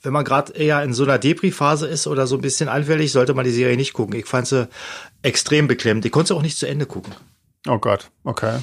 wenn 0.00 0.14
man 0.14 0.24
gerade 0.24 0.54
eher 0.54 0.82
in 0.82 0.94
so 0.94 1.02
einer 1.02 1.18
Depri-Phase 1.18 1.86
ist 1.86 2.06
oder 2.06 2.26
so 2.26 2.36
ein 2.36 2.40
bisschen 2.40 2.70
anfällig, 2.70 3.12
sollte 3.12 3.34
man 3.34 3.44
die 3.44 3.50
Serie 3.50 3.76
nicht 3.76 3.92
gucken. 3.92 4.18
Ich 4.18 4.24
fand 4.24 4.46
sie 4.46 4.68
extrem 5.20 5.68
beklemmt. 5.68 6.06
Ich 6.06 6.12
konnte 6.12 6.28
sie 6.28 6.34
auch 6.34 6.40
nicht 6.40 6.56
zu 6.56 6.66
Ende 6.66 6.86
gucken. 6.86 7.12
Oh 7.68 7.76
Gott, 7.76 8.10
okay. 8.24 8.60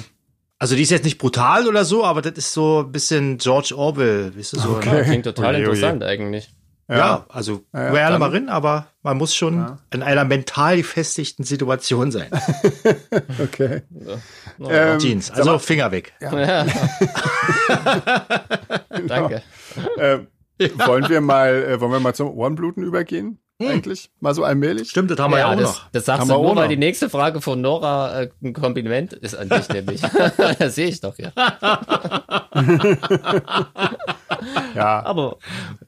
Also 0.58 0.74
die 0.74 0.82
ist 0.82 0.90
jetzt 0.90 1.04
nicht 1.04 1.18
brutal 1.18 1.68
oder 1.68 1.84
so, 1.84 2.04
aber 2.04 2.20
das 2.20 2.32
ist 2.32 2.52
so 2.52 2.80
ein 2.80 2.90
bisschen 2.90 3.38
George 3.38 3.74
Orwell, 3.76 4.36
weißt 4.36 4.54
du 4.54 4.58
so. 4.58 4.70
Okay. 4.70 4.92
Ne? 4.92 5.04
Klingt 5.04 5.24
total 5.24 5.54
oje, 5.54 5.64
interessant 5.64 6.02
oje. 6.02 6.10
eigentlich. 6.10 6.50
Ja, 6.88 6.96
ja 6.96 7.26
also 7.28 7.64
ja, 7.72 7.84
ja, 7.84 7.90
gerne 7.92 8.18
mal 8.18 8.30
rein, 8.30 8.48
aber 8.48 8.88
man 9.02 9.16
muss 9.16 9.34
schon 9.34 9.56
ja. 9.56 9.78
in 9.92 10.02
einer 10.02 10.24
mental 10.24 10.76
gefestigten 10.76 11.44
Situation 11.44 12.10
sein. 12.10 12.30
okay. 13.42 13.82
Ja. 14.58 14.70
Ähm, 14.70 14.98
Jeans, 14.98 15.30
also 15.30 15.52
mal, 15.52 15.58
Finger 15.58 15.90
weg. 15.92 16.12
Ja. 16.20 16.30
Danke. 19.06 19.42
Ähm, 19.98 20.26
wollen 20.86 21.08
wir 21.08 21.20
mal, 21.20 21.54
äh, 21.54 21.80
wollen 21.80 21.92
wir 21.92 22.00
mal 22.00 22.14
zum 22.14 22.28
Ohrenbluten 22.28 22.82
übergehen? 22.82 23.38
Hm. 23.62 23.68
Eigentlich? 23.68 24.10
Mal 24.18 24.34
so 24.34 24.42
allmählich? 24.42 24.90
Stimmt, 24.90 25.12
das 25.12 25.18
haben 25.20 25.30
wir 25.30 25.38
ja, 25.38 25.52
auch 25.52 25.56
das, 25.56 25.62
noch. 25.62 25.90
Das 25.92 26.06
sagst 26.06 26.22
haben 26.22 26.28
du 26.28 26.42
nur, 26.42 26.56
weil 26.56 26.66
die 26.68 26.76
nächste 26.76 27.08
Frage 27.08 27.40
von 27.40 27.60
Nora 27.60 28.22
äh, 28.22 28.30
ein 28.42 28.52
Kompliment 28.52 29.12
ist 29.12 29.36
an 29.36 29.48
dich 29.48 29.68
nämlich. 29.68 30.00
das 30.00 30.74
sehe 30.74 30.88
ich 30.88 31.00
doch, 31.00 31.16
ja. 31.18 31.30
ja. 34.74 35.04
Aber 35.04 35.38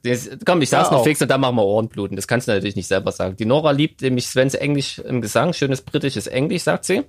das, 0.01 0.29
komm, 0.45 0.61
ich 0.61 0.69
sag's 0.69 0.87
ja, 0.87 0.93
noch 0.93 1.01
auch. 1.01 1.03
fix 1.03 1.21
und 1.21 1.29
dann 1.29 1.41
machen 1.41 1.57
wir 1.57 1.65
Ohrenbluten. 1.65 2.15
Das 2.15 2.25
kannst 2.25 2.47
du 2.47 2.53
natürlich 2.53 2.77
nicht 2.77 2.87
selber 2.87 3.11
sagen. 3.11 3.35
Die 3.35 3.45
Nora 3.45 3.71
liebt 3.71 4.01
nämlich 4.01 4.27
Svens 4.27 4.53
Englisch 4.53 4.99
im 4.99 5.21
Gesang, 5.21 5.51
schönes 5.51 5.81
britisches 5.81 6.27
Englisch, 6.27 6.63
sagt 6.63 6.85
sie. 6.85 7.03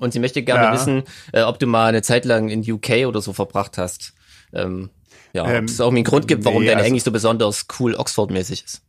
Und 0.00 0.12
sie 0.12 0.18
möchte 0.18 0.42
gerne 0.42 0.64
ja. 0.64 0.72
wissen, 0.72 1.04
äh, 1.32 1.42
ob 1.42 1.60
du 1.60 1.66
mal 1.66 1.86
eine 1.86 2.02
Zeit 2.02 2.24
lang 2.24 2.48
in 2.48 2.68
UK 2.68 3.06
oder 3.06 3.20
so 3.20 3.32
verbracht 3.32 3.78
hast. 3.78 4.14
Ähm, 4.52 4.90
ja, 5.32 5.48
ähm, 5.48 5.64
ob 5.64 5.70
es 5.70 5.80
auch 5.80 5.92
einen 5.92 6.02
Grund 6.02 6.26
gibt, 6.26 6.44
warum 6.44 6.62
nee, 6.62 6.68
dein 6.68 6.78
also, 6.78 6.86
Englisch 6.86 7.04
so 7.04 7.12
besonders 7.12 7.66
cool 7.78 7.94
Oxford-mäßig 7.94 8.64
ist. 8.64 8.82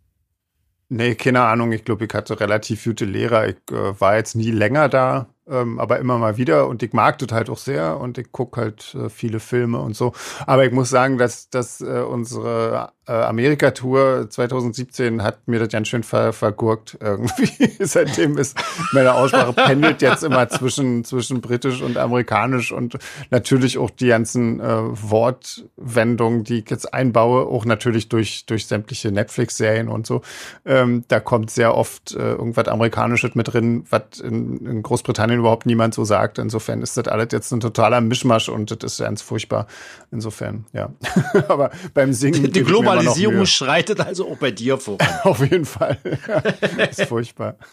Nee, 0.90 1.16
keine 1.16 1.42
Ahnung. 1.42 1.72
Ich 1.72 1.86
glaube, 1.86 2.06
ich 2.06 2.14
hatte 2.14 2.40
relativ 2.40 2.84
gute 2.84 3.06
Lehrer. 3.06 3.48
Ich 3.48 3.58
äh, 3.72 4.00
war 4.00 4.16
jetzt 4.16 4.36
nie 4.36 4.52
länger 4.52 4.90
da 4.90 5.28
ähm, 5.50 5.80
aber 5.80 6.00
immer 6.00 6.18
mal 6.18 6.38
wieder 6.38 6.68
und 6.68 6.84
ich 6.84 6.94
mag 6.94 7.18
das 7.18 7.32
halt 7.32 7.50
auch 7.50 7.58
sehr 7.58 8.00
und 8.00 8.18
ich 8.18 8.32
gucke 8.32 8.62
halt 8.62 8.96
äh, 8.96 9.10
viele 9.10 9.40
Filme 9.40 9.80
und 9.80 9.96
so. 9.96 10.14
Aber 10.46 10.66
ich 10.66 10.72
muss 10.72 10.90
sagen, 10.90 11.18
dass, 11.18 11.50
dass 11.50 11.82
äh, 11.82 12.04
unsere 12.08 12.92
Amerika-Tour 13.12 14.30
2017 14.30 15.24
hat 15.24 15.48
mir 15.48 15.60
das 15.60 15.70
ganz 15.70 15.88
schön 15.88 16.04
ver 16.04 16.34
vergurkt 16.34 16.98
irgendwie. 17.02 17.72
Seitdem 17.80 18.38
ist 18.38 18.58
meine 18.92 19.14
Aussprache 19.16 19.54
pendelt 19.54 20.02
jetzt 20.02 20.24
immer 20.24 20.48
zwischen, 20.50 21.04
zwischen 21.04 21.42
britisch 21.42 21.82
und 21.82 21.98
amerikanisch 21.98 22.72
und 22.72 22.98
natürlich 23.32 23.78
auch 23.78 23.90
die 23.90 24.08
ganzen 24.08 24.60
äh, 24.60 24.64
Wortwendungen, 24.66 26.44
die 26.44 26.60
ich 26.60 26.70
jetzt 26.70 26.94
einbaue, 26.94 27.48
auch 27.48 27.66
natürlich 27.66 28.10
durch, 28.10 28.46
durch 28.46 28.68
sämtliche 28.68 29.12
Netflix-Serien 29.12 29.90
und 29.90 30.06
so. 30.06 30.22
Ähm, 30.66 31.04
da 31.08 31.20
kommt 31.20 31.52
sehr 31.52 31.76
oft 31.76 32.14
äh, 32.14 32.20
irgendwas 32.20 32.68
Amerikanisches 32.68 33.36
mit 33.36 33.52
drin, 33.52 33.86
was 33.90 34.20
in, 34.22 34.66
in 34.66 34.84
Großbritannien 34.84 35.40
überhaupt 35.40 35.66
niemand 35.66 35.94
so 35.94 36.04
sagt. 36.04 36.38
Insofern 36.38 36.82
ist 36.82 36.98
das 36.98 37.08
alles 37.08 37.30
jetzt 37.32 37.52
ein 37.52 37.60
totaler 37.60 38.02
Mischmasch 38.02 38.50
und 38.50 38.72
das 38.72 38.94
ist 38.94 39.00
ganz 39.00 39.22
furchtbar. 39.22 39.68
Insofern, 40.12 40.66
ja. 40.74 40.90
Aber 41.48 41.72
beim 41.94 42.14
Singen. 42.14 42.52
Die 42.52 42.62
Globalisierung 43.02 43.46
schreitet 43.46 44.00
also 44.00 44.30
auch 44.30 44.38
bei 44.38 44.52
dir 44.52 44.78
voran. 44.78 45.08
Auf 45.24 45.40
jeden 45.40 45.66
Fall. 45.66 45.98
das 46.78 47.00
ist 47.00 47.08
furchtbar. 47.08 47.58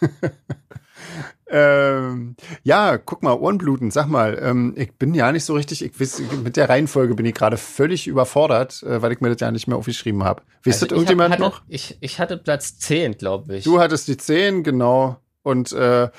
Ähm, 1.49 2.35
ja, 2.63 2.97
guck 2.97 3.23
mal, 3.23 3.33
Ohrenbluten, 3.33 3.89
sag 3.89 4.07
mal, 4.07 4.37
ähm, 4.41 4.73
ich 4.75 4.93
bin 4.95 5.13
ja 5.13 5.31
nicht 5.31 5.45
so 5.45 5.53
richtig, 5.53 5.81
ich 5.81 5.97
weiß, 5.97 6.21
mit 6.43 6.57
der 6.57 6.67
Reihenfolge 6.67 7.15
bin 7.15 7.25
ich 7.25 7.33
gerade 7.33 7.55
völlig 7.55 8.07
überfordert, 8.07 8.83
äh, 8.83 9.01
weil 9.01 9.13
ich 9.13 9.21
mir 9.21 9.29
das 9.29 9.39
ja 9.39 9.49
nicht 9.49 9.65
mehr 9.65 9.77
aufgeschrieben 9.77 10.25
habe. 10.25 10.41
Wisst 10.63 10.83
also 10.83 10.87
das 10.87 10.97
irgendjemand 10.97 11.33
hatte, 11.33 11.41
noch? 11.41 11.61
Ich, 11.69 11.97
ich 12.01 12.19
hatte 12.19 12.35
Platz 12.35 12.77
10, 12.79 13.17
glaube 13.17 13.55
ich. 13.55 13.63
Du 13.63 13.79
hattest 13.79 14.09
die 14.09 14.17
10, 14.17 14.63
genau. 14.63 15.21
Und 15.47 15.71
äh, 15.71 16.09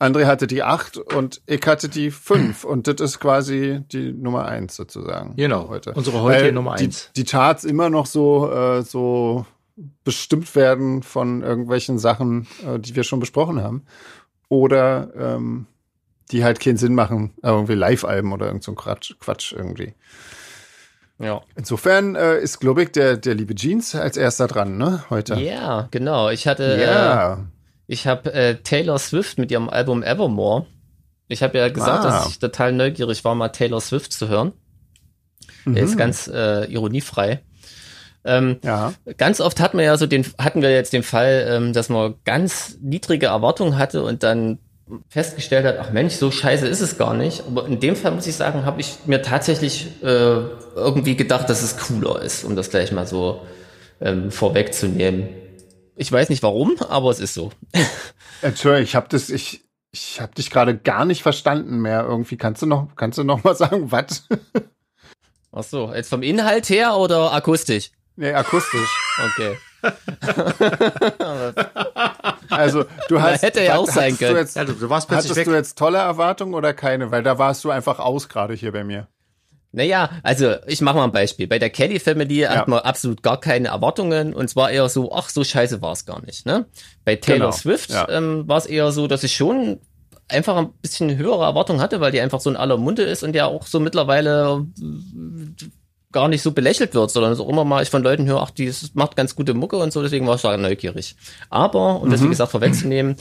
André 0.00 0.26
hatte 0.26 0.48
die 0.48 0.64
8 0.64 0.96
und 0.96 1.40
ich 1.46 1.64
hatte 1.64 1.88
die 1.88 2.10
5. 2.10 2.64
und 2.64 2.88
das 2.88 2.96
ist 3.00 3.20
quasi 3.20 3.84
die 3.92 4.12
Nummer 4.12 4.46
1 4.46 4.74
sozusagen. 4.74 5.36
Genau, 5.36 5.68
heute. 5.68 5.92
unsere 5.92 6.20
heutige 6.20 6.46
Weil 6.46 6.52
Nummer 6.52 6.72
1. 6.72 7.12
Die, 7.14 7.22
die 7.22 7.30
Charts 7.30 7.62
immer 7.62 7.90
noch 7.90 8.06
so, 8.06 8.50
äh, 8.50 8.82
so 8.82 9.46
bestimmt 10.02 10.56
werden 10.56 11.04
von 11.04 11.42
irgendwelchen 11.42 12.00
Sachen, 12.00 12.48
äh, 12.66 12.80
die 12.80 12.96
wir 12.96 13.04
schon 13.04 13.20
besprochen 13.20 13.62
haben. 13.62 13.84
Oder 14.48 15.12
ähm, 15.16 15.66
die 16.32 16.42
halt 16.42 16.58
keinen 16.58 16.76
Sinn 16.76 16.96
machen, 16.96 17.34
irgendwie 17.40 17.74
Live-Alben 17.74 18.32
oder 18.32 18.46
irgend 18.46 18.64
so 18.64 18.72
Quatsch, 18.72 19.14
Quatsch 19.20 19.52
irgendwie. 19.52 19.94
Ja. 21.20 21.40
Insofern 21.54 22.16
äh, 22.16 22.40
ist, 22.40 22.58
glaube 22.58 22.82
ich, 22.82 22.90
der, 22.90 23.16
der 23.16 23.36
liebe 23.36 23.54
Jeans 23.54 23.94
als 23.94 24.16
erster 24.16 24.48
dran, 24.48 24.76
ne, 24.76 25.04
heute. 25.08 25.36
Ja, 25.36 25.86
genau. 25.92 26.30
Ich 26.30 26.48
hatte, 26.48 26.80
ja. 26.82 27.34
Äh, 27.34 27.36
ich 27.86 28.06
habe 28.06 28.32
äh, 28.32 28.56
Taylor 28.56 28.98
Swift 28.98 29.38
mit 29.38 29.50
ihrem 29.50 29.68
Album 29.68 30.02
Evermore. 30.02 30.66
Ich 31.28 31.42
habe 31.42 31.58
ja 31.58 31.68
gesagt, 31.68 32.04
ah. 32.04 32.10
dass 32.10 32.28
ich 32.28 32.38
total 32.38 32.72
neugierig 32.72 33.24
war, 33.24 33.34
mal 33.34 33.48
Taylor 33.48 33.80
Swift 33.80 34.12
zu 34.12 34.28
hören. 34.28 34.52
Mhm. 35.64 35.76
Er 35.76 35.82
ist 35.84 35.96
ganz 35.96 36.28
äh, 36.28 36.64
ironiefrei. 36.70 37.42
Ähm, 38.24 38.58
ja. 38.62 38.92
Ganz 39.16 39.40
oft 39.40 39.60
hat 39.60 39.74
man 39.74 39.84
ja 39.84 39.96
so 39.96 40.06
den, 40.06 40.24
hatten 40.38 40.62
wir 40.62 40.70
jetzt 40.70 40.92
den 40.92 41.02
Fall, 41.02 41.46
ähm, 41.48 41.72
dass 41.72 41.88
man 41.88 42.14
ganz 42.24 42.78
niedrige 42.80 43.26
Erwartungen 43.26 43.78
hatte 43.78 44.04
und 44.04 44.22
dann 44.22 44.58
festgestellt 45.08 45.64
hat, 45.64 45.78
ach 45.80 45.90
Mensch, 45.92 46.14
so 46.14 46.30
scheiße 46.30 46.66
ist 46.66 46.80
es 46.80 46.98
gar 46.98 47.14
nicht. 47.14 47.44
Aber 47.46 47.66
in 47.66 47.80
dem 47.80 47.96
Fall 47.96 48.12
muss 48.12 48.26
ich 48.26 48.36
sagen, 48.36 48.64
habe 48.64 48.80
ich 48.80 48.98
mir 49.06 49.22
tatsächlich 49.22 49.88
äh, 50.02 50.40
irgendwie 50.76 51.16
gedacht, 51.16 51.48
dass 51.48 51.62
es 51.62 51.78
cooler 51.78 52.22
ist, 52.22 52.44
um 52.44 52.56
das 52.56 52.70
gleich 52.70 52.92
mal 52.92 53.06
so 53.06 53.42
ähm, 54.00 54.30
vorwegzunehmen. 54.30 55.28
Ich 55.96 56.10
weiß 56.10 56.28
nicht 56.30 56.42
warum, 56.42 56.76
aber 56.88 57.10
es 57.10 57.20
ist 57.20 57.34
so. 57.34 57.52
Entschuldigung, 58.40 58.84
ich 58.84 58.94
habe 58.96 59.08
das, 59.10 59.28
ich, 59.30 59.64
ich 59.90 60.20
habe 60.20 60.34
dich 60.34 60.50
gerade 60.50 60.76
gar 60.76 61.04
nicht 61.04 61.22
verstanden 61.22 61.80
mehr. 61.80 62.04
Irgendwie 62.04 62.36
kannst 62.36 62.62
du 62.62 62.66
noch, 62.66 62.88
kannst 62.96 63.18
du 63.18 63.24
noch 63.24 63.44
mal 63.44 63.54
sagen, 63.56 63.92
was? 63.92 64.26
Ach 65.52 65.62
so, 65.62 65.92
jetzt 65.94 66.08
vom 66.08 66.22
Inhalt 66.22 66.68
her 66.70 66.96
oder 66.96 67.32
akustisch? 67.32 67.90
Nee, 68.16 68.32
akustisch. 68.32 68.88
Okay. 69.36 69.56
also 72.50 72.84
du 73.08 73.20
hast 73.20 73.42
hätte 73.42 73.62
ja 73.62 73.76
auch 73.76 73.88
sein 73.88 74.16
können. 74.16 74.34
Du, 74.34 74.40
jetzt, 74.40 74.56
ja, 74.56 74.64
du, 74.64 74.74
du 74.74 74.88
warst 74.88 75.08
plötzlich 75.08 75.30
hattest 75.30 75.46
weg. 75.46 75.46
du 75.46 75.54
jetzt 75.54 75.76
tolle 75.76 75.98
Erwartungen 75.98 76.54
oder 76.54 76.72
keine? 76.72 77.10
Weil 77.10 77.22
da 77.22 77.38
warst 77.38 77.64
du 77.64 77.70
einfach 77.70 77.98
aus 77.98 78.28
gerade 78.28 78.54
hier 78.54 78.72
bei 78.72 78.84
mir. 78.84 79.08
Naja, 79.72 80.10
also 80.22 80.54
ich 80.66 80.82
mache 80.82 80.96
mal 80.96 81.04
ein 81.04 81.12
Beispiel. 81.12 81.46
Bei 81.46 81.58
der 81.58 81.70
Kelly 81.70 81.98
Family 81.98 82.40
ja. 82.40 82.50
hat 82.50 82.68
man 82.68 82.80
absolut 82.80 83.22
gar 83.22 83.40
keine 83.40 83.68
Erwartungen 83.68 84.34
und 84.34 84.48
zwar 84.48 84.70
eher 84.70 84.88
so, 84.90 85.12
ach, 85.12 85.30
so 85.30 85.42
scheiße 85.42 85.80
war 85.80 85.92
es 85.92 86.04
gar 86.04 86.22
nicht. 86.24 86.44
Ne? 86.44 86.66
Bei 87.04 87.16
Taylor 87.16 87.46
genau. 87.46 87.52
Swift 87.52 87.90
ja. 87.90 88.06
ähm, 88.10 88.46
war 88.46 88.58
es 88.58 88.66
eher 88.66 88.92
so, 88.92 89.06
dass 89.06 89.24
ich 89.24 89.34
schon 89.34 89.80
einfach 90.28 90.56
ein 90.56 90.72
bisschen 90.82 91.16
höhere 91.16 91.44
Erwartungen 91.44 91.80
hatte, 91.80 92.00
weil 92.00 92.12
die 92.12 92.20
einfach 92.20 92.40
so 92.40 92.50
in 92.50 92.56
aller 92.56 92.76
Munde 92.76 93.02
ist 93.02 93.22
und 93.22 93.34
ja 93.34 93.46
auch 93.46 93.66
so 93.66 93.80
mittlerweile 93.80 94.66
äh, 94.78 95.64
gar 96.12 96.28
nicht 96.28 96.42
so 96.42 96.52
belächelt 96.52 96.94
wird, 96.94 97.10
sondern 97.10 97.34
so 97.34 97.48
immer 97.48 97.64
mal 97.64 97.82
ich 97.82 97.90
von 97.90 98.02
Leuten 98.02 98.26
höre, 98.26 98.42
ach, 98.42 98.50
die 98.50 98.70
macht 98.92 99.16
ganz 99.16 99.34
gute 99.34 99.54
Mucke 99.54 99.76
und 99.76 99.92
so, 99.92 100.02
deswegen 100.02 100.26
war 100.26 100.36
ich 100.36 100.42
da 100.42 100.54
neugierig. 100.56 101.16
Aber, 101.48 102.00
um 102.00 102.08
mhm. 102.08 102.12
das 102.12 102.22
wie 102.22 102.28
gesagt 102.28 102.50
vorwegzunehmen, 102.50 103.16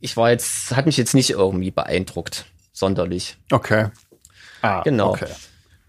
ich 0.00 0.16
war 0.18 0.30
jetzt, 0.30 0.76
hat 0.76 0.84
mich 0.84 0.98
jetzt 0.98 1.14
nicht 1.14 1.30
irgendwie 1.30 1.70
beeindruckt, 1.70 2.44
sonderlich. 2.72 3.36
Okay. 3.50 3.86
Ah, 4.60 4.82
genau. 4.82 5.10
Okay. 5.10 5.28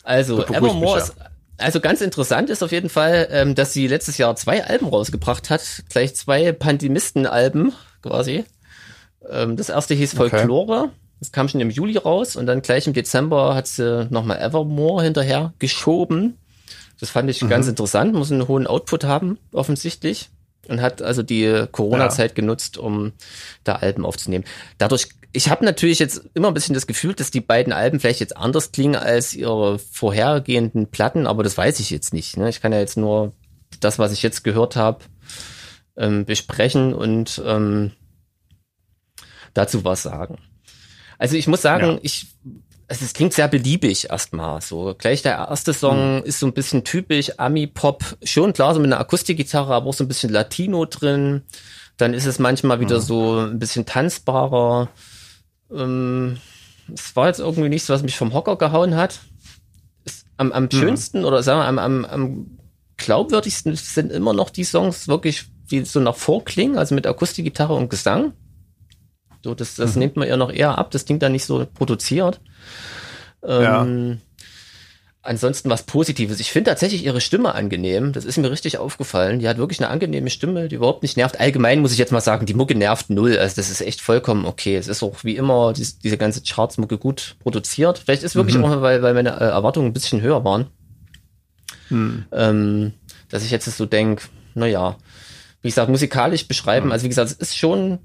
Also 0.09 0.43
Evermore 0.43 0.97
ist, 0.97 1.13
also 1.57 1.79
ganz 1.79 2.01
interessant 2.01 2.49
ist 2.49 2.63
auf 2.63 2.71
jeden 2.71 2.89
Fall, 2.89 3.27
ähm, 3.29 3.53
dass 3.53 3.73
sie 3.73 3.85
letztes 3.85 4.17
Jahr 4.17 4.35
zwei 4.35 4.65
Alben 4.65 4.87
rausgebracht 4.87 5.51
hat, 5.51 5.83
gleich 5.87 6.15
zwei 6.15 6.51
Pandemisten-Alben 6.51 7.73
quasi. 8.01 8.43
Ähm, 9.29 9.55
das 9.55 9.69
erste 9.69 9.93
hieß 9.93 10.15
Folklore, 10.15 10.79
okay. 10.79 10.91
das 11.19 11.31
kam 11.31 11.47
schon 11.47 11.61
im 11.61 11.69
Juli 11.69 11.95
raus 11.95 12.35
und 12.35 12.47
dann 12.47 12.63
gleich 12.63 12.87
im 12.87 12.93
Dezember 12.93 13.53
hat 13.53 13.67
sie 13.67 14.07
nochmal 14.09 14.41
Evermore 14.41 15.03
hinterher 15.03 15.53
geschoben. 15.59 16.39
Das 16.99 17.11
fand 17.11 17.29
ich 17.29 17.43
mhm. 17.43 17.49
ganz 17.49 17.67
interessant, 17.67 18.15
muss 18.15 18.31
einen 18.31 18.47
hohen 18.47 18.65
Output 18.65 19.03
haben, 19.03 19.37
offensichtlich. 19.51 20.31
Und 20.69 20.81
hat 20.81 21.01
also 21.01 21.23
die 21.23 21.65
Corona-Zeit 21.71 22.31
ja. 22.31 22.35
genutzt, 22.35 22.77
um 22.77 23.13
da 23.63 23.75
Alben 23.77 24.05
aufzunehmen. 24.05 24.45
Dadurch 24.77 25.09
ich 25.31 25.49
habe 25.49 25.63
natürlich 25.63 25.99
jetzt 25.99 26.27
immer 26.33 26.47
ein 26.47 26.53
bisschen 26.53 26.73
das 26.73 26.87
Gefühl, 26.87 27.13
dass 27.13 27.29
die 27.29 27.41
beiden 27.41 27.71
Alben 27.71 27.99
vielleicht 27.99 28.19
jetzt 28.19 28.35
anders 28.35 28.71
klingen 28.71 28.95
als 28.95 29.33
ihre 29.33 29.77
vorhergehenden 29.77 30.87
Platten, 30.87 31.27
aber 31.27 31.43
das 31.43 31.57
weiß 31.57 31.79
ich 31.79 31.91
jetzt 31.91 32.13
nicht. 32.13 32.37
Ne? 32.37 32.49
Ich 32.49 32.61
kann 32.61 32.73
ja 32.73 32.79
jetzt 32.79 32.97
nur 32.97 33.33
das, 33.79 33.99
was 33.99 34.11
ich 34.11 34.23
jetzt 34.23 34.43
gehört 34.43 34.75
habe, 34.75 35.05
ähm, 35.97 36.25
besprechen 36.25 36.93
und 36.93 37.41
ähm, 37.45 37.91
dazu 39.53 39.83
was 39.83 40.01
sagen. 40.01 40.39
Also 41.19 41.35
ich 41.35 41.47
muss 41.47 41.61
sagen, 41.61 41.91
ja. 41.91 41.99
ich 42.01 42.27
also 42.89 43.05
es 43.05 43.13
klingt 43.13 43.33
sehr 43.33 43.47
beliebig 43.47 44.09
erstmal. 44.09 44.61
So 44.61 44.95
gleich 44.97 45.21
der 45.21 45.37
erste 45.37 45.73
Song 45.73 46.17
mhm. 46.17 46.23
ist 46.23 46.39
so 46.39 46.47
ein 46.47 46.53
bisschen 46.53 46.83
typisch 46.83 47.31
Ami-Pop, 47.37 48.17
schon 48.23 48.53
klar 48.53 48.73
so 48.73 48.79
mit 48.79 48.91
einer 48.91 48.99
Akustikgitarre, 48.99 49.75
aber 49.75 49.87
auch 49.87 49.93
so 49.93 50.03
ein 50.03 50.07
bisschen 50.07 50.31
Latino 50.31 50.85
drin. 50.85 51.43
Dann 51.97 52.13
ist 52.13 52.25
es 52.25 52.39
manchmal 52.39 52.79
wieder 52.79 52.97
mhm. 52.97 53.03
so 53.03 53.39
ein 53.41 53.59
bisschen 53.59 53.85
tanzbarer. 53.85 54.89
Ähm, 55.71 56.37
es 56.91 57.15
war 57.15 57.27
jetzt 57.27 57.39
irgendwie 57.39 57.69
nichts, 57.69 57.89
was 57.89 58.01
mich 58.01 58.17
vom 58.17 58.33
Hocker 58.33 58.55
gehauen 58.55 58.95
hat. 58.95 59.19
Ist 60.03 60.25
am, 60.37 60.51
am 60.51 60.63
mhm. 60.63 60.71
schönsten 60.71 61.25
oder 61.25 61.43
sagen 61.43 61.59
wir 61.59 61.67
am, 61.67 61.77
am, 61.77 62.05
am 62.05 62.57
glaubwürdigsten 62.97 63.75
sind 63.75 64.11
immer 64.11 64.33
noch 64.33 64.49
die 64.49 64.63
Songs 64.63 65.07
wirklich, 65.07 65.45
die 65.69 65.85
so 65.85 65.99
nach 65.99 66.15
vorklingen, 66.15 66.79
also 66.79 66.95
mit 66.95 67.05
Akustikgitarre 67.05 67.75
und 67.75 67.89
Gesang. 67.89 68.33
So, 69.43 69.55
das, 69.55 69.75
das 69.75 69.95
mhm. 69.95 69.99
nimmt 69.99 70.15
man 70.17 70.27
ja 70.27 70.37
noch 70.37 70.51
eher 70.51 70.77
ab, 70.77 70.91
das 70.91 71.05
Ding 71.05 71.19
da 71.19 71.29
nicht 71.29 71.45
so 71.45 71.65
produziert. 71.73 72.41
Ähm, 73.43 73.61
ja. 73.61 74.17
Ansonsten 75.21 75.69
was 75.69 75.83
Positives. 75.83 76.39
Ich 76.39 76.51
finde 76.51 76.71
tatsächlich 76.71 77.03
ihre 77.03 77.19
Stimme 77.19 77.53
angenehm. 77.53 78.13
Das 78.13 78.23
ist 78.23 78.37
mir 78.37 78.49
richtig 78.49 78.77
aufgefallen. 78.77 79.39
Die 79.39 79.49
hat 79.49 79.57
wirklich 79.57 79.79
eine 79.79 79.89
angenehme 79.89 80.29
Stimme, 80.29 80.69
die 80.69 80.75
überhaupt 80.75 81.03
nicht 81.03 81.17
nervt. 81.17 81.39
Allgemein 81.39 81.81
muss 81.81 81.91
ich 81.91 81.97
jetzt 81.97 82.13
mal 82.13 82.21
sagen, 82.21 82.45
die 82.45 82.53
Mucke 82.53 82.73
nervt 82.73 83.09
null. 83.09 83.37
Also 83.37 83.57
das 83.57 83.69
ist 83.69 83.81
echt 83.81 83.99
vollkommen 83.99 84.45
okay. 84.45 84.77
Es 84.77 84.87
ist 84.87 85.03
auch 85.03 85.23
wie 85.25 85.35
immer 85.35 85.73
die, 85.73 85.85
diese 86.03 86.17
ganze 86.17 86.41
Charts-Mucke 86.41 86.97
gut 86.97 87.35
produziert. 87.39 87.99
Vielleicht 87.99 88.23
ist 88.23 88.35
wirklich 88.35 88.57
mhm. 88.57 88.63
auch, 88.63 88.81
weil, 88.81 89.01
weil 89.01 89.13
meine 89.13 89.31
äh, 89.31 89.49
Erwartungen 89.49 89.87
ein 89.87 89.93
bisschen 89.93 90.21
höher 90.21 90.45
waren. 90.45 90.67
Mhm. 91.89 92.25
Ähm, 92.31 92.93
dass 93.27 93.43
ich 93.43 93.51
jetzt 93.51 93.65
so 93.65 93.85
denke, 93.85 94.23
naja, 94.55 94.97
wie 95.61 95.67
gesagt, 95.67 95.89
musikalisch 95.89 96.47
beschreiben. 96.47 96.87
Mhm. 96.87 96.91
Also 96.93 97.03
wie 97.03 97.09
gesagt, 97.09 97.29
es 97.29 97.37
ist 97.37 97.57
schon 97.57 97.99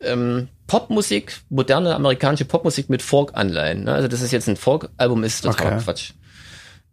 ähm, 0.00 0.48
Popmusik, 0.66 1.40
moderne 1.50 1.94
amerikanische 1.94 2.44
Popmusik 2.44 2.88
mit 2.88 3.02
Folk-Anleihen. 3.02 3.84
Ne? 3.84 3.92
Also 3.92 4.08
dass 4.08 4.22
es 4.22 4.30
jetzt 4.30 4.48
ein 4.48 4.56
Folk-Album 4.56 5.24
ist, 5.24 5.42
total 5.42 5.74
okay. 5.74 5.84
Quatsch. 5.84 6.12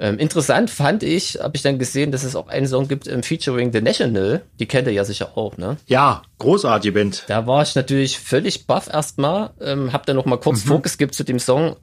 Ähm, 0.02 0.18
interessant 0.18 0.72
fand 0.72 1.04
ich, 1.04 1.38
habe 1.42 1.56
ich 1.56 1.62
dann 1.62 1.78
gesehen, 1.78 2.12
dass 2.12 2.24
es 2.24 2.36
auch 2.36 2.48
einen 2.48 2.66
Song 2.66 2.88
gibt 2.88 3.08
ähm, 3.08 3.22
featuring 3.22 3.72
The 3.72 3.82
National. 3.82 4.42
Die 4.60 4.66
kennt 4.66 4.88
ihr 4.88 4.94
ja 4.94 5.06
sicher 5.06 5.38
auch, 5.38 5.58
ne? 5.58 5.78
Ja, 5.86 6.24
großartige 6.40 6.94
Band. 6.94 7.24
Da 7.28 7.46
war 7.46 7.62
ich 7.62 7.76
natürlich 7.76 8.18
völlig 8.20 8.66
baff 8.66 8.90
erstmal, 8.92 9.52
ähm, 9.62 9.94
hab 9.94 10.08
dann 10.08 10.16
noch 10.16 10.26
mal 10.26 10.40
kurz 10.40 10.66
mhm. 10.66 10.70
vorgeskippt 10.70 11.14
zu 11.14 11.24
dem 11.24 11.38
Song 11.38 11.76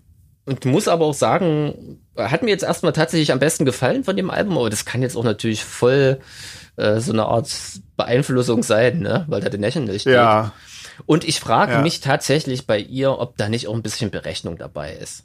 und 0.46 0.64
muss 0.64 0.88
aber 0.88 1.04
auch 1.04 1.14
sagen, 1.14 2.00
hat 2.16 2.42
mir 2.42 2.50
jetzt 2.50 2.64
erstmal 2.64 2.92
tatsächlich 2.92 3.30
am 3.30 3.38
besten 3.38 3.64
gefallen 3.64 4.02
von 4.02 4.16
dem 4.16 4.30
Album, 4.30 4.58
aber 4.58 4.68
das 4.68 4.84
kann 4.84 5.00
jetzt 5.00 5.16
auch 5.16 5.22
natürlich 5.22 5.62
voll 5.62 6.18
äh, 6.76 6.98
so 6.98 7.12
eine 7.12 7.26
Art 7.26 7.54
Beeinflussung 7.96 8.64
sein, 8.64 8.98
ne? 8.98 9.26
Weil 9.28 9.42
da 9.42 9.50
The 9.50 9.58
National 9.58 9.98
steht. 10.00 10.14
Ja. 10.14 10.52
Und 11.06 11.24
ich 11.24 11.40
frage 11.40 11.72
ja. 11.72 11.82
mich 11.82 12.00
tatsächlich 12.00 12.66
bei 12.66 12.78
ihr, 12.78 13.18
ob 13.18 13.36
da 13.36 13.48
nicht 13.48 13.68
auch 13.68 13.74
ein 13.74 13.82
bisschen 13.82 14.10
Berechnung 14.10 14.56
dabei 14.58 14.94
ist. 14.94 15.24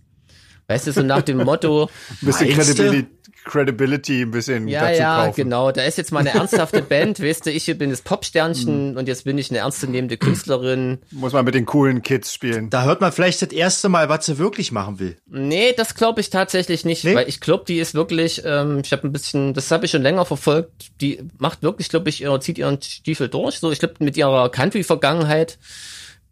Weißt 0.68 0.88
du, 0.88 0.93
so 0.93 1.03
nach 1.03 1.22
dem 1.22 1.38
Motto. 1.38 1.89
ein 2.22 2.26
bisschen 2.26 2.49
Credibility, 2.49 3.07
Credibility 3.43 4.22
ein 4.22 4.32
bisschen 4.32 4.68
ja, 4.68 4.88
dazu 4.88 5.01
ja, 5.01 5.26
kaufen. 5.26 5.36
genau. 5.36 5.72
Da 5.72 5.84
ist 5.84 5.97
jetzt 5.97 6.11
mal 6.11 6.22
eine 6.22 6.34
ernsthafte 6.34 6.82
Band, 6.82 7.22
weißt 7.22 7.45
du, 7.45 7.51
ich 7.51 7.66
bin 7.78 7.89
das 7.89 8.01
Popsternchen 8.01 8.91
mhm. 8.91 8.97
und 8.97 9.07
jetzt 9.07 9.26
bin 9.26 9.38
ich 9.38 9.49
eine 9.49 9.59
ernstzunehmende 9.59 10.18
Künstlerin. 10.18 10.99
Muss 11.11 11.34
man 11.34 11.43
mit 11.45 11.55
den 11.55 11.66
coolen 11.66 12.01
Kids 12.01 12.34
spielen. 12.34 12.70
Da 12.70 12.84
hört 12.84 13.01
man 13.01 13.11
vielleicht 13.11 13.41
das 13.41 13.49
erste 13.51 13.89
Mal, 13.89 14.09
was 14.09 14.26
sie 14.26 14.38
wirklich 14.38 14.72
machen 14.72 14.99
will. 14.99 15.18
Nee, 15.28 15.74
das 15.76 15.95
glaube 15.95 16.22
ich 16.22 16.30
tatsächlich 16.30 16.86
nicht, 16.86 17.03
nee? 17.03 17.16
weil 17.16 17.28
ich 17.28 17.39
glaube, 17.39 17.66
die 17.68 17.80
ist 17.80 17.93
wirklich, 17.93 18.41
ähm, 18.45 18.82
ich 18.84 18.91
habe 18.91 19.07
ein 19.07 19.11
bisschen, 19.11 19.53
das 19.53 19.70
habe 19.72 19.86
ich 19.86 19.91
schon 19.91 20.01
länger 20.01 20.26
verfolgt, 20.26 21.01
die 21.01 21.20
macht 21.38 21.64
wirklich, 21.64 21.89
glaube 21.89 22.09
ich, 22.09 22.26
zieht 22.39 22.57
ihren 22.57 22.82
Stiefel 22.82 23.28
durch. 23.28 23.59
So, 23.59 23.72
ich 23.72 23.80
glaube, 23.80 23.95
mit 23.99 24.18
ihrer 24.18 24.49
Country-Vergangenheit 24.49 25.57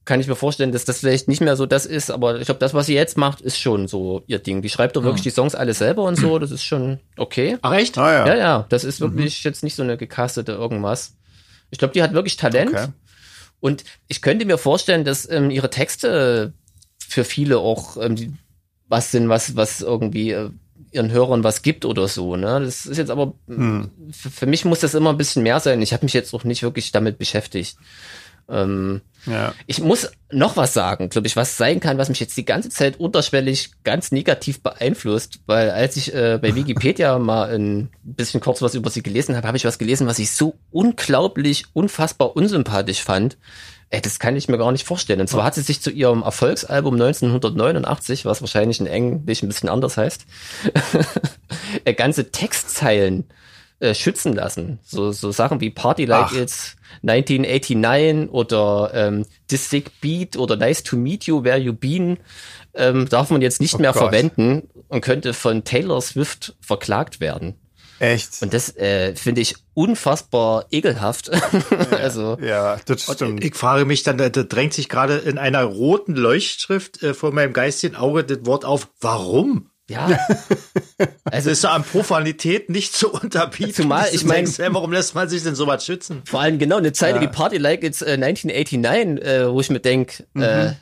kann 0.06 0.20
ich 0.20 0.28
mir 0.28 0.36
vorstellen, 0.36 0.72
dass 0.72 0.86
das 0.86 1.00
vielleicht 1.00 1.28
nicht 1.28 1.42
mehr 1.42 1.56
so 1.56 1.66
das 1.66 1.86
ist, 1.86 2.10
aber 2.10 2.40
ich 2.40 2.46
glaube, 2.46 2.60
das, 2.60 2.74
was 2.74 2.88
sie 2.88 2.96
jetzt 2.96 3.18
macht, 3.18 3.42
ist 3.42 3.60
schon 3.60 3.88
so 3.88 4.24
ihr 4.26 4.40
Ding. 4.40 4.62
Die 4.62 4.70
schreibt 4.70 4.96
doch 4.96 5.04
wirklich 5.04 5.22
ah. 5.22 5.24
die 5.24 5.30
Songs 5.30 5.54
alle 5.54 5.74
selber 5.74 6.04
und 6.04 6.16
so, 6.16 6.40
das 6.40 6.52
ist 6.52 6.64
schon 6.64 7.00
okay. 7.18 7.58
Ach 7.62 7.74
echt? 7.74 7.98
Ah, 7.98 8.12
ja. 8.12 8.28
ja, 8.28 8.36
ja, 8.36 8.66
das 8.70 8.84
ist 8.84 9.00
wirklich 9.00 9.44
mhm. 9.44 9.50
jetzt 9.50 9.64
nicht 9.64 9.76
so 9.76 9.84
eine 9.84 9.98
gecastete 9.98 10.54
irgendwas. 10.54 11.14
Ich 11.70 11.78
glaube, 11.78 11.94
die 11.94 12.02
hat 12.02 12.14
wirklich 12.14 12.36
Talent. 12.36 12.74
Okay. 12.74 12.88
Und 13.60 13.84
ich 14.08 14.22
könnte 14.22 14.46
mir 14.46 14.58
vorstellen, 14.58 15.06
dass 15.06 15.30
ähm, 15.30 15.52
ihre 15.52 15.70
Texte 15.70 16.54
für 16.98 17.24
viele 17.24 17.60
auch 17.60 17.98
ähm, 17.98 18.38
was 18.88 19.12
sind, 19.12 19.30
was, 19.30 19.56
was 19.56 19.82
irgendwie 19.82 20.32
äh, 20.32 20.50
ihren 20.92 21.12
Hörern 21.12 21.44
was 21.44 21.62
gibt 21.62 21.86
oder 21.86 22.08
so. 22.08 22.36
Ne? 22.36 22.60
Das 22.60 22.86
ist 22.86 22.98
jetzt 22.98 23.12
aber, 23.12 23.34
hm. 23.48 23.90
für 24.12 24.46
mich 24.46 24.66
muss 24.66 24.80
das 24.80 24.96
immer 24.96 25.12
ein 25.12 25.18
bisschen 25.18 25.44
mehr 25.44 25.60
sein. 25.60 25.82
Ich 25.82 25.94
habe 25.94 26.06
mich 26.06 26.14
jetzt 26.14 26.34
auch 26.34 26.44
nicht 26.44 26.64
wirklich 26.64 26.92
damit 26.92 27.18
beschäftigt. 27.18 27.78
Ähm, 28.52 29.02
ja. 29.26 29.54
Ich 29.68 29.80
muss 29.80 30.12
noch 30.32 30.58
was 30.58 30.74
sagen, 30.74 31.10
glaube 31.10 31.28
ich, 31.28 31.36
was 31.36 31.58
sein 31.58 31.80
kann, 31.80 31.98
was 31.98 32.10
mich 32.10 32.20
jetzt 32.20 32.36
die 32.38 32.46
ganze 32.46 32.70
Zeit 32.70 33.00
unterschwellig 33.00 33.72
ganz 33.84 34.12
negativ 34.12 34.62
beeinflusst, 34.62 35.40
weil 35.46 35.70
als 35.70 35.96
ich 35.96 36.14
äh, 36.14 36.40
bei 36.42 36.56
Wikipedia 36.56 37.18
mal 37.20 37.54
ein 37.54 37.90
bisschen 38.04 38.42
kurz 38.42 38.62
was 38.62 38.76
über 38.76 38.90
sie 38.90 39.04
gelesen 39.04 39.36
habe, 39.36 39.48
habe 39.48 39.58
ich 39.58 39.66
was 39.66 39.78
gelesen, 39.78 40.08
was 40.08 40.20
ich 40.20 40.32
so 40.32 40.56
unglaublich, 40.72 41.66
unfassbar 41.74 42.36
unsympathisch 42.36 43.04
fand. 43.04 43.38
Ey, 43.90 44.02
das 44.02 44.20
kann 44.20 44.38
ich 44.38 44.48
mir 44.48 44.58
gar 44.58 44.72
nicht 44.72 44.88
vorstellen. 44.88 45.20
Und 45.20 45.28
zwar 45.28 45.44
hat 45.44 45.56
sie 45.56 45.62
sich 45.62 45.82
zu 45.82 45.92
ihrem 45.92 46.24
Erfolgsalbum 46.24 46.94
1989, 46.94 48.24
was 48.24 48.42
wahrscheinlich 48.42 48.80
in 48.80 48.88
Englisch 48.88 49.44
ein 49.44 49.50
bisschen 49.50 49.68
anders 49.68 49.98
heißt, 49.98 50.26
ganze 51.98 52.32
Textzeilen 52.32 53.26
äh, 53.82 53.96
schützen 53.96 54.34
lassen. 54.34 54.80
So, 54.84 55.12
so 55.12 55.32
Sachen 55.32 55.60
wie 55.60 55.72
Party 55.72 56.06
Like 56.06 56.28
Ach. 56.28 56.34
It's 56.34 56.76
1989 57.04 58.32
oder 58.32 58.92
ähm, 58.94 59.26
This 59.48 59.70
Sick 59.70 60.00
Beat 60.02 60.38
oder 60.38 60.56
Nice 60.56 60.84
to 60.84 60.96
Meet 60.96 61.26
You, 61.26 61.44
Where 61.44 61.58
You 61.58 61.74
Been 61.74 62.18
ähm, 62.76 63.10
darf 63.10 63.32
man 63.32 63.42
jetzt 63.42 63.60
nicht 63.60 63.74
oh 63.76 63.80
mehr 63.80 63.92
Gott. 63.94 64.04
verwenden 64.04 64.70
und 64.88 65.02
könnte 65.02 65.34
von 65.34 65.64
Taylor 65.64 66.00
Swift 66.02 66.56
verklagt 66.62 67.20
werden. 67.20 67.56
Echt? 67.98 68.42
Und 68.42 68.54
das 68.54 68.76
äh, 68.78 69.16
finde 69.16 69.42
ich 69.42 69.56
unfassbar 69.74 70.66
ekelhaft. 70.72 71.32
Ja, 71.92 71.98
also 71.98 72.38
ja, 72.40 72.78
das 72.86 73.04
stimmt. 73.04 73.44
Ich 73.44 73.56
frage 73.56 73.86
mich 73.86 74.04
dann, 74.04 74.18
da 74.18 74.30
drängt 74.30 74.74
sich 74.74 74.90
gerade 74.90 75.18
in 75.18 75.38
einer 75.38 75.64
roten 75.64 76.16
Leuchtschrift 76.16 77.02
äh, 77.02 77.16
vor 77.16 77.34
meinem 77.34 77.54
geistigen 77.54 77.96
Auge 77.96 78.24
das 78.24 78.46
Wort 78.46 78.64
auf. 78.64 78.90
Warum? 79.00 79.71
Ja. 79.90 80.10
Also 81.26 81.50
ist 81.50 81.66
an 81.66 81.84
Profanität 81.84 82.70
nicht 82.70 82.94
zu 82.94 83.12
unterbieten. 83.12 83.74
Zumal, 83.74 84.10
ich 84.12 84.26
meine, 84.26 84.48
warum 84.48 84.92
lässt 84.92 85.16
man 85.16 85.30
sich 85.30 85.42
denn 85.44 85.56
so 85.56 85.66
was 85.66 85.86
schützen? 85.86 86.22
Vor 86.26 86.42
allem 86.42 86.60
genau 86.60 86.78
eine 86.78 86.94
Zeile 86.94 87.16
ja. 87.16 87.22
wie 87.22 87.28
Party 87.28 87.58
Like 87.58 87.84
It's 87.84 88.02
äh, 88.02 88.14
1989, 88.22 89.26
äh, 89.26 89.52
wo 89.52 89.60
ich 89.62 89.70
mir 89.70 89.80
denke, 89.80 90.26
mhm. 90.34 90.44
äh, 90.44 90.74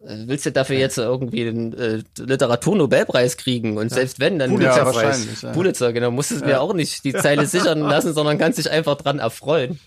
willst 0.00 0.44
du 0.44 0.52
dafür 0.52 0.76
jetzt 0.76 0.98
irgendwie 0.98 1.44
den 1.44 1.72
äh, 1.72 2.02
Literaturnobelpreis 2.18 3.36
kriegen? 3.36 3.78
Und 3.78 3.90
selbst 3.90 4.20
wenn, 4.20 4.38
dann 4.38 4.50
Pulitzer, 4.50 4.76
ja, 4.76 4.84
wahrscheinlich, 4.86 5.42
ja. 5.42 5.52
Pulitzer, 5.52 5.92
genau, 5.92 6.10
musst 6.10 6.32
du 6.32 6.36
es 6.36 6.44
mir 6.44 6.60
auch 6.60 6.74
nicht 6.74 7.04
die 7.04 7.12
Zeile 7.14 7.46
sichern 7.46 7.80
lassen, 7.80 8.12
sondern 8.12 8.38
kannst 8.38 8.58
dich 8.58 8.70
einfach 8.70 8.96
dran 8.96 9.20
erfreuen. 9.20 9.78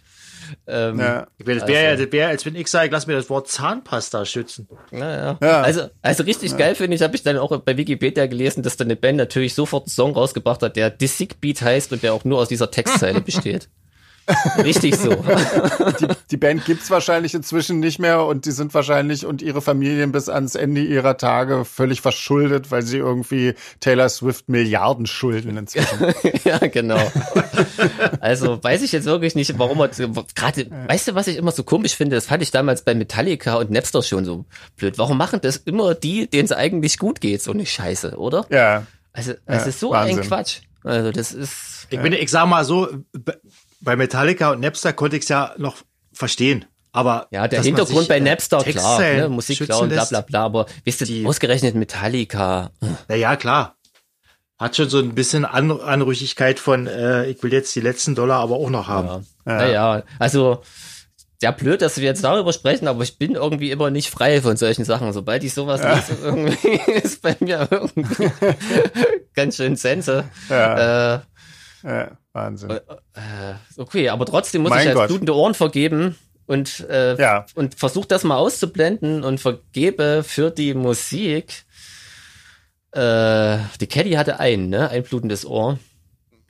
Ähm, 0.67 0.99
ja. 0.99 1.27
Das 1.37 1.67
wäre 1.67 1.89
also, 1.89 2.03
ja, 2.03 2.11
wär, 2.11 2.27
als 2.27 2.45
wenn 2.45 2.55
ich 2.55 2.67
sage, 2.67 2.91
lass 2.91 3.07
mir 3.07 3.13
das 3.13 3.29
Wort 3.29 3.47
Zahnpasta 3.47 4.25
schützen. 4.25 4.67
Naja. 4.91 5.37
Ja. 5.41 5.61
Also, 5.61 5.89
also 6.01 6.23
richtig 6.23 6.51
ja. 6.51 6.57
geil 6.57 6.75
finde 6.75 6.95
ich, 6.95 7.01
habe 7.01 7.15
ich 7.15 7.23
dann 7.23 7.37
auch 7.37 7.57
bei 7.61 7.77
Wikipedia 7.77 8.25
gelesen, 8.27 8.63
dass 8.63 8.77
dann 8.77 8.87
eine 8.87 8.95
Band 8.95 9.17
natürlich 9.17 9.53
sofort 9.53 9.83
einen 9.83 9.89
Song 9.91 10.13
rausgebracht 10.13 10.61
hat, 10.61 10.75
der 10.75 10.93
The 10.99 11.07
Sick 11.07 11.41
Beat 11.41 11.61
heißt 11.61 11.93
und 11.93 12.03
der 12.03 12.13
auch 12.13 12.23
nur 12.23 12.39
aus 12.39 12.49
dieser 12.49 12.71
Textzeile 12.71 13.21
besteht. 13.25 13.69
Richtig 14.63 14.95
so. 14.95 15.09
Die, 15.99 16.07
die 16.31 16.37
Band 16.37 16.65
gibt's 16.65 16.89
wahrscheinlich 16.89 17.33
inzwischen 17.33 17.79
nicht 17.79 17.99
mehr 17.99 18.25
und 18.25 18.45
die 18.45 18.51
sind 18.51 18.73
wahrscheinlich 18.73 19.25
und 19.25 19.41
ihre 19.41 19.61
Familien 19.61 20.11
bis 20.11 20.29
ans 20.29 20.55
Ende 20.55 20.81
ihrer 20.81 21.17
Tage 21.17 21.63
völlig 21.63 22.01
verschuldet, 22.01 22.71
weil 22.71 22.81
sie 22.81 22.97
irgendwie 22.97 23.53
Taylor 23.79 24.09
Swift 24.09 24.49
Milliarden 24.49 25.05
schulden 25.05 25.57
inzwischen. 25.57 26.13
ja, 26.43 26.57
genau. 26.57 26.99
Also 28.19 28.63
weiß 28.63 28.81
ich 28.81 28.91
jetzt 28.91 29.05
wirklich 29.05 29.35
nicht, 29.35 29.57
warum 29.59 29.77
man 29.77 29.91
gerade, 30.35 30.67
weißt 30.87 31.09
du, 31.09 31.15
was 31.15 31.27
ich 31.27 31.37
immer 31.37 31.51
so 31.51 31.63
komisch 31.63 31.95
finde? 31.95 32.15
Das 32.15 32.25
fand 32.25 32.41
ich 32.41 32.51
damals 32.51 32.83
bei 32.83 32.95
Metallica 32.95 33.55
und 33.55 33.69
Napster 33.71 34.01
schon 34.01 34.25
so 34.25 34.45
blöd. 34.75 34.97
Warum 34.97 35.17
machen 35.17 35.39
das 35.41 35.57
immer 35.57 35.93
die, 35.93 36.27
denen 36.27 36.45
es 36.45 36.51
eigentlich 36.51 36.97
gut 36.97 37.21
geht, 37.21 37.41
so 37.41 37.51
eine 37.51 37.65
Scheiße, 37.65 38.17
oder? 38.17 38.45
Ja. 38.49 38.85
Also, 39.13 39.33
es 39.45 39.63
ja, 39.63 39.69
ist 39.69 39.79
so 39.79 39.91
Wahnsinn. 39.91 40.19
ein 40.19 40.27
Quatsch. 40.27 40.59
Also, 40.83 41.11
das 41.11 41.31
ist. 41.31 41.87
Ich 41.89 41.99
bin, 41.99 42.13
ich 42.13 42.29
sag 42.29 42.47
mal 42.47 42.65
so, 42.65 42.89
bei 43.85 43.95
Metallica 43.95 44.51
und 44.51 44.59
Napster 44.59 44.91
konnte 44.91 45.15
ich 45.15 45.23
es 45.23 45.29
ja 45.29 45.53
noch 45.57 45.77
verstehen. 46.11 46.65
Aber 46.91 47.27
ja, 47.31 47.47
der 47.47 47.61
Hintergrund 47.61 48.07
bei 48.07 48.17
äh, 48.17 48.21
Napster, 48.21 48.63
klar, 48.63 48.99
ne, 48.99 49.29
Musik 49.29 49.59
klauen, 49.59 49.89
bla 49.89 50.05
bla 50.05 50.21
bla, 50.21 50.43
aber 50.43 50.65
wisst 50.83 51.01
ihr, 51.01 51.27
ausgerechnet 51.27 51.75
Metallica. 51.75 52.71
Naja, 53.07 53.35
klar. 53.35 53.75
Hat 54.57 54.77
schon 54.77 54.87
so 54.87 54.99
ein 54.99 55.13
bisschen 55.13 55.43
An 55.43 55.69
Anrüchigkeit 55.71 56.59
von, 56.59 56.87
äh, 56.87 57.25
ich 57.25 57.43
will 57.43 57.51
jetzt 57.51 57.75
die 57.75 57.81
letzten 57.81 58.15
Dollar 58.15 58.39
aber 58.39 58.55
auch 58.55 58.69
noch 58.69 58.87
haben. 58.87 59.25
Ja. 59.45 59.51
Ja. 59.51 59.57
Naja, 59.57 60.03
also 60.19 60.61
ja 61.41 61.51
blöd, 61.51 61.81
dass 61.81 61.97
wir 61.97 62.05
jetzt 62.05 62.23
darüber 62.23 62.53
sprechen, 62.53 62.87
aber 62.87 63.03
ich 63.03 63.17
bin 63.17 63.35
irgendwie 63.35 63.71
immer 63.71 63.89
nicht 63.91 64.09
frei 64.09 64.41
von 64.41 64.55
solchen 64.57 64.85
Sachen. 64.85 65.11
Sobald 65.11 65.43
ich 65.43 65.53
sowas 65.53 65.81
ja. 65.81 65.95
lese, 65.95 66.17
irgendwie 66.23 66.91
ist 66.91 67.21
bei 67.21 67.35
mir 67.39 67.67
irgendwie 67.69 68.31
ganz 69.35 69.57
schön 69.57 69.75
Sense. 69.75 70.23
Ja. 70.49 71.15
Äh, 71.15 71.19
Ja, 71.85 72.17
Wahnsinn. 72.33 72.71
Äh, 72.71 72.81
okay, 73.77 74.09
aber 74.09 74.25
trotzdem 74.25 74.63
muss 74.63 74.71
mein 74.71 74.87
ich 74.87 74.93
Gott. 74.93 75.07
blutende 75.07 75.35
Ohren 75.35 75.53
vergeben 75.53 76.15
und, 76.47 76.79
äh, 76.89 77.15
ja. 77.15 77.45
und 77.53 77.75
versuche 77.75 78.07
das 78.07 78.23
mal 78.23 78.37
auszublenden 78.37 79.23
und 79.23 79.39
vergebe 79.39 80.23
für 80.25 80.49
die 80.49 80.73
Musik. 80.73 81.65
Äh, 82.91 83.57
die 83.79 83.87
Caddy 83.87 84.13
hatte 84.13 84.39
ein, 84.39 84.69
ne? 84.69 84.89
Ein 84.89 85.03
blutendes 85.03 85.45
Ohr. 85.45 85.77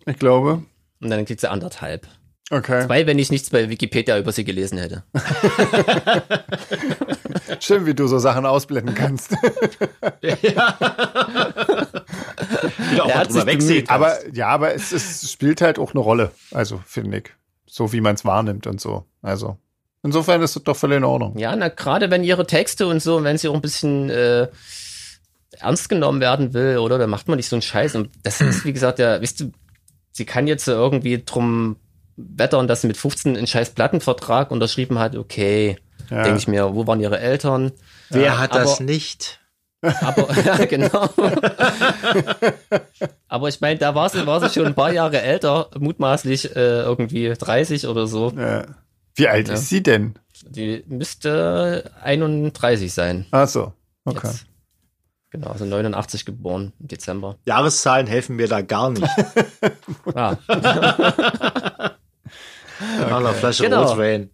Ich 0.06 0.18
glaube. 0.18 0.64
Und 1.02 1.10
dann 1.10 1.26
kriegt 1.26 1.42
sie 1.42 1.50
anderthalb. 1.50 2.08
Okay. 2.52 2.86
Zwei, 2.86 3.08
wenn 3.08 3.18
ich 3.18 3.32
nichts 3.32 3.50
bei 3.50 3.70
Wikipedia 3.70 4.20
über 4.20 4.32
sie 4.32 4.46
gelesen 4.46 4.78
hätte. 4.78 5.04
Schön, 7.60 7.88
wie 7.88 7.96
du 7.96 8.08
so 8.08 8.20
Sachen 8.20 8.46
ausblenden 8.46 8.94
kannst. 8.94 9.36
ja. 10.22 10.78
aber 13.88 14.18
ja, 14.34 14.48
aber 14.48 14.74
es, 14.74 14.92
es 14.92 15.32
spielt 15.32 15.62
halt 15.62 15.80
auch 15.80 15.92
eine 15.92 16.00
Rolle. 16.00 16.32
Also 16.52 16.82
finde 16.86 17.20
ich, 17.20 17.32
so 17.66 17.94
wie 17.94 18.02
man 18.02 18.16
es 18.16 18.26
wahrnimmt 18.26 18.68
und 18.68 18.82
so. 18.82 19.06
Also 19.22 19.58
insofern 20.04 20.42
ist 20.42 20.56
es 20.56 20.64
doch 20.64 20.76
völlig 20.76 20.98
in 20.98 21.04
Ordnung. 21.04 21.38
Ja, 21.38 21.56
na 21.56 21.70
gerade 21.70 22.12
wenn 22.12 22.24
ihre 22.24 22.48
Texte 22.48 22.88
und 22.88 23.02
so, 23.02 23.24
wenn 23.24 23.38
sie 23.38 23.48
auch 23.48 23.56
ein 23.56 23.62
bisschen 23.62 24.10
äh, 24.10 24.48
ernst 25.60 25.90
genommen 25.90 26.22
werden 26.22 26.54
will, 26.54 26.78
oder? 26.78 26.98
Da 26.98 27.08
macht 27.08 27.28
man 27.28 27.38
nicht 27.38 27.50
so 27.50 27.56
einen 27.56 27.62
Scheiß. 27.62 27.96
Und 27.96 28.10
das 28.24 28.42
ist, 28.42 28.66
wie 28.66 28.74
gesagt, 28.74 29.00
ja, 29.00 29.22
wisst 29.22 29.40
du, 29.40 29.52
sie 30.12 30.26
kann 30.26 30.48
jetzt 30.48 30.68
irgendwie 30.68 31.24
drum 31.24 31.78
wettern, 32.18 32.68
dass 32.68 32.82
sie 32.82 32.88
mit 32.88 32.98
15 32.98 33.36
einen 33.36 33.48
scheiß 33.48 33.72
Plattenvertrag 33.72 34.52
unterschrieben 34.52 35.00
hat. 35.00 35.16
Okay, 35.16 35.78
ja. 36.10 36.24
denke 36.24 36.40
ich 36.40 36.48
mir, 36.48 36.74
wo 36.74 36.88
waren 36.88 37.00
ihre 37.00 37.20
Eltern? 37.20 37.72
Wer 38.10 38.22
ja, 38.22 38.38
hat 38.38 38.52
aber, 38.52 38.62
das 38.62 38.80
nicht? 38.80 39.40
Aber, 40.02 40.38
ja, 40.46 40.66
genau. 40.66 41.10
aber 43.28 43.50
ich 43.50 43.62
meine, 43.62 43.80
da 43.80 43.96
war 43.96 44.10
sie, 44.10 44.26
war 44.26 44.40
sie 44.40 44.50
schon 44.50 44.66
ein 44.66 44.76
paar 44.76 44.92
Jahre 44.92 45.22
älter, 45.22 45.70
mutmaßlich 45.78 46.56
äh, 46.56 46.82
irgendwie 46.82 47.30
30 47.30 47.88
oder 47.88 48.08
so. 48.08 48.32
Ja. 48.32 48.66
Wie 49.16 49.28
alt 49.28 49.50
ist 49.50 49.70
sie 49.70 49.82
denn? 49.82 50.16
Die 50.44 50.84
müsste 50.88 51.92
31 52.02 52.94
sein. 52.94 53.26
Ach 53.32 53.48
so, 53.48 53.74
okay. 54.04 54.28
Jetzt. 54.28 54.46
Genau, 55.36 55.48
also 55.50 55.66
89 55.66 56.26
geboren 56.26 56.72
im 56.80 56.88
Dezember. 56.88 57.38
Jahreszahlen 57.46 58.08
helfen 58.08 58.38
mir 58.38 58.48
da 58.48 58.62
gar 58.62 58.90
nicht. 58.90 59.04
ah. 60.16 60.38
okay. 60.48 61.92
Nach 63.10 63.34
Flasche 63.34 63.64
genau. 63.64 63.84
Rotwein. 63.84 64.30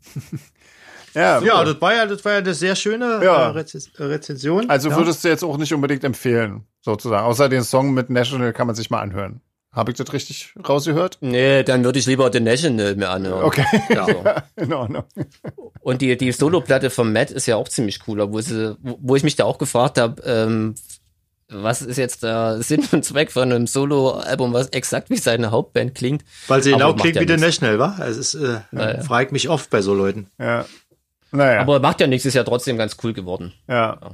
Ja, 1.14 1.42
ja 1.42 1.64
das, 1.64 1.82
war 1.82 1.96
ja, 1.96 2.06
das 2.06 2.24
war 2.24 2.34
ja 2.34 2.38
eine 2.40 2.54
sehr 2.54 2.76
schöne 2.76 3.22
ja. 3.24 3.52
Äh, 3.52 4.04
Rezension. 4.04 4.70
Also 4.70 4.90
ja. 4.90 4.98
würdest 4.98 5.24
du 5.24 5.28
jetzt 5.28 5.44
auch 5.44 5.58
nicht 5.58 5.74
unbedingt 5.74 6.04
empfehlen, 6.04 6.66
sozusagen. 6.82 7.26
Außer 7.26 7.50
den 7.50 7.64
Song 7.64 7.94
mit 7.94 8.10
National 8.10 8.54
kann 8.54 8.68
man 8.68 8.76
sich 8.76 8.90
mal 8.90 9.02
anhören. 9.02 9.42
Habe 9.74 9.92
ich 9.92 9.98
das 9.98 10.12
richtig 10.12 10.54
rausgehört? 10.68 11.18
Nee, 11.22 11.64
dann 11.64 11.86
würde 11.86 11.98
ich 11.98 12.06
lieber 12.06 12.30
The 12.32 12.42
National 12.42 12.96
mir 12.96 13.10
anhören. 13.10 13.44
Okay. 13.44 13.66
Ja. 13.90 14.08
ja 14.26 14.44
in 14.58 14.74
Ordnung. 14.74 15.04
Und 15.80 16.02
die, 16.02 16.18
die 16.18 16.34
Solo-Platte 16.34 16.90
von 16.90 17.14
Matt 17.14 17.32
ist 17.32 17.46
ja 17.46 17.56
auch 17.56 17.70
ziemlich 17.70 18.02
cooler, 18.02 18.34
wo, 18.34 18.42
sie, 18.42 18.76
wo 18.82 19.16
ich 19.16 19.24
mich 19.24 19.38
da 19.38 19.46
auch 19.46 19.58
gefragt 19.58 19.98
habe, 19.98 20.22
ähm, 20.24 20.76
was 21.48 21.82
ist 21.82 21.98
jetzt 21.98 22.24
der 22.24 22.62
Sinn 22.62 22.86
und 22.92 23.06
Zweck 23.06 23.32
von 23.32 23.52
einem 23.52 23.68
Solo-Album, 23.68 24.54
was 24.54 24.68
exakt 24.70 25.10
wie 25.10 25.18
seine 25.18 25.52
Hauptband 25.52 25.96
klingt. 25.96 26.24
Weil 26.48 26.64
sie 26.64 26.72
genau 26.72 26.94
klingt 26.94 27.16
ja 27.16 27.22
wie 27.22 27.28
The 27.28 27.38
National, 27.38 27.80
wa? 27.80 27.98
Es 28.02 28.18
ist, 28.18 28.34
äh, 28.36 28.60
naja. 28.72 29.02
frage 29.04 29.28
ich 29.28 29.32
mich 29.32 29.50
oft 29.50 29.70
bei 29.70 29.82
so 29.82 29.94
Leuten. 29.94 30.28
Ja. 30.38 30.66
Naja. 31.32 31.62
Aber 31.62 31.80
macht 31.80 32.02
ja 32.02 32.08
nichts, 32.08 32.26
ist 32.26 32.34
ja 32.34 32.44
trotzdem 32.44 32.78
ganz 32.78 32.98
cool 33.04 33.14
geworden. 33.14 33.54
Ja. 33.68 33.98
ja. 34.02 34.12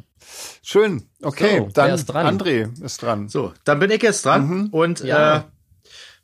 Schön. 0.62 1.10
Okay, 1.22 1.60
so, 1.60 1.70
dann 1.74 1.92
ist 1.92 2.06
dran? 2.06 2.40
André 2.40 2.84
ist 2.84 3.02
dran. 3.02 3.28
So, 3.28 3.54
dann 3.64 3.80
bin 3.80 3.90
ich 3.90 4.04
jetzt 4.04 4.26
dran 4.26 4.48
mhm. 4.48 4.68
und 4.68 5.00
ja. 5.00 5.38
äh, 5.38 5.42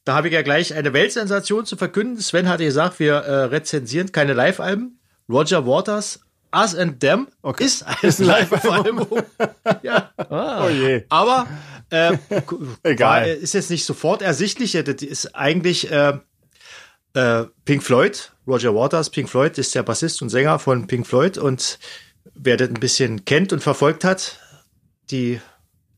da 0.05 0.15
habe 0.15 0.27
ich 0.27 0.33
ja 0.33 0.41
gleich 0.41 0.73
eine 0.73 0.93
Weltsensation 0.93 1.65
zu 1.65 1.77
verkünden. 1.77 2.19
Sven 2.19 2.49
hatte 2.49 2.65
gesagt, 2.65 2.99
wir 2.99 3.15
äh, 3.15 3.43
rezensieren 3.45 4.11
keine 4.11 4.33
Live-Alben. 4.33 4.99
Roger 5.29 5.65
Waters, 5.65 6.19
Us 6.53 6.75
and 6.75 6.99
Them 6.99 7.27
okay. 7.41 7.63
ist 7.63 7.83
ein, 7.83 7.95
ist 8.01 8.19
ein 8.19 8.27
Live-Album. 8.27 9.07
ja. 9.81 10.11
Ah. 10.17 10.65
Oh 10.65 10.69
je. 10.69 11.05
Aber 11.09 11.47
äh, 11.89 12.17
Egal. 12.83 13.27
ist 13.27 13.53
jetzt 13.53 13.69
nicht 13.69 13.85
sofort 13.85 14.21
ersichtlich. 14.21 14.73
Das 14.73 15.01
ist 15.01 15.35
eigentlich 15.35 15.89
äh, 15.89 16.19
äh, 17.13 17.45
Pink 17.65 17.83
Floyd, 17.83 18.32
Roger 18.47 18.75
Waters, 18.75 19.09
Pink 19.09 19.29
Floyd 19.29 19.57
ist 19.57 19.73
der 19.75 19.83
Bassist 19.83 20.21
und 20.21 20.29
Sänger 20.29 20.59
von 20.59 20.87
Pink 20.87 21.07
Floyd 21.07 21.37
und 21.37 21.79
wer 22.35 22.57
das 22.57 22.69
ein 22.69 22.75
bisschen 22.75 23.25
kennt 23.25 23.53
und 23.53 23.61
verfolgt 23.61 24.03
hat, 24.03 24.39
die 25.11 25.39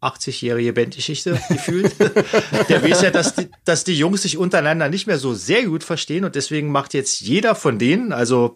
80-jährige 0.01 0.73
Bandgeschichte 0.73 1.39
gefühlt. 1.49 1.95
der 2.69 2.83
weiß 2.83 3.01
ja, 3.01 3.11
dass 3.11 3.33
die, 3.35 3.49
dass 3.63 3.83
die 3.83 3.97
Jungs 3.97 4.21
sich 4.21 4.37
untereinander 4.37 4.89
nicht 4.89 5.07
mehr 5.07 5.17
so 5.17 5.33
sehr 5.33 5.65
gut 5.65 5.83
verstehen 5.83 6.25
und 6.25 6.35
deswegen 6.35 6.71
macht 6.71 6.93
jetzt 6.93 7.21
jeder 7.21 7.55
von 7.55 7.79
denen, 7.79 8.11
also 8.11 8.55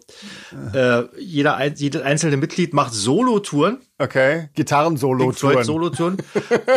äh, 0.72 1.02
jeder, 1.18 1.66
jedes 1.74 2.02
einzelne 2.02 2.36
Mitglied 2.36 2.72
macht 2.72 2.94
Solo-Touren. 2.94 3.80
Okay, 3.98 4.50
Gitarren-Solo-Touren. 4.54 5.64
Solo-Touren, 5.64 6.18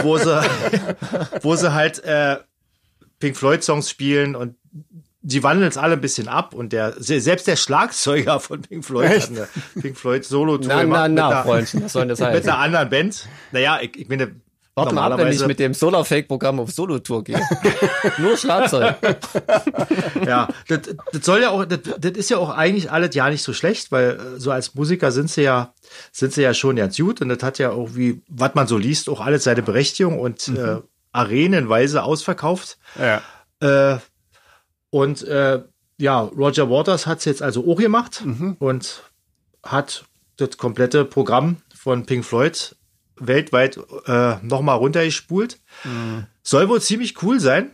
wo 0.01 0.17
sie, 0.17 0.41
wo 1.41 1.55
sie 1.55 1.73
halt 1.73 2.03
äh, 2.03 2.37
Pink 3.19 3.37
Floyd-Songs 3.37 3.89
spielen 3.89 4.35
und 4.35 4.55
die 5.25 5.41
wandeln 5.41 5.69
es 5.69 5.77
alle 5.77 5.93
ein 5.93 6.01
bisschen 6.01 6.27
ab 6.27 6.53
und 6.53 6.73
der 6.73 6.93
selbst 6.99 7.47
der 7.47 7.55
Schlagzeuger 7.55 8.39
von 8.39 8.61
Pink 8.61 8.85
Floyd 8.85 9.09
Echt? 9.09 9.31
hat 9.31 9.37
eine 9.37 9.81
Pink 9.81 9.97
Floyd 9.97 10.25
Solo 10.25 10.57
Tour 10.57 10.67
na, 10.67 10.83
na, 10.83 11.07
na, 11.07 11.43
Freundchen, 11.43 11.83
was 11.83 11.93
soll 11.93 12.07
das 12.07 12.21
heißen? 12.21 12.35
Mit 12.35 12.43
einer 12.47 12.59
anderen 12.59 12.89
Band. 12.89 13.27
Naja, 13.51 13.79
ich, 13.81 13.97
ich 13.97 14.09
meine, 14.09 14.35
Warte 14.75 14.95
mal 14.95 15.11
ab, 15.11 15.19
wenn 15.19 15.31
ich 15.31 15.45
mit 15.45 15.59
dem 15.59 15.75
Solar-Fake-Programm 15.75 16.59
auf 16.59 16.71
Solo-Tour 16.71 17.23
gehe. 17.23 17.39
Nur 18.17 18.35
Schlagzeug. 18.35 18.95
ja, 20.25 20.47
das, 20.67 20.79
das 21.11 21.23
soll 21.23 21.41
ja 21.41 21.51
auch, 21.51 21.65
das, 21.65 21.81
das 21.99 22.11
ist 22.13 22.31
ja 22.31 22.39
auch 22.39 22.49
eigentlich 22.49 22.91
alles 22.91 23.13
ja 23.13 23.29
nicht 23.29 23.43
so 23.43 23.53
schlecht, 23.53 23.91
weil 23.91 24.19
äh, 24.35 24.39
so 24.39 24.49
als 24.49 24.73
Musiker 24.73 25.11
sind 25.11 25.29
sie 25.29 25.43
ja, 25.43 25.75
sind 26.11 26.33
sie 26.33 26.41
ja 26.41 26.55
schon 26.55 26.75
ganz 26.75 26.97
gut 26.97 27.21
und 27.21 27.29
das 27.29 27.43
hat 27.43 27.59
ja 27.59 27.69
auch 27.69 27.89
wie, 27.93 28.23
was 28.27 28.55
man 28.55 28.65
so 28.65 28.79
liest, 28.79 29.09
auch 29.09 29.21
alles 29.21 29.43
seine 29.43 29.61
Berechtigung 29.61 30.19
und 30.19 30.47
mhm. 30.47 30.57
äh, 30.57 30.81
arenenweise 31.11 32.01
ausverkauft. 32.01 32.79
Ja. 32.97 33.21
Äh, 33.59 33.99
und 34.93 35.23
äh, 35.23 35.63
ja, 35.97 36.21
Roger 36.21 36.69
Waters 36.69 37.07
hat 37.07 37.17
es 37.17 37.25
jetzt 37.25 37.41
also 37.41 37.67
auch 37.67 37.77
gemacht 37.77 38.21
mhm. 38.23 38.57
und 38.59 39.01
hat 39.63 40.05
das 40.37 40.57
komplette 40.57 41.03
Programm 41.03 41.57
von 41.73 42.05
Pink 42.05 42.23
Floyd 42.23 42.75
weltweit 43.19 43.79
äh, 44.05 44.35
nochmal 44.43 44.77
runtergespult. 44.77 45.57
Mhm. 45.83 46.27
Soll 46.43 46.69
wohl 46.69 46.79
ziemlich 46.79 47.23
cool 47.23 47.39
sein. 47.39 47.71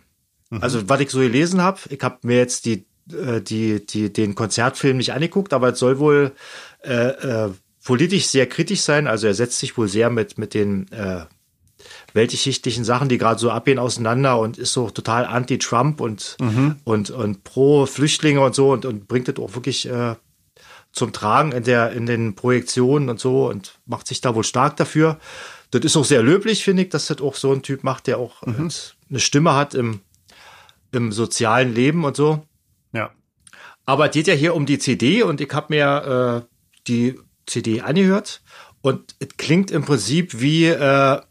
Mhm. 0.49 0.63
Also, 0.63 0.87
was 0.87 1.01
ich 1.01 1.09
so 1.09 1.19
gelesen 1.19 1.61
habe, 1.61 1.81
ich 1.89 2.01
habe 2.01 2.19
mir 2.21 2.37
jetzt 2.37 2.63
die, 2.63 2.85
äh, 3.11 3.41
die, 3.41 3.85
die, 3.85 4.13
den 4.13 4.33
Konzertfilm 4.33 4.95
nicht 4.95 5.11
angeguckt, 5.11 5.51
aber 5.51 5.73
es 5.73 5.79
soll 5.79 5.99
wohl 5.99 6.31
äh, 6.85 6.93
äh, 6.93 7.49
politisch 7.83 8.27
sehr 8.27 8.47
kritisch 8.47 8.81
sein. 8.81 9.07
Also 9.07 9.27
er 9.27 9.33
setzt 9.33 9.59
sich 9.59 9.77
wohl 9.77 9.89
sehr 9.89 10.09
mit, 10.09 10.37
mit 10.37 10.53
den 10.53 10.89
äh, 10.93 11.25
weltgeschichtlichen 12.13 12.83
Sachen, 12.83 13.09
die 13.09 13.17
gerade 13.17 13.39
so 13.39 13.51
abgehen, 13.51 13.79
auseinander 13.79 14.39
und 14.39 14.57
ist 14.57 14.73
so 14.73 14.89
total 14.89 15.25
anti-Trump 15.25 16.01
und, 16.01 16.37
mhm. 16.39 16.77
und, 16.83 17.11
und 17.11 17.43
pro 17.43 17.85
Flüchtlinge 17.85 18.41
und 18.41 18.55
so 18.55 18.71
und, 18.71 18.85
und 18.85 19.07
bringt 19.07 19.27
das 19.27 19.37
auch 19.37 19.55
wirklich 19.55 19.87
äh, 19.89 20.15
zum 20.91 21.13
Tragen 21.13 21.51
in 21.51 21.63
der, 21.63 21.91
in 21.91 22.05
den 22.05 22.35
Projektionen 22.35 23.09
und 23.09 23.19
so 23.19 23.47
und 23.49 23.79
macht 23.85 24.07
sich 24.07 24.21
da 24.21 24.35
wohl 24.35 24.43
stark 24.43 24.77
dafür. 24.77 25.19
Das 25.71 25.83
ist 25.83 25.95
auch 25.95 26.05
sehr 26.05 26.23
löblich, 26.23 26.63
finde 26.63 26.83
ich, 26.83 26.89
dass 26.89 27.07
das 27.07 27.21
auch 27.21 27.35
so 27.35 27.51
ein 27.53 27.61
Typ 27.61 27.83
macht, 27.83 28.07
der 28.07 28.17
auch 28.17 28.45
mhm. 28.45 28.71
eine 29.09 29.19
Stimme 29.19 29.53
hat 29.53 29.75
im, 29.75 30.01
im 30.91 31.11
sozialen 31.11 31.73
Leben 31.73 32.05
und 32.05 32.15
so. 32.15 32.43
Ja. 32.91 33.11
Aber 33.85 34.07
es 34.07 34.11
geht 34.13 34.27
ja 34.27 34.33
hier 34.33 34.55
um 34.55 34.65
die 34.65 34.79
CD 34.79 35.21
und 35.23 35.41
ich 35.41 35.51
habe 35.53 35.67
mir 35.69 36.45
äh, 36.47 36.55
die 36.87 37.19
CD 37.45 37.81
angehört 37.81 38.41
und 38.81 39.15
es 39.19 39.29
klingt 39.37 39.71
im 39.71 39.83
Prinzip 39.83 40.39
wie, 40.39 40.65
äh, 40.65 41.21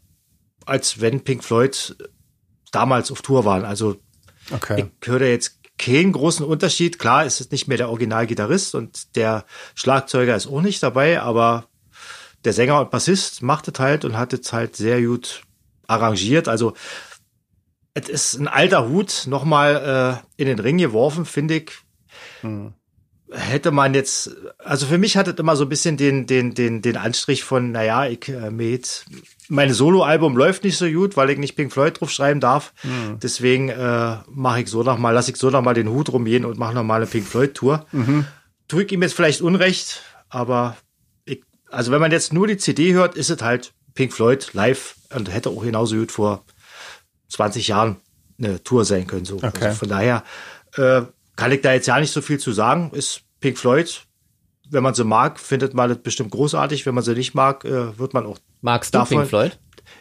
als 0.69 1.01
wenn 1.01 1.23
Pink 1.23 1.43
Floyd 1.43 1.95
damals 2.71 3.11
auf 3.11 3.21
Tour 3.21 3.45
waren. 3.45 3.65
Also 3.65 3.97
okay. 4.51 4.91
ich 5.01 5.07
höre 5.07 5.27
jetzt 5.27 5.59
keinen 5.77 6.11
großen 6.11 6.45
Unterschied. 6.45 6.99
Klar 6.99 7.25
ist 7.25 7.41
es 7.41 7.51
nicht 7.51 7.67
mehr 7.67 7.77
der 7.77 7.89
Originalgitarrist 7.89 8.75
und 8.75 9.15
der 9.15 9.45
Schlagzeuger 9.75 10.35
ist 10.35 10.47
auch 10.47 10.61
nicht 10.61 10.83
dabei, 10.83 11.21
aber 11.21 11.67
der 12.43 12.53
Sänger 12.53 12.79
und 12.81 12.91
Bassist 12.91 13.41
macht 13.41 13.67
es 13.67 13.79
halt 13.79 14.05
und 14.05 14.17
hat 14.17 14.33
es 14.33 14.53
halt 14.53 14.75
sehr 14.75 15.01
gut 15.01 15.41
arrangiert. 15.87 16.47
Also 16.47 16.73
es 17.93 18.07
ist 18.07 18.35
ein 18.35 18.47
alter 18.47 18.87
Hut 18.87 19.23
nochmal 19.27 20.21
äh, 20.37 20.41
in 20.41 20.47
den 20.47 20.59
Ring 20.59 20.77
geworfen, 20.77 21.25
finde 21.25 21.55
ich. 21.55 21.71
Hm. 22.41 22.73
Hätte 23.31 23.71
man 23.71 23.93
jetzt, 23.93 24.31
also 24.57 24.87
für 24.87 24.97
mich 24.97 25.15
hat 25.15 25.27
es 25.27 25.35
immer 25.35 25.55
so 25.55 25.65
ein 25.65 25.69
bisschen 25.69 25.97
den, 25.97 26.25
den, 26.25 26.55
den, 26.55 26.81
den 26.81 26.97
Anstrich 26.97 27.43
von, 27.43 27.71
naja, 27.71 28.07
ich 28.07 28.27
äh, 28.29 28.49
mit 28.49 29.05
mein 29.49 29.73
Soloalbum 29.73 30.37
läuft 30.37 30.63
nicht 30.63 30.77
so 30.77 30.87
gut, 30.87 31.17
weil 31.17 31.31
ich 31.31 31.37
nicht 31.37 31.55
Pink 31.55 31.73
Floyd 31.73 31.99
drauf 31.99 32.11
schreiben 32.11 32.39
darf. 32.39 32.71
Mhm. 32.83 33.19
Deswegen 33.21 33.69
äh, 33.69 34.17
mache 34.29 34.61
ich 34.61 34.67
so 34.67 34.83
noch 34.83 34.97
mal, 34.97 35.11
lasse 35.11 35.31
ich 35.31 35.37
so 35.37 35.49
noch 35.49 35.63
mal 35.63 35.73
den 35.73 35.89
Hut 35.89 36.13
rumgehen 36.13 36.45
und 36.45 36.57
mache 36.57 36.75
noch 36.75 36.83
mal 36.83 36.97
eine 36.97 37.07
Pink 37.07 37.25
Floyd 37.25 37.55
Tour. 37.55 37.85
Mhm. 37.91 38.25
Tue 38.67 38.83
ich 38.83 38.91
ihm 38.91 39.01
jetzt 39.01 39.15
vielleicht 39.15 39.41
Unrecht, 39.41 40.03
aber 40.29 40.77
ich, 41.25 41.43
also 41.69 41.91
wenn 41.91 41.99
man 41.99 42.11
jetzt 42.11 42.31
nur 42.31 42.45
die 42.47 42.57
CD 42.57 42.93
hört, 42.93 43.15
ist 43.15 43.31
es 43.31 43.41
halt 43.41 43.73
Pink 43.95 44.13
Floyd 44.13 44.53
live 44.53 44.95
und 45.15 45.33
hätte 45.33 45.49
auch 45.49 45.63
genauso 45.63 45.95
gut 45.95 46.11
vor 46.11 46.43
20 47.29 47.67
Jahren 47.67 47.97
eine 48.37 48.63
Tour 48.63 48.85
sein 48.85 49.07
können. 49.07 49.25
So. 49.25 49.37
Okay. 49.37 49.65
Also 49.65 49.79
von 49.79 49.89
daher 49.89 50.23
äh, 50.75 51.01
kann 51.39 51.53
ich 51.53 51.61
da 51.61 51.71
jetzt 51.73 51.87
ja 51.87 51.97
nicht 51.99 52.11
so 52.11 52.21
viel 52.21 52.37
zu 52.37 52.51
sagen. 52.51 52.91
Ist 52.93 53.21
Pink 53.39 53.57
Floyd, 53.57 54.03
wenn 54.69 54.83
man 54.83 54.93
sie 54.93 55.05
mag, 55.05 55.39
findet 55.39 55.73
man 55.73 55.87
das 55.89 55.99
bestimmt 55.99 56.31
großartig. 56.31 56.85
Wenn 56.85 56.93
man 56.93 57.03
sie 57.03 57.13
nicht 57.13 57.33
mag, 57.33 57.63
äh, 57.63 57.97
wird 57.97 58.13
man 58.13 58.25
auch. 58.25 58.37
Magst 58.61 58.93
du 58.93 58.97
Davon- 58.99 59.19
Pink 59.19 59.29
Floyd? 59.29 59.57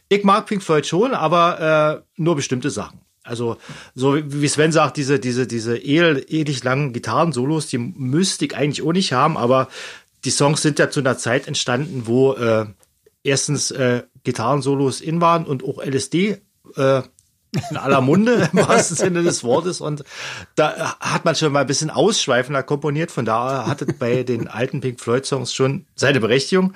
Ich 0.08 0.24
mag 0.24 0.46
Pink 0.46 0.62
Floyd 0.64 0.84
schon, 0.84 1.14
aber 1.14 2.02
äh, 2.04 2.20
nur 2.20 2.34
bestimmte 2.34 2.70
Sachen. 2.70 3.00
Also 3.22 3.56
so 3.94 4.16
wie 4.16 4.42
wie 4.42 4.48
Sven 4.48 4.72
sagt, 4.72 4.96
diese 4.96 5.20
diese 5.20 5.46
diese 5.46 5.78
edel, 5.78 6.24
ewig 6.28 6.64
langen 6.64 6.92
Gitarrensolos, 6.92 7.68
die 7.68 7.78
müsste 7.78 8.46
ich 8.46 8.56
eigentlich 8.56 8.82
auch 8.86 8.92
nicht 8.92 9.12
haben, 9.12 9.36
aber 9.36 9.68
die 10.24 10.30
Songs 10.30 10.60
sind 10.62 10.78
ja 10.80 10.90
zu 10.90 11.00
einer 11.00 11.16
Zeit 11.18 11.46
entstanden, 11.46 12.02
wo 12.06 12.32
äh, 12.34 12.66
erstens 13.22 13.70
äh, 13.70 14.02
Gitarrensolos 14.24 15.00
in 15.00 15.20
waren 15.20 15.44
und 15.46 15.62
auch 15.62 15.78
LSD 15.84 16.38
äh, 16.74 17.02
in 17.70 17.76
aller 17.76 18.00
Munde 18.00 18.48
im 18.52 18.58
wahrsten 18.58 18.96
Sinne 18.96 19.22
des 19.22 19.42
Wortes 19.44 19.80
und 19.80 20.04
da 20.54 20.96
hat 21.00 21.24
man 21.24 21.34
schon 21.34 21.52
mal 21.52 21.60
ein 21.60 21.66
bisschen 21.66 21.90
ausschweifender 21.90 22.62
komponiert, 22.62 23.10
von 23.10 23.24
daher 23.24 23.66
hat 23.66 23.82
es 23.82 23.96
bei 23.98 24.22
den 24.22 24.48
alten 24.48 24.80
Pink 24.80 25.00
Floyd 25.00 25.24
Songs 25.24 25.54
schon 25.54 25.86
seine 25.94 26.20
Berechtigung, 26.20 26.74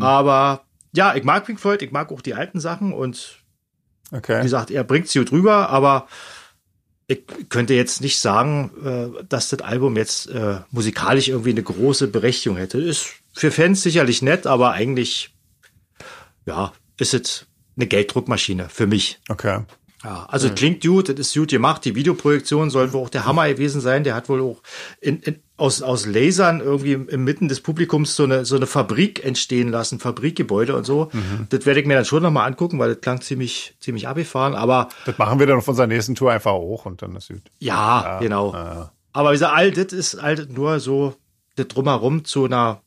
aber 0.00 0.64
ja, 0.92 1.14
ich 1.14 1.22
mag 1.24 1.46
Pink 1.46 1.60
Floyd, 1.60 1.82
ich 1.82 1.92
mag 1.92 2.10
auch 2.10 2.20
die 2.22 2.34
alten 2.34 2.60
Sachen 2.60 2.92
und 2.92 3.36
wie 4.10 4.16
Okay. 4.16 4.42
gesagt, 4.42 4.72
er 4.72 4.82
bringt 4.82 5.06
sie 5.08 5.20
gut 5.20 5.30
rüber, 5.30 5.68
aber 5.70 6.08
ich 7.06 7.22
könnte 7.48 7.74
jetzt 7.74 8.00
nicht 8.00 8.18
sagen, 8.18 8.70
äh, 8.84 9.24
dass 9.28 9.48
das 9.50 9.60
Album 9.62 9.96
jetzt 9.96 10.28
äh, 10.30 10.58
musikalisch 10.70 11.28
irgendwie 11.28 11.50
eine 11.50 11.62
große 11.62 12.08
Berechtigung 12.08 12.56
hätte. 12.58 12.78
Ist 12.78 13.06
für 13.32 13.50
Fans 13.52 13.82
sicherlich 13.82 14.20
nett, 14.22 14.48
aber 14.48 14.72
eigentlich, 14.72 15.32
ja, 16.46 16.72
ist 16.98 17.14
es 17.14 17.46
eine 17.76 17.86
Gelddruckmaschine 17.86 18.68
für 18.68 18.86
mich. 18.88 19.20
Okay. 19.28 19.60
Ja, 20.02 20.24
also 20.28 20.48
es 20.48 20.54
klingt 20.54 20.82
gut, 20.82 21.10
das 21.10 21.18
ist 21.18 21.34
gut 21.34 21.50
gemacht. 21.50 21.84
Die 21.84 21.94
Videoprojektion 21.94 22.70
soll 22.70 22.92
wohl 22.94 23.02
auch 23.02 23.10
der 23.10 23.26
Hammer 23.26 23.48
gewesen 23.48 23.82
sein. 23.82 24.02
Der 24.02 24.14
hat 24.14 24.28
wohl 24.30 24.40
auch 24.40 24.62
in, 25.00 25.20
in, 25.20 25.40
aus, 25.58 25.82
aus 25.82 26.06
Lasern 26.06 26.60
irgendwie 26.60 26.92
inmitten 26.92 27.48
des 27.48 27.60
Publikums 27.60 28.16
so 28.16 28.24
eine, 28.24 28.46
so 28.46 28.56
eine 28.56 28.66
Fabrik 28.66 29.22
entstehen 29.24 29.68
lassen, 29.68 29.98
Fabrikgebäude 29.98 30.74
und 30.74 30.84
so. 30.86 31.10
Das 31.50 31.66
werde 31.66 31.80
ich 31.80 31.86
mir 31.86 31.96
dann 31.96 32.06
schon 32.06 32.22
nochmal 32.22 32.46
angucken, 32.48 32.78
weil 32.78 32.94
das 32.94 33.02
klang 33.02 33.20
ziemlich, 33.20 33.74
ziemlich 33.78 34.08
abgefahren. 34.08 34.54
Aber 34.54 34.88
Das 35.04 35.18
machen 35.18 35.38
wir 35.38 35.46
dann 35.46 35.58
auf 35.58 35.68
unserer 35.68 35.86
nächsten 35.86 36.14
Tour 36.14 36.32
einfach 36.32 36.52
hoch 36.54 36.86
und 36.86 37.02
dann 37.02 37.14
ist 37.16 37.28
gut. 37.28 37.42
ja, 37.58 38.18
genau. 38.20 38.88
Aber 39.12 39.30
wie 39.30 39.34
gesagt, 39.34 39.54
all 39.54 39.70
das 39.70 39.92
ist 39.92 40.22
halt 40.22 40.56
nur 40.56 40.80
so 40.80 41.14
das 41.56 41.68
drumherum 41.68 42.24
zu 42.24 42.46
einer, 42.46 42.80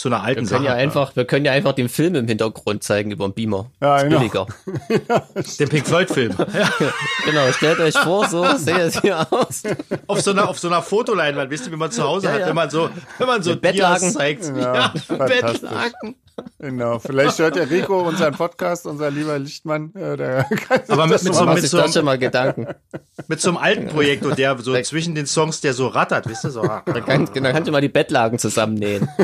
zu 0.00 0.08
einer 0.08 0.22
alten 0.22 0.42
Wir 0.42 0.48
können 0.48 0.64
Sache. 0.64 0.72
ja 0.76 0.82
einfach, 0.82 1.14
wir 1.14 1.24
können 1.26 1.44
ja 1.44 1.52
einfach 1.52 1.72
den 1.74 1.88
Film 1.88 2.14
im 2.14 2.26
Hintergrund 2.26 2.82
zeigen 2.82 3.10
über 3.10 3.28
den 3.28 3.34
Beamer. 3.34 3.70
Ja, 3.80 3.96
ist 3.98 4.04
genau. 4.04 4.18
billiger. 4.18 4.46
Den 5.58 5.68
Pink 5.68 5.86
Floyd-Film. 5.86 6.34
ja. 6.38 6.70
Genau, 7.26 7.52
stellt 7.52 7.78
euch 7.80 7.96
vor, 7.98 8.28
so 8.28 8.44
seht 8.56 8.78
es 8.78 9.00
hier 9.00 9.26
aus. 9.30 9.62
auf 10.06 10.20
so 10.22 10.30
einer, 10.30 10.48
auf 10.48 10.58
so 10.58 10.68
einer 10.68 10.82
Fotoleinwand, 10.82 11.50
wisst 11.50 11.66
ihr, 11.66 11.72
wie 11.72 11.76
man 11.76 11.90
zu 11.90 12.02
Hause 12.02 12.26
Ja, 12.28 12.32
hat, 12.32 12.40
ja. 12.40 12.46
wenn 12.48 12.54
man 12.54 12.70
so, 12.70 12.88
wenn 13.18 13.26
man 13.26 13.42
so 13.42 13.54
Bettlaken. 13.56 14.10
Zeigt. 14.10 14.44
Ja. 14.56 14.94
Bettlaken. 15.08 16.14
Genau. 16.58 16.98
Vielleicht 16.98 17.38
hört 17.38 17.56
der 17.56 17.70
Rico 17.70 18.00
unseren 18.00 18.34
Podcast, 18.34 18.86
unser 18.86 19.10
lieber 19.10 19.38
Lichtmann. 19.38 19.92
Äh, 19.94 20.44
Aber 20.88 21.04
mit- 21.06 21.14
das 21.14 21.22
mit 21.24 21.34
so- 21.34 21.54
sich 21.56 21.70
so- 21.70 21.76
das 21.78 21.94
schon 21.94 22.04
mal 22.04 22.18
Gedanken. 22.18 22.66
Mit 23.28 23.40
so 23.40 23.50
einem 23.50 23.58
alten 23.58 23.86
Projektor, 23.88 24.34
der 24.34 24.58
so 24.58 24.80
zwischen 24.82 25.14
den 25.14 25.26
Songs, 25.26 25.60
der 25.60 25.72
so 25.74 25.86
rattert, 25.88 26.26
wisst 26.28 26.44
ihr, 26.44 26.50
so. 26.50 26.62
Da, 26.62 26.80
kann, 26.80 27.28
da 27.32 27.52
kannst 27.52 27.68
du 27.68 27.72
mal 27.72 27.80
die 27.82 27.88
Bettlagen 27.90 28.38
zusammennähen. 28.38 29.08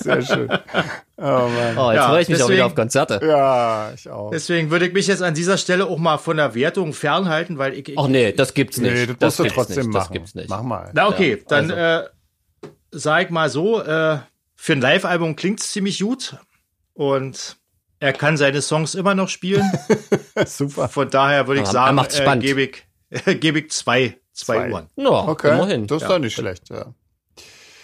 Sehr 0.00 0.22
schön. 0.22 0.48
Oh 1.16 1.22
Mann. 1.22 1.78
Oh, 1.78 1.90
jetzt 1.90 1.96
Ja, 1.96 2.08
freue 2.08 2.22
ich 2.22 2.28
mich 2.28 2.36
auch 2.36 2.46
deswegen- 2.46 2.52
wieder 2.56 2.66
auf 2.66 2.74
Konzerte. 2.74 3.20
Ja, 3.24 3.92
ich 3.94 4.08
auch. 4.08 4.30
Deswegen 4.30 4.70
würde 4.70 4.86
ich 4.86 4.92
mich 4.92 5.06
jetzt 5.06 5.22
an 5.22 5.34
dieser 5.34 5.56
Stelle 5.58 5.86
auch 5.86 5.98
mal 5.98 6.18
von 6.18 6.36
der 6.36 6.54
Wertung 6.54 6.92
fernhalten, 6.92 7.58
weil 7.58 7.74
ich, 7.74 7.88
ich 7.88 7.98
Ach 7.98 8.06
nee, 8.08 8.32
das 8.32 8.54
gibt's 8.54 8.78
nicht. 8.78 8.92
Nee, 8.92 9.06
das, 9.06 9.16
musst 9.20 9.38
du 9.38 9.42
gibt's 9.44 9.56
trotzdem 9.56 9.76
nicht. 9.86 9.92
machen. 9.92 10.02
Das 10.04 10.12
gibt's 10.12 10.34
nicht. 10.34 10.48
Mach 10.48 10.62
mal. 10.62 10.90
Na 10.92 11.08
okay, 11.08 11.38
Ja, 11.38 11.44
dann 11.48 11.70
also. 11.70 12.06
äh, 12.06 12.68
sag 12.92 13.24
ich 13.24 13.30
mal 13.30 13.48
so, 13.50 13.82
äh, 13.82 14.18
für 14.62 14.74
ein 14.74 14.80
Live-Album 14.82 15.36
klingt's 15.36 15.72
ziemlich 15.72 16.00
gut 16.00 16.36
und 16.92 17.56
er 17.98 18.12
kann 18.12 18.36
seine 18.36 18.60
Songs 18.60 18.94
immer 18.94 19.14
noch 19.14 19.30
spielen. 19.30 19.64
Super. 20.46 20.88
Von 20.90 21.08
daher 21.08 21.46
würde 21.46 21.62
ich 21.62 21.72
Ja, 21.72 21.88
er 21.90 22.04
sagen, 22.10 22.40
äh, 22.42 22.44
gebe 22.46 22.62
ich, 22.62 23.40
gebe 23.40 23.60
ich 23.60 23.70
zwei, 23.70 24.18
zwei, 24.34 24.56
Zwei. 24.56 24.70
Uhren. 24.72 24.86
Ja, 24.96 25.08
Okay. 25.28 25.54
immerhin. 25.54 25.86
Das 25.86 26.02
ist 26.02 26.08
doch 26.10 26.18
nicht 26.18 26.34
schlecht, 26.34 26.68
ja. 26.68 26.92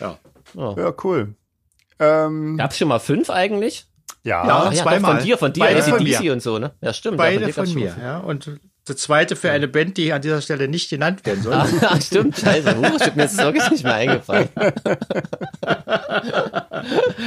Ja. 0.01 0.19
Ja. 0.55 0.75
Ja, 0.77 0.95
cool. 1.03 1.35
Ähm, 1.99 2.59
Gab's 2.59 2.77
schon 2.77 2.89
mal 2.89 2.99
fünf 2.99 3.31
eigentlich? 3.31 3.87
ja. 4.23 4.47
Ja. 4.47 4.57
Ach 4.57 4.65
ja, 4.73 4.85
doch, 4.85 4.91
zweimal. 4.91 5.17
von 5.17 5.25
dir, 5.25 5.39
von 5.39 5.53
dir, 5.55 5.61
Beide 5.61 5.83
von 5.83 5.95
ACDC 5.95 6.21
mir. 6.21 6.33
und 6.35 6.43
so, 6.43 6.59
ne? 6.59 6.75
Ja, 6.83 6.93
stimmt. 6.93 7.17
Beide 7.17 7.41
ja, 7.47 7.53
von 7.53 7.65
gab's 7.65 7.75
mir, 7.75 7.97
ja. 7.99 8.19
Und 8.19 8.51
das 8.87 8.97
zweite 8.99 9.35
für 9.35 9.51
eine 9.51 9.67
Band, 9.69 9.97
die 9.97 10.13
an 10.13 10.23
dieser 10.23 10.41
Stelle 10.41 10.69
nicht 10.69 10.89
genannt 10.89 11.27
werden 11.27 11.43
soll. 11.43 11.57
Ah, 11.83 12.01
stimmt, 12.01 12.39
scheiße. 12.39 12.77
Uh, 12.77 12.99
stimmt, 12.99 13.17
mir 13.17 13.25
ist 13.25 13.33
es 13.33 13.39
wirklich 13.39 13.71
nicht 13.71 13.85
mehr 13.85 13.95
eingefallen. 13.95 14.49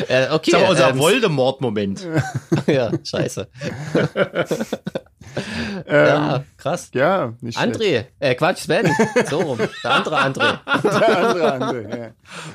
äh, 0.07 0.30
okay. 0.32 0.51
Das 0.51 0.53
ist 0.53 0.53
aber 0.55 0.70
unser 0.70 0.89
ähm, 0.89 0.99
Voldemort-Moment. 0.99 2.07
Ja, 2.68 2.91
scheiße. 3.03 3.47
Ähm, 5.88 6.06
ja, 6.06 6.44
krass. 6.58 6.92
ja, 6.94 7.34
nicht. 7.42 7.58
André, 7.58 8.06
äh, 8.20 8.36
Quatsch, 8.36 8.60
Sven. 8.60 8.94
So 9.30 9.40
rum. 9.40 9.60
Der 9.84 9.92
andere 9.92 10.18
André. 10.20 10.60
Der 10.84 11.18
andere, 11.18 11.54
andere, 11.54 11.98
ja. 11.98 12.08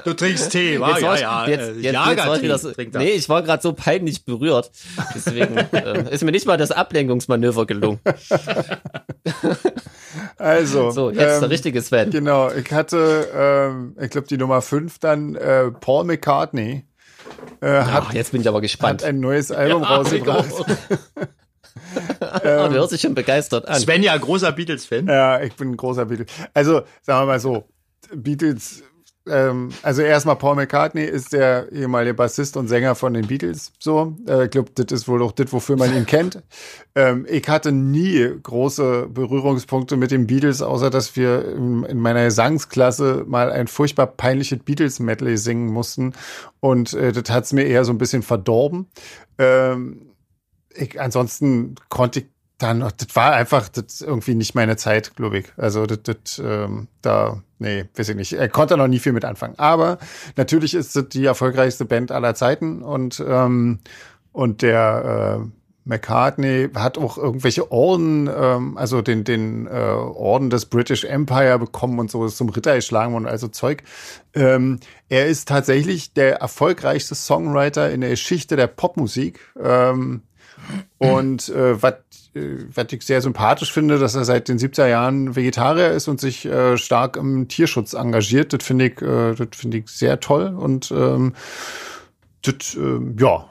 Du 0.05 0.13
trinkst 0.13 0.53
Tee, 0.53 0.79
wa? 0.79 0.91
Jetzt 0.91 1.03
war 1.03 1.19
ja, 1.19 1.45
ich, 1.45 1.49
ja. 1.49 1.49
jetzt, 1.49 1.61
äh, 1.61 1.73
jetzt, 1.81 1.85
jetzt 1.85 2.27
war 2.27 2.37
ich 2.37 2.43
wieder 2.43 2.59
so, 2.59 2.71
nee, 2.99 3.11
ich 3.11 3.29
war 3.29 3.43
gerade 3.43 3.63
so 3.63 3.73
peinlich 3.73 4.25
berührt. 4.25 4.71
Deswegen 5.15 5.57
äh, 5.57 6.13
ist 6.13 6.23
mir 6.23 6.33
nicht 6.33 6.47
mal 6.47 6.59
das 6.59 6.71
Ablenkungsmanöver 6.71 7.67
gelungen. 7.67 8.01
Also, 10.37 10.91
So, 10.91 11.11
jetzt 11.11 11.19
der 11.19 11.37
ähm, 11.39 11.45
richtige 11.45 11.81
Sven. 11.81 12.11
Genau, 12.11 12.51
ich 12.51 12.71
hatte, 12.73 13.29
ähm, 13.35 13.97
ich 14.01 14.11
glaube, 14.11 14.27
die 14.27 14.37
Nummer 14.37 14.63
5 14.63 14.99
dann, 14.99 15.35
äh, 15.35 15.71
Paul 15.71 16.05
McCartney 16.05 16.85
äh, 17.61 17.67
hat, 17.67 18.05
Ach, 18.09 18.13
jetzt 18.15 18.33
bin 18.33 18.41
ich 18.41 18.49
aber 18.49 18.59
hat 18.59 18.63
gespannt. 18.63 19.05
ein 19.05 19.21
neues 19.21 19.51
Album 19.51 19.83
rausgebracht. 19.83 20.47
oh, 22.21 22.39
du 22.43 22.73
hörst 22.73 22.93
dich 22.93 23.01
schon 23.01 23.15
begeistert 23.15 23.67
an. 23.69 23.81
Sven 23.81 24.03
ja 24.03 24.17
großer 24.17 24.53
Beatles-Fan. 24.53 25.07
Ja, 25.07 25.41
ich 25.41 25.55
bin 25.55 25.73
ein 25.73 25.77
großer 25.77 26.07
Beatles. 26.07 26.29
Also, 26.53 26.83
sagen 27.03 27.23
wir 27.23 27.27
mal 27.27 27.41
so, 27.41 27.65
Beatles, 28.15 28.83
ähm, 29.27 29.71
also 29.83 30.03
erstmal 30.03 30.37
Paul 30.37 30.57
McCartney 30.57 31.05
ist 31.05 31.33
der 31.33 31.73
ehemalige 31.73 32.15
Bassist 32.15 32.57
und 32.57 32.69
Sänger 32.69 32.95
von 32.95 33.15
den 33.15 33.27
Beatles. 33.27 33.73
So, 33.79 34.17
äh, 34.29 34.45
ich 34.45 34.51
glaube, 34.51 34.71
das 34.75 34.93
ist 34.93 35.09
wohl 35.09 35.23
auch 35.23 35.33
das, 35.33 35.53
wofür 35.53 35.77
man 35.77 35.95
ihn 35.95 36.07
kennt. 36.07 36.43
Ähm, 36.97 37.27
ich 37.29 37.49
hatte 37.49 37.73
nie 37.73 38.25
große 38.41 39.09
Berührungspunkte 39.13 39.97
mit 39.97 40.13
den 40.13 40.29
Beatles, 40.29 40.63
außer 40.63 40.91
dass 40.91 41.17
wir 41.17 41.45
in, 41.45 41.83
in 41.83 41.99
meiner 41.99 42.23
Gesangsklasse 42.23 43.25
mal 43.27 43.51
ein 43.51 43.67
furchtbar 43.67 44.07
peinliches 44.07 44.61
Beatles-Medley 44.61 45.37
singen 45.37 45.73
mussten. 45.73 46.13
Und 46.61 46.93
äh, 46.93 47.11
das 47.11 47.35
hat's 47.35 47.53
mir 47.53 47.65
eher 47.65 47.85
so 47.85 47.93
ein 47.93 47.99
bisschen 47.99 48.23
verdorben. 48.23 48.87
Ähm, 49.39 50.14
ich, 50.75 51.01
ansonsten 51.01 51.77
konnte 51.89 52.21
ich 52.21 52.27
dann, 52.59 52.81
das 52.81 53.15
war 53.15 53.33
einfach 53.33 53.69
das 53.69 54.01
irgendwie 54.01 54.35
nicht 54.35 54.55
meine 54.55 54.77
Zeit, 54.77 55.17
glaube 55.17 55.39
ich. 55.39 55.47
Also 55.57 55.87
das, 55.87 55.99
das 56.03 56.39
ähm, 56.39 56.89
da, 57.03 57.43
nee, 57.59 57.85
weiß 57.97 58.11
ich 58.11 58.17
nicht. 58.17 58.33
Er 58.35 58.49
konnte 58.49 58.77
noch 58.77 58.87
nie 58.87 59.01
viel 59.01 59.13
mit 59.13 59.25
anfangen. 59.25 59.59
Aber 59.59 59.99
natürlich 60.37 60.75
ist 60.75 60.95
das 60.95 61.09
die 61.09 61.25
erfolgreichste 61.25 61.85
Band 61.85 62.13
aller 62.13 62.35
Zeiten 62.35 62.83
und 62.83 63.23
ähm, 63.27 63.81
und 64.33 64.63
der 64.63 65.41
äh, 65.43 65.49
McCartney 65.85 66.71
hat 66.75 66.99
auch 66.99 67.19
irgendwelche 67.19 67.71
Orden, 67.71 68.29
ähm, 68.35 68.77
also 68.77 69.03
den, 69.03 69.25
den 69.25 69.67
äh, 69.67 69.71
Orden 69.71 70.51
des 70.51 70.67
British 70.67 71.05
Empire 71.05 71.59
bekommen 71.59 71.99
und 71.99 72.11
so 72.11 72.25
ist 72.25 72.37
zum 72.37 72.49
Ritter 72.49 72.75
geschlagen 72.75 73.13
worden, 73.13 73.27
also 73.27 73.49
Zeug. 73.49 73.83
Ähm, 74.35 74.81
er 75.09 75.27
ist 75.27 75.49
tatsächlich 75.49 76.15
der 76.15 76.37
erfolgreichste 76.37 77.15
Songwriter 77.15 77.91
in 77.91 78.01
der 78.01 78.11
Geschichte 78.11 78.57
der 78.57 78.67
Popmusik. 78.67 79.41
Ähm, 79.63 80.23
und 80.99 81.49
äh, 81.49 81.83
was 81.83 81.95
äh, 82.35 82.87
ich 82.91 83.05
sehr 83.05 83.21
sympathisch 83.21 83.73
finde, 83.73 83.99
dass 83.99 84.15
er 84.15 84.25
seit 84.25 84.49
den 84.49 84.59
70er 84.59 84.87
Jahren 84.87 85.37
Vegetarier 85.37 85.91
ist 85.91 86.09
und 86.09 86.21
sich 86.21 86.45
äh, 86.47 86.77
stark 86.77 87.17
im 87.17 87.49
Tierschutz 87.49 87.93
engagiert. 87.93 88.53
Das 88.53 88.65
finde 88.65 88.87
ich, 88.87 89.03
äh, 89.03 89.35
das 89.35 89.49
finde 89.57 89.79
ich 89.79 89.89
sehr 89.89 90.21
toll 90.21 90.55
und 90.57 90.91
ähm, 90.91 91.35
das, 92.43 92.75
ähm, 92.75 93.17
ja, 93.19 93.49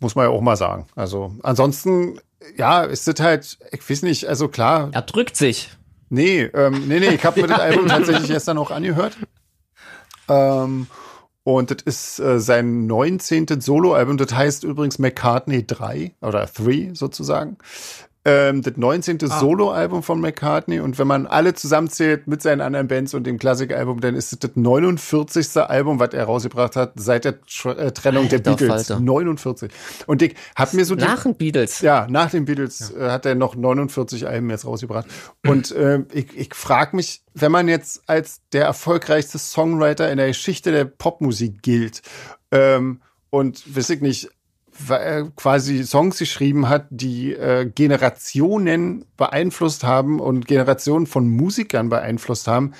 muss 0.00 0.14
man 0.14 0.26
ja 0.26 0.30
auch 0.30 0.40
mal 0.40 0.56
sagen. 0.56 0.86
Also 0.94 1.34
ansonsten, 1.42 2.20
ja, 2.56 2.84
ist 2.84 3.08
das 3.08 3.20
halt, 3.20 3.58
ich 3.72 3.88
weiß 3.88 4.02
nicht, 4.02 4.26
also 4.26 4.48
klar, 4.48 4.90
Er 4.92 5.02
drückt 5.02 5.36
sich. 5.36 5.70
Nee, 6.08 6.42
ähm, 6.42 6.86
nee, 6.86 7.00
nee, 7.00 7.08
ich 7.08 7.24
habe 7.24 7.40
mir 7.40 7.46
das 7.48 7.60
Album 7.60 7.88
tatsächlich 7.88 8.28
gestern 8.28 8.58
auch 8.58 8.70
angehört. 8.70 9.16
Ähm, 10.28 10.86
und 11.46 11.70
das 11.70 11.82
ist 11.84 12.18
äh, 12.18 12.40
sein 12.40 12.88
19. 12.88 13.60
Soloalbum, 13.60 14.16
das 14.16 14.34
heißt 14.34 14.64
übrigens 14.64 14.98
McCartney 14.98 15.64
3 15.64 16.12
oder 16.20 16.44
3 16.44 16.90
sozusagen. 16.92 17.56
Ähm, 18.26 18.60
das 18.60 18.76
19. 18.76 19.18
Ah. 19.22 19.38
Soloalbum 19.38 20.02
von 20.02 20.20
McCartney 20.20 20.80
und 20.80 20.98
wenn 20.98 21.06
man 21.06 21.28
alle 21.28 21.54
zusammenzählt 21.54 22.26
mit 22.26 22.42
seinen 22.42 22.60
anderen 22.60 22.88
Bands 22.88 23.14
und 23.14 23.24
dem 23.24 23.38
Klassikalbum, 23.38 24.00
dann 24.00 24.16
ist 24.16 24.32
es 24.32 24.40
das 24.40 24.50
49. 24.56 25.56
Album, 25.58 26.00
was 26.00 26.12
er 26.12 26.24
rausgebracht 26.24 26.74
hat 26.74 26.94
seit 26.96 27.24
der 27.24 27.34
äh, 27.64 27.92
Trennung 27.92 28.24
Alter, 28.24 28.40
der 28.40 28.50
Beatles. 28.50 28.68
Falter. 28.68 29.00
49. 29.00 29.70
Und 30.08 30.22
ich 30.22 30.34
hab 30.56 30.74
mir 30.74 30.84
so 30.84 30.96
nach 30.96 31.22
den 31.22 31.36
Beatles. 31.36 31.80
Ja, 31.82 32.08
nach 32.10 32.30
den 32.30 32.46
Beatles 32.46 32.92
ja. 32.98 33.06
äh, 33.06 33.10
hat 33.12 33.26
er 33.26 33.36
noch 33.36 33.54
49 33.54 34.26
Alben 34.26 34.50
jetzt 34.50 34.66
rausgebracht. 34.66 35.06
Und 35.46 35.70
äh, 35.70 36.00
ich, 36.12 36.36
ich 36.36 36.52
frage 36.52 36.96
mich, 36.96 37.22
wenn 37.32 37.52
man 37.52 37.68
jetzt 37.68 38.02
als 38.08 38.40
der 38.52 38.64
erfolgreichste 38.64 39.38
Songwriter 39.38 40.10
in 40.10 40.16
der 40.16 40.26
Geschichte 40.26 40.72
der 40.72 40.84
Popmusik 40.84 41.62
gilt 41.62 42.02
ähm, 42.50 43.02
und 43.30 43.76
weiß 43.76 43.90
ich 43.90 44.00
nicht 44.00 44.30
quasi 45.36 45.84
Songs 45.84 46.18
geschrieben 46.18 46.68
hat, 46.68 46.86
die 46.90 47.32
äh, 47.32 47.66
Generationen 47.66 49.04
beeinflusst 49.16 49.84
haben 49.84 50.20
und 50.20 50.46
Generationen 50.46 51.06
von 51.06 51.28
Musikern 51.28 51.88
beeinflusst 51.88 52.48
haben. 52.48 52.72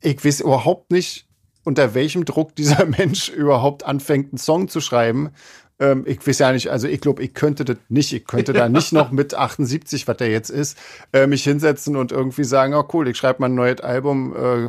Ich 0.00 0.24
weiß 0.24 0.40
überhaupt 0.40 0.90
nicht, 0.90 1.26
unter 1.64 1.94
welchem 1.94 2.24
Druck 2.24 2.54
dieser 2.54 2.86
Mensch 2.98 3.28
überhaupt 3.28 3.84
anfängt, 3.84 4.32
einen 4.32 4.38
Song 4.38 4.68
zu 4.68 4.80
schreiben. 4.80 5.30
Ähm, 5.78 6.04
ich 6.06 6.26
weiß 6.26 6.38
ja 6.38 6.52
nicht, 6.52 6.68
also 6.70 6.88
ich 6.88 7.00
glaube, 7.00 7.22
ich 7.22 7.34
könnte 7.34 7.64
das 7.64 7.76
nicht. 7.88 8.12
Ich 8.12 8.24
könnte 8.24 8.52
da 8.52 8.68
nicht 8.68 8.92
noch 8.92 9.10
mit 9.10 9.34
78, 9.34 10.08
was 10.08 10.16
der 10.16 10.30
jetzt 10.30 10.50
ist, 10.50 10.78
äh, 11.12 11.26
mich 11.26 11.44
hinsetzen 11.44 11.96
und 11.96 12.12
irgendwie 12.12 12.44
sagen, 12.44 12.74
oh 12.74 12.84
cool, 12.92 13.08
ich 13.08 13.16
schreibe 13.16 13.40
mal 13.40 13.46
ein 13.46 13.54
neues 13.54 13.80
Album, 13.80 14.34
äh, 14.34 14.68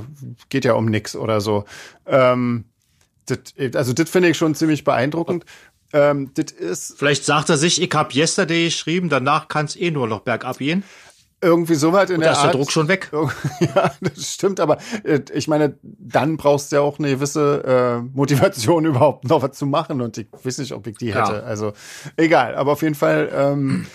geht 0.50 0.66
ja 0.66 0.74
um 0.74 0.86
nix 0.86 1.16
oder 1.16 1.40
so. 1.40 1.66
Ähm, 2.06 2.66
das, 3.26 3.40
also 3.76 3.94
das 3.94 4.10
finde 4.10 4.30
ich 4.30 4.38
schon 4.38 4.56
ziemlich 4.56 4.84
beeindruckend. 4.84 5.46
Ähm, 5.94 6.32
das 6.34 6.52
ist. 6.52 6.96
Vielleicht 6.98 7.26
sagt 7.26 7.50
er 7.50 7.58
sich, 7.58 7.82
ich 7.82 7.94
habe 7.94 8.14
Yesterday 8.14 8.66
geschrieben, 8.66 9.10
danach 9.10 9.48
kann 9.48 9.66
es 9.66 9.76
eh 9.76 9.92
nur 9.92 10.08
noch 10.08 10.22
bergab 10.22 10.58
gehen. 10.58 10.84
Irgendwie 11.40 11.76
so 11.76 11.94
weit 11.94 12.10
in 12.10 12.16
Und 12.16 12.22
der 12.22 12.30
da 12.30 12.34
ist 12.34 12.40
Art. 12.40 12.54
der 12.54 12.60
Druck 12.60 12.72
schon 12.72 12.88
weg. 12.88 13.12
Ja, 13.60 13.92
das 14.02 14.34
stimmt, 14.34 14.60
aber 14.60 14.80
äh, 15.04 15.22
ich 15.34 15.48
meine, 15.48 15.78
dann 15.84 16.36
brauchst 16.36 16.72
du 16.72 16.78
ja 16.78 16.82
auch 16.82 16.98
eine 16.98 17.10
gewisse 17.10 17.64
äh, 17.64 18.18
Motivation 18.18 18.86
überhaupt 18.88 19.26
noch 19.26 19.44
was 19.44 19.52
zu 19.56 19.68
machen 19.68 20.02
und 20.02 20.18
ich 20.18 20.28
weiß 20.32 20.58
nicht, 20.58 20.72
ob 20.74 20.88
ich 20.88 20.98
die 20.98 21.14
hätte. 21.14 21.34
Ja. 21.34 21.40
Also 21.42 21.74
egal, 22.16 22.56
aber 22.56 22.72
auf 22.72 22.82
jeden 22.82 22.96
Fall 22.96 23.30
ähm, 23.32 23.86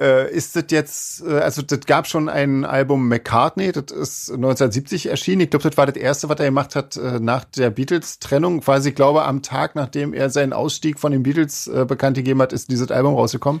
äh, 0.00 0.30
ist 0.32 0.56
das 0.56 0.64
jetzt, 0.70 1.22
äh, 1.22 1.38
also 1.38 1.62
das 1.62 1.80
gab 1.86 2.06
schon 2.06 2.28
ein 2.28 2.64
Album 2.64 3.08
McCartney, 3.08 3.72
das 3.72 3.90
ist 3.90 4.30
1970 4.30 5.06
erschienen. 5.06 5.42
Ich 5.42 5.50
glaube, 5.50 5.68
das 5.68 5.76
war 5.76 5.86
das 5.86 5.96
erste, 5.96 6.28
was 6.28 6.38
er 6.40 6.46
gemacht 6.46 6.74
hat 6.74 6.96
äh, 6.96 7.20
nach 7.20 7.44
der 7.44 7.70
Beatles-Trennung. 7.70 8.60
Quasi, 8.60 8.90
ich 8.90 8.94
glaube, 8.94 9.24
am 9.24 9.42
Tag, 9.42 9.74
nachdem 9.74 10.14
er 10.14 10.30
seinen 10.30 10.52
Ausstieg 10.52 10.98
von 10.98 11.12
den 11.12 11.22
Beatles 11.22 11.66
äh, 11.66 11.84
bekannt 11.84 12.16
gegeben 12.16 12.40
hat, 12.42 12.52
ist 12.52 12.70
dieses 12.70 12.90
Album 12.90 13.14
rausgekommen. 13.14 13.60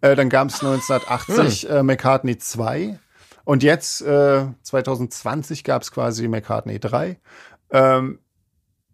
Dann 0.00 0.28
gab 0.28 0.48
es 0.48 0.62
1980 0.62 1.70
äh, 1.70 1.82
McCartney 1.82 2.36
2. 2.36 2.98
Und 3.44 3.62
jetzt, 3.62 4.02
äh, 4.02 4.44
2020, 4.62 5.64
gab 5.64 5.82
es 5.82 5.90
quasi 5.90 6.28
McCartney 6.28 6.78
3. 6.78 7.18
Ähm, 7.70 8.18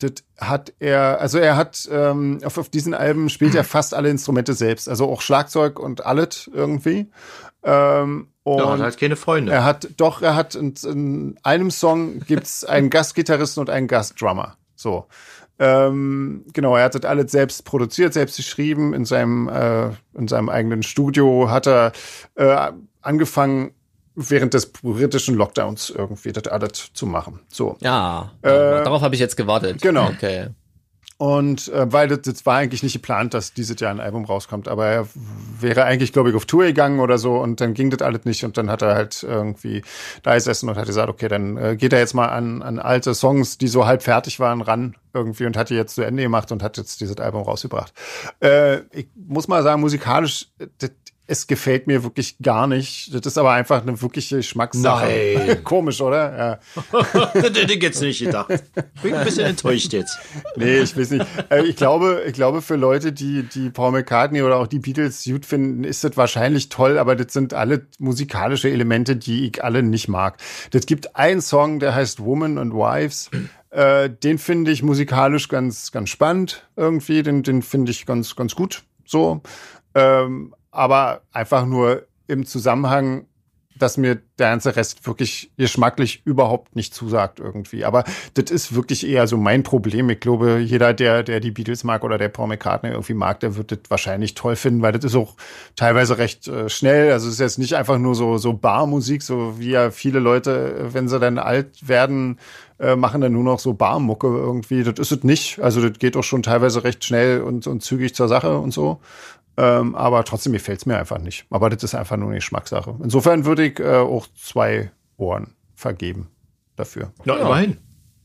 das 0.02 0.24
hat 0.38 0.72
er, 0.78 1.20
also 1.20 1.38
er 1.38 1.56
hat 1.56 1.88
ähm, 1.90 2.40
auf, 2.44 2.58
auf 2.58 2.68
diesen 2.68 2.94
Alben 2.94 3.28
spielt 3.28 3.54
er 3.54 3.64
fast 3.64 3.94
alle 3.94 4.10
Instrumente 4.10 4.54
selbst, 4.54 4.88
also 4.88 5.08
auch 5.08 5.20
Schlagzeug 5.20 5.78
und 5.78 6.04
alles 6.04 6.50
irgendwie. 6.52 7.10
Ähm, 7.62 8.28
und 8.42 8.58
ja, 8.58 8.64
er 8.64 8.72
hat 8.72 8.80
halt 8.80 8.98
keine 8.98 9.16
Freunde. 9.16 9.52
Er 9.52 9.64
hat, 9.64 9.88
doch, 9.96 10.20
er 10.22 10.34
hat 10.34 10.54
in, 10.54 10.74
in 10.84 11.38
einem 11.42 11.70
Song 11.70 12.20
gibt's 12.20 12.64
einen 12.64 12.90
Gastgitarristen 12.90 13.60
und 13.60 13.70
einen 13.70 13.86
Gastdrummer. 13.86 14.56
So. 14.74 15.06
Ähm, 15.58 16.44
genau, 16.52 16.76
er 16.76 16.84
hat 16.84 16.94
das 16.96 17.04
alles 17.04 17.30
selbst 17.30 17.64
produziert, 17.64 18.14
selbst 18.14 18.36
geschrieben. 18.36 18.94
In 18.94 19.04
seinem, 19.04 19.48
äh, 19.48 19.90
in 20.14 20.26
seinem 20.26 20.48
eigenen 20.48 20.82
Studio 20.82 21.50
hat 21.50 21.68
er 21.68 21.92
äh, 22.34 22.72
angefangen, 23.00 23.72
während 24.14 24.54
des 24.54 24.72
britischen 24.72 25.34
Lockdowns 25.34 25.90
irgendwie 25.90 26.32
das 26.32 26.46
alles 26.48 26.92
zu 26.92 27.06
machen. 27.06 27.40
So. 27.48 27.76
Ja, 27.80 28.32
äh, 28.42 28.48
darauf 28.50 29.02
habe 29.02 29.14
ich 29.14 29.20
jetzt 29.20 29.36
gewartet. 29.36 29.80
Genau. 29.80 30.08
Okay. 30.08 30.48
Und 31.22 31.68
äh, 31.68 31.92
weil 31.92 32.08
das, 32.08 32.22
das 32.22 32.46
war 32.46 32.56
eigentlich 32.56 32.82
nicht 32.82 32.94
geplant, 32.94 33.32
dass 33.32 33.54
dieses 33.54 33.78
Jahr 33.78 33.92
ein 33.92 34.00
Album 34.00 34.24
rauskommt, 34.24 34.66
aber 34.66 34.86
er 34.86 35.08
wäre 35.60 35.84
eigentlich, 35.84 36.12
glaube 36.12 36.30
ich, 36.30 36.34
auf 36.34 36.46
Tour 36.46 36.64
gegangen 36.64 36.98
oder 36.98 37.16
so 37.16 37.36
und 37.36 37.60
dann 37.60 37.74
ging 37.74 37.90
das 37.90 38.02
alles 38.02 38.24
nicht 38.24 38.42
und 38.44 38.58
dann 38.58 38.68
hat 38.68 38.82
er 38.82 38.96
halt 38.96 39.22
irgendwie 39.22 39.82
da 40.24 40.34
gesessen 40.34 40.68
und 40.68 40.76
hat 40.76 40.86
gesagt, 40.86 41.08
okay, 41.08 41.28
dann 41.28 41.56
äh, 41.56 41.76
geht 41.76 41.92
er 41.92 42.00
jetzt 42.00 42.14
mal 42.14 42.26
an, 42.26 42.60
an 42.62 42.80
alte 42.80 43.14
Songs, 43.14 43.56
die 43.56 43.68
so 43.68 43.86
halb 43.86 44.02
fertig 44.02 44.40
waren, 44.40 44.62
ran 44.62 44.96
irgendwie 45.14 45.46
und 45.46 45.56
hat 45.56 45.70
die 45.70 45.74
jetzt 45.74 45.94
zu 45.94 46.02
Ende 46.02 46.24
gemacht 46.24 46.50
und 46.50 46.60
hat 46.60 46.76
jetzt 46.76 47.00
dieses 47.00 47.16
Album 47.18 47.42
rausgebracht. 47.42 47.92
Äh, 48.40 48.78
ich 48.90 49.06
muss 49.14 49.46
mal 49.46 49.62
sagen, 49.62 49.80
musikalisch, 49.80 50.48
das 50.78 50.90
es 51.26 51.46
gefällt 51.46 51.86
mir 51.86 52.02
wirklich 52.02 52.36
gar 52.42 52.66
nicht. 52.66 53.14
Das 53.14 53.24
ist 53.24 53.38
aber 53.38 53.52
einfach 53.52 53.82
eine 53.82 54.00
wirkliche 54.02 54.36
Geschmackssache. 54.36 55.06
Nein. 55.06 55.64
Komisch, 55.64 56.00
oder? 56.00 56.60
Ja. 56.92 57.32
hätte 57.32 57.60
ich 57.60 57.82
jetzt 57.82 58.00
nicht 58.00 58.18
gedacht. 58.18 58.48
Bin 59.02 59.14
ein 59.14 59.24
bisschen 59.24 59.46
enttäuscht 59.46 59.92
jetzt. 59.92 60.18
Nee, 60.56 60.80
ich 60.80 60.96
weiß 60.96 61.10
nicht. 61.10 61.26
Äh, 61.48 61.64
ich 61.64 61.76
glaube, 61.76 62.24
ich 62.26 62.32
glaube, 62.32 62.60
für 62.60 62.76
Leute, 62.76 63.12
die, 63.12 63.44
die 63.44 63.70
Paul 63.70 63.92
McCartney 63.92 64.42
oder 64.42 64.56
auch 64.56 64.66
die 64.66 64.80
Beatles 64.80 65.24
gut 65.24 65.46
finden, 65.46 65.84
ist 65.84 66.02
das 66.02 66.16
wahrscheinlich 66.16 66.68
toll, 66.68 66.98
aber 66.98 67.14
das 67.14 67.32
sind 67.32 67.54
alle 67.54 67.86
musikalische 67.98 68.68
Elemente, 68.68 69.16
die 69.16 69.46
ich 69.46 69.62
alle 69.62 69.82
nicht 69.82 70.08
mag. 70.08 70.38
Das 70.72 70.86
gibt 70.86 71.16
einen 71.16 71.40
Song, 71.40 71.78
der 71.78 71.94
heißt 71.94 72.20
Woman 72.20 72.58
and 72.58 72.74
Wives. 72.74 73.30
Äh, 73.70 74.10
den 74.10 74.38
finde 74.38 74.70
ich 74.70 74.82
musikalisch 74.82 75.48
ganz, 75.48 75.92
ganz 75.92 76.10
spannend 76.10 76.66
irgendwie. 76.76 77.22
Den, 77.22 77.42
den 77.42 77.62
finde 77.62 77.90
ich 77.92 78.04
ganz, 78.06 78.36
ganz 78.36 78.54
gut. 78.54 78.82
So. 79.06 79.40
Ähm, 79.94 80.54
aber 80.72 81.22
einfach 81.32 81.66
nur 81.66 82.06
im 82.26 82.46
Zusammenhang, 82.46 83.26
dass 83.78 83.96
mir 83.96 84.16
der 84.38 84.50
ganze 84.50 84.76
Rest 84.76 85.06
wirklich 85.06 85.50
geschmacklich 85.56 86.22
überhaupt 86.24 86.76
nicht 86.76 86.94
zusagt 86.94 87.40
irgendwie. 87.40 87.84
Aber 87.84 88.04
das 88.34 88.50
ist 88.50 88.74
wirklich 88.74 89.06
eher 89.06 89.26
so 89.26 89.36
mein 89.36 89.62
Problem. 89.64 90.08
Ich 90.10 90.20
glaube, 90.20 90.58
jeder, 90.58 90.94
der, 90.94 91.22
der 91.22 91.40
die 91.40 91.50
Beatles 91.50 91.82
mag 91.82 92.04
oder 92.04 92.16
der 92.16 92.28
Paul 92.28 92.48
McCartney 92.48 92.90
irgendwie 92.90 93.14
mag, 93.14 93.40
der 93.40 93.56
wird 93.56 93.72
das 93.72 93.78
wahrscheinlich 93.88 94.34
toll 94.34 94.56
finden, 94.56 94.82
weil 94.82 94.92
das 94.92 95.04
ist 95.04 95.16
auch 95.16 95.34
teilweise 95.74 96.18
recht 96.18 96.46
äh, 96.48 96.68
schnell. 96.68 97.12
Also 97.12 97.26
es 97.26 97.34
ist 97.34 97.40
jetzt 97.40 97.58
nicht 97.58 97.74
einfach 97.74 97.98
nur 97.98 98.14
so, 98.14 98.38
so 98.38 98.52
Barmusik, 98.52 99.22
so 99.22 99.58
wie 99.58 99.70
ja 99.70 99.90
viele 99.90 100.20
Leute, 100.20 100.88
wenn 100.92 101.08
sie 101.08 101.18
dann 101.18 101.38
alt 101.38 101.88
werden, 101.88 102.38
äh, 102.78 102.94
machen 102.94 103.20
dann 103.20 103.32
nur 103.32 103.44
noch 103.44 103.58
so 103.58 103.74
Barmucke 103.74 104.28
irgendwie. 104.28 104.84
Das 104.84 104.98
ist 104.98 105.12
es 105.12 105.24
nicht. 105.24 105.58
Also 105.60 105.86
das 105.86 105.98
geht 105.98 106.16
auch 106.16 106.24
schon 106.24 106.42
teilweise 106.42 106.84
recht 106.84 107.04
schnell 107.04 107.40
und, 107.40 107.66
und 107.66 107.82
zügig 107.82 108.14
zur 108.14 108.28
Sache 108.28 108.58
und 108.58 108.72
so. 108.72 109.00
Ähm, 109.56 109.94
aber 109.94 110.24
trotzdem 110.24 110.52
gefällt 110.52 110.80
es 110.80 110.86
mir 110.86 110.98
einfach 110.98 111.18
nicht. 111.18 111.46
Aber 111.50 111.70
das 111.70 111.82
ist 111.82 111.94
einfach 111.94 112.16
nur 112.16 112.28
eine 112.28 112.36
Geschmackssache. 112.36 112.96
Insofern 113.02 113.44
würde 113.44 113.66
ich 113.66 113.80
äh, 113.80 113.96
auch 113.96 114.26
zwei 114.34 114.90
Ohren 115.16 115.54
vergeben 115.74 116.28
dafür. 116.76 117.12
Ja, 117.24 117.36
ja, 117.36 117.42
immerhin. 117.42 117.78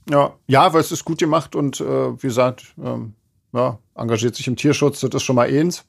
Ja, 0.10 0.34
ja, 0.48 0.74
weil 0.74 0.82
es 0.82 0.92
ist 0.92 1.04
gut 1.04 1.20
gemacht 1.20 1.56
und 1.56 1.82
äh, 1.82 2.14
wie 2.14 2.28
gesagt, 2.28 2.74
ähm, 2.82 3.14
ja, 3.54 3.78
engagiert 3.96 4.36
sich 4.36 4.48
im 4.48 4.56
Tierschutz, 4.56 5.02
das 5.02 5.10
ist 5.14 5.24
schon 5.24 5.36
mal 5.36 5.50
eins. 5.50 5.84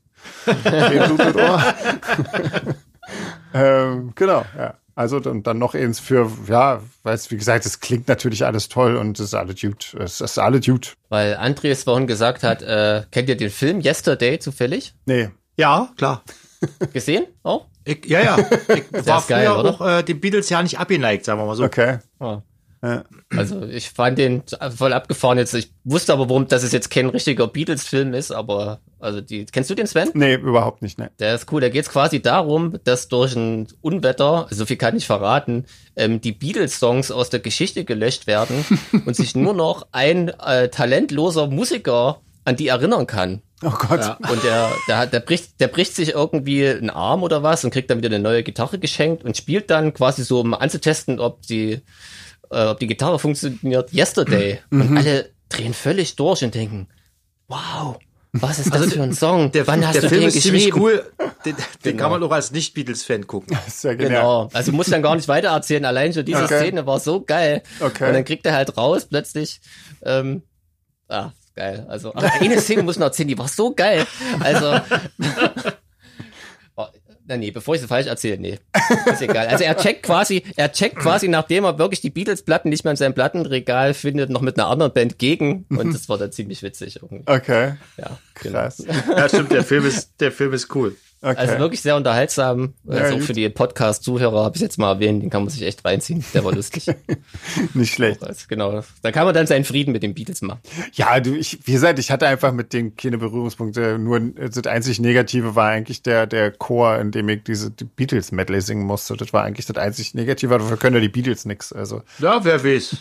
ähm, 3.55 4.13
genau, 4.17 4.45
ja. 4.57 4.75
Also 4.99 5.21
dann, 5.21 5.45
dann 5.45 5.59
noch 5.59 5.77
eins 5.77 6.01
für, 6.01 6.29
ja, 6.49 6.83
weiß, 7.05 7.31
wie 7.31 7.37
gesagt, 7.37 7.65
es 7.65 7.79
klingt 7.79 8.09
natürlich 8.09 8.45
alles 8.45 8.69
toll 8.69 8.97
und 8.97 9.21
es 9.21 9.27
ist 9.27 9.35
alles 9.35 9.61
gut. 9.61 9.95
Es 9.97 10.21
ist 10.21 10.39
alles 10.39 10.67
gut. 10.67 10.97
Weil 11.09 11.37
Andres 11.37 11.85
vorhin 11.85 12.09
gesagt 12.09 12.43
hat, 12.43 12.63
äh, 12.63 13.05
kennt 13.13 13.29
ihr 13.29 13.37
den 13.37 13.51
Film 13.51 13.81
Yesterday 13.81 14.41
zufällig? 14.41 14.97
Nee. 15.07 15.29
Ja, 15.57 15.91
klar. 15.97 16.25
Gesehen? 16.93 17.29
Auch? 17.45 17.67
Ich, 17.85 18.07
ja, 18.07 18.23
ja. 18.23 18.39
Ich 18.75 18.93
war 19.07 19.23
früher 19.23 19.37
geil, 19.37 19.47
auch 19.47 19.81
äh, 19.81 20.03
den 20.03 20.19
Beatles 20.19 20.51
ja 20.51 20.61
nicht 20.65 20.81
abgeneigt, 20.81 21.27
sagen 21.27 21.41
wir 21.41 21.47
mal 21.47 21.55
so. 21.55 21.63
Okay. 21.63 21.99
Oh. 22.19 22.43
Ja. 22.83 23.05
Also 23.31 23.63
ich 23.63 23.91
fand 23.91 24.19
den 24.19 24.43
voll 24.77 24.93
abgefahren 24.93 25.39
jetzt. 25.39 25.55
Ich 25.55 25.73
wusste 25.85 26.13
aber, 26.13 26.29
warum, 26.29 26.47
dass 26.47 26.63
es 26.63 26.73
jetzt 26.73 26.91
kein 26.91 27.09
richtiger 27.09 27.49
Beatles-Film 27.49 28.15
ist, 28.15 28.31
aber 28.31 28.81
also 29.01 29.21
die. 29.21 29.47
Kennst 29.47 29.71
du 29.71 29.75
den 29.75 29.87
Sven? 29.87 30.11
Nee, 30.15 30.35
überhaupt 30.35 30.83
nicht, 30.83 30.99
ne. 30.99 31.11
Der 31.19 31.35
ist 31.35 31.51
cool. 31.53 31.61
Da 31.61 31.69
geht 31.69 31.83
es 31.83 31.91
quasi 31.91 32.21
darum, 32.23 32.79
dass 32.85 33.09
durch 33.09 33.35
ein 33.35 33.69
Unwetter, 33.81 34.47
so 34.51 34.67
viel 34.67 34.77
kann 34.77 34.97
ich 34.97 35.07
verraten, 35.07 35.67
ähm, 35.97 36.21
die 36.21 36.33
Beatles-Songs 36.33 37.11
aus 37.11 37.31
der 37.31 37.41
Geschichte 37.41 37.85
gelöscht 37.85 38.27
werden 38.27 38.65
und 39.07 39.17
sich 39.17 39.35
nur 39.35 39.55
noch 39.55 39.87
ein 39.93 40.29
äh, 40.29 40.69
talentloser 40.69 41.49
Musiker 41.49 42.21
an 42.45 42.57
die 42.57 42.69
erinnern 42.69 43.07
kann. 43.07 43.43
Oh 43.63 43.71
Gott. 43.71 44.01
Ja, 44.01 44.19
und 44.31 44.45
der, 44.45 44.71
der, 44.87 45.07
der, 45.07 45.21
bricht, 45.21 45.61
der 45.61 45.67
bricht 45.67 45.97
sich 45.97 46.11
irgendwie 46.11 46.67
einen 46.67 46.91
Arm 46.91 47.25
oder 47.25 47.43
was 47.43 47.65
und 47.65 47.71
kriegt 47.71 47.91
dann 47.91 47.99
wieder 47.99 48.09
eine 48.09 48.21
neue 48.21 48.45
Gitarre 48.45 48.79
geschenkt 48.79 49.25
und 49.25 49.37
spielt 49.37 49.69
dann 49.71 49.93
quasi 49.93 50.23
so, 50.23 50.41
um 50.41 50.55
anzutesten, 50.55 51.19
ob 51.19 51.43
die 51.43 51.83
äh, 52.51 52.67
ob 52.67 52.79
die 52.81 52.87
Gitarre 52.87 53.19
funktioniert, 53.19 53.93
Yesterday. 53.93 54.61
Mhm. 54.71 54.81
Und 54.81 54.97
alle 54.99 55.31
drehen 55.49 55.75
völlig 55.75 56.17
durch 56.17 56.45
und 56.45 56.55
denken, 56.55 56.89
wow, 57.49 57.99
was 58.33 58.59
ist 58.59 58.73
das 58.73 58.83
also, 58.83 58.97
für 58.97 59.03
ein 59.03 59.15
Song? 59.15 59.53
Der, 59.53 59.67
Wann 59.67 59.87
hast 59.87 59.95
der 59.95 60.03
du 60.03 60.09
Film 60.11 60.21
den 60.21 60.29
ist 60.29 60.43
ziemlich 60.43 60.75
cool. 60.77 61.11
Den, 61.45 61.57
den 61.57 61.65
genau. 61.83 62.03
kann 62.03 62.11
man 62.11 62.23
auch 62.23 62.33
als 62.33 62.51
Nicht-Beatles-Fan 62.51 63.27
gucken. 63.27 63.59
Sehr 63.69 63.97
genau. 63.97 64.49
Also 64.53 64.73
muss 64.73 64.89
dann 64.89 65.03
gar 65.03 65.17
nicht 65.17 65.29
weiter 65.29 65.49
erzählen. 65.49 65.85
Allein 65.85 66.13
schon 66.13 66.25
diese 66.25 66.45
okay. 66.45 66.59
Szene 66.59 66.87
war 66.87 67.01
so 67.01 67.23
geil. 67.23 67.63
Okay. 67.81 68.09
Und 68.09 68.15
dann 68.15 68.25
kriegt 68.25 68.45
er 68.45 68.53
halt 68.53 68.77
raus 68.77 69.07
plötzlich. 69.07 69.61
Ähm, 70.03 70.43
ah, 71.09 71.31
geil. 71.55 71.87
Also 71.89 72.13
eine 72.13 72.61
Szene 72.61 72.83
muss 72.83 72.99
man 72.99 73.09
erzählen, 73.09 73.29
die 73.29 73.39
war 73.39 73.49
so 73.49 73.75
geil. 73.75 74.07
Also 74.41 74.79
Na 77.29 77.37
nee, 77.37 77.51
bevor 77.51 77.75
ich 77.75 77.83
es 77.83 77.87
falsch 77.87 78.07
erzähle, 78.07 78.39
nee. 78.39 78.59
Ist 79.05 79.21
egal. 79.21 79.49
Also 79.49 79.63
er 79.63 79.77
checkt 79.77 80.03
quasi, 80.03 80.43
er 80.57 80.73
checkt 80.73 80.97
quasi, 80.97 81.29
nachdem 81.29 81.65
er 81.65 81.79
wirklich 81.79 82.01
die 82.01 82.09
Beatles-Platten 82.09 82.71
nicht 82.71 82.85
mehr 82.85 82.93
in 82.93 82.97
seinem 82.97 83.13
Plattenregal 83.13 83.93
findet, 83.93 84.31
noch 84.31 84.41
mit 84.41 84.59
einer 84.59 84.69
anderen 84.69 84.95
Band 84.95 85.19
gegen. 85.19 85.67
Und 85.69 85.93
das 85.93 86.09
war 86.09 86.17
dann 86.17 86.33
ziemlich 86.33 86.63
witzig 86.63 86.97
irgendwie. 86.97 87.25
Okay. 87.27 87.75
Ja, 87.99 88.19
genau. 88.41 88.59
Krass. 88.61 88.83
Ja, 89.15 89.29
stimmt, 89.29 89.53
der 89.53 89.63
Film 89.63 89.85
ist, 89.85 90.13
der 90.21 90.33
Film 90.33 90.55
ist 90.55 90.75
cool. 90.75 90.97
Okay. 91.21 91.37
Also 91.37 91.59
wirklich 91.59 91.83
sehr 91.83 91.97
unterhaltsam. 91.97 92.75
Also 92.87 93.15
auch 93.15 93.19
gut. 93.19 93.27
für 93.27 93.33
die 93.33 93.49
Podcast-Zuhörer 93.49 94.45
habe 94.45 94.55
ich 94.55 94.63
jetzt 94.63 94.79
mal 94.79 94.93
erwähnt, 94.93 95.21
den 95.23 95.31
kann 95.31 95.43
man 95.43 95.51
sich 95.51 95.63
echt 95.63 95.85
reinziehen. 95.85 96.25
Der 96.33 96.45
war 96.45 96.53
lustig. 96.53 96.87
Nicht 97.75 97.93
schlecht. 97.93 98.23
Also, 98.23 98.45
genau. 98.49 98.83
Da 99.03 99.11
kann 99.11 99.25
man 99.25 99.35
dann 99.35 99.49
seinen 99.49 99.65
Frieden 99.65 99.91
mit 99.91 100.05
den 100.05 100.15
Beatles 100.15 100.43
machen. 100.43 100.61
Ja, 100.93 101.19
du, 101.19 101.35
ich, 101.35 101.59
wie 101.67 101.73
gesagt, 101.73 101.99
ich 101.99 102.13
hatte 102.13 102.29
einfach 102.29 102.53
mit 102.53 102.73
denen 102.73 102.95
keine 102.95 103.19
Berührungspunkte. 103.19 103.99
Nur 103.99 104.21
das 104.21 104.65
einzig 104.67 105.01
Negative 105.01 105.57
war 105.57 105.71
eigentlich 105.71 106.03
der, 106.03 106.29
der 106.29 106.53
Chor, 106.53 106.99
in 106.99 107.11
dem 107.11 107.29
ich 107.29 107.43
diese 107.43 107.73
die 107.73 107.85
Beatles-Medley 107.85 108.61
singen 108.61 108.87
musste. 108.87 109.17
Das 109.17 109.33
war 109.33 109.43
eigentlich 109.43 109.67
das 109.67 109.77
einzig 109.77 110.15
Negative. 110.15 110.57
Dafür 110.57 110.77
können 110.77 110.95
ja 110.97 111.01
die 111.01 111.09
Beatles 111.09 111.45
nix. 111.47 111.73
Also, 111.73 112.03
Ja, 112.21 112.45
wer 112.45 112.63
weiß. 112.63 112.97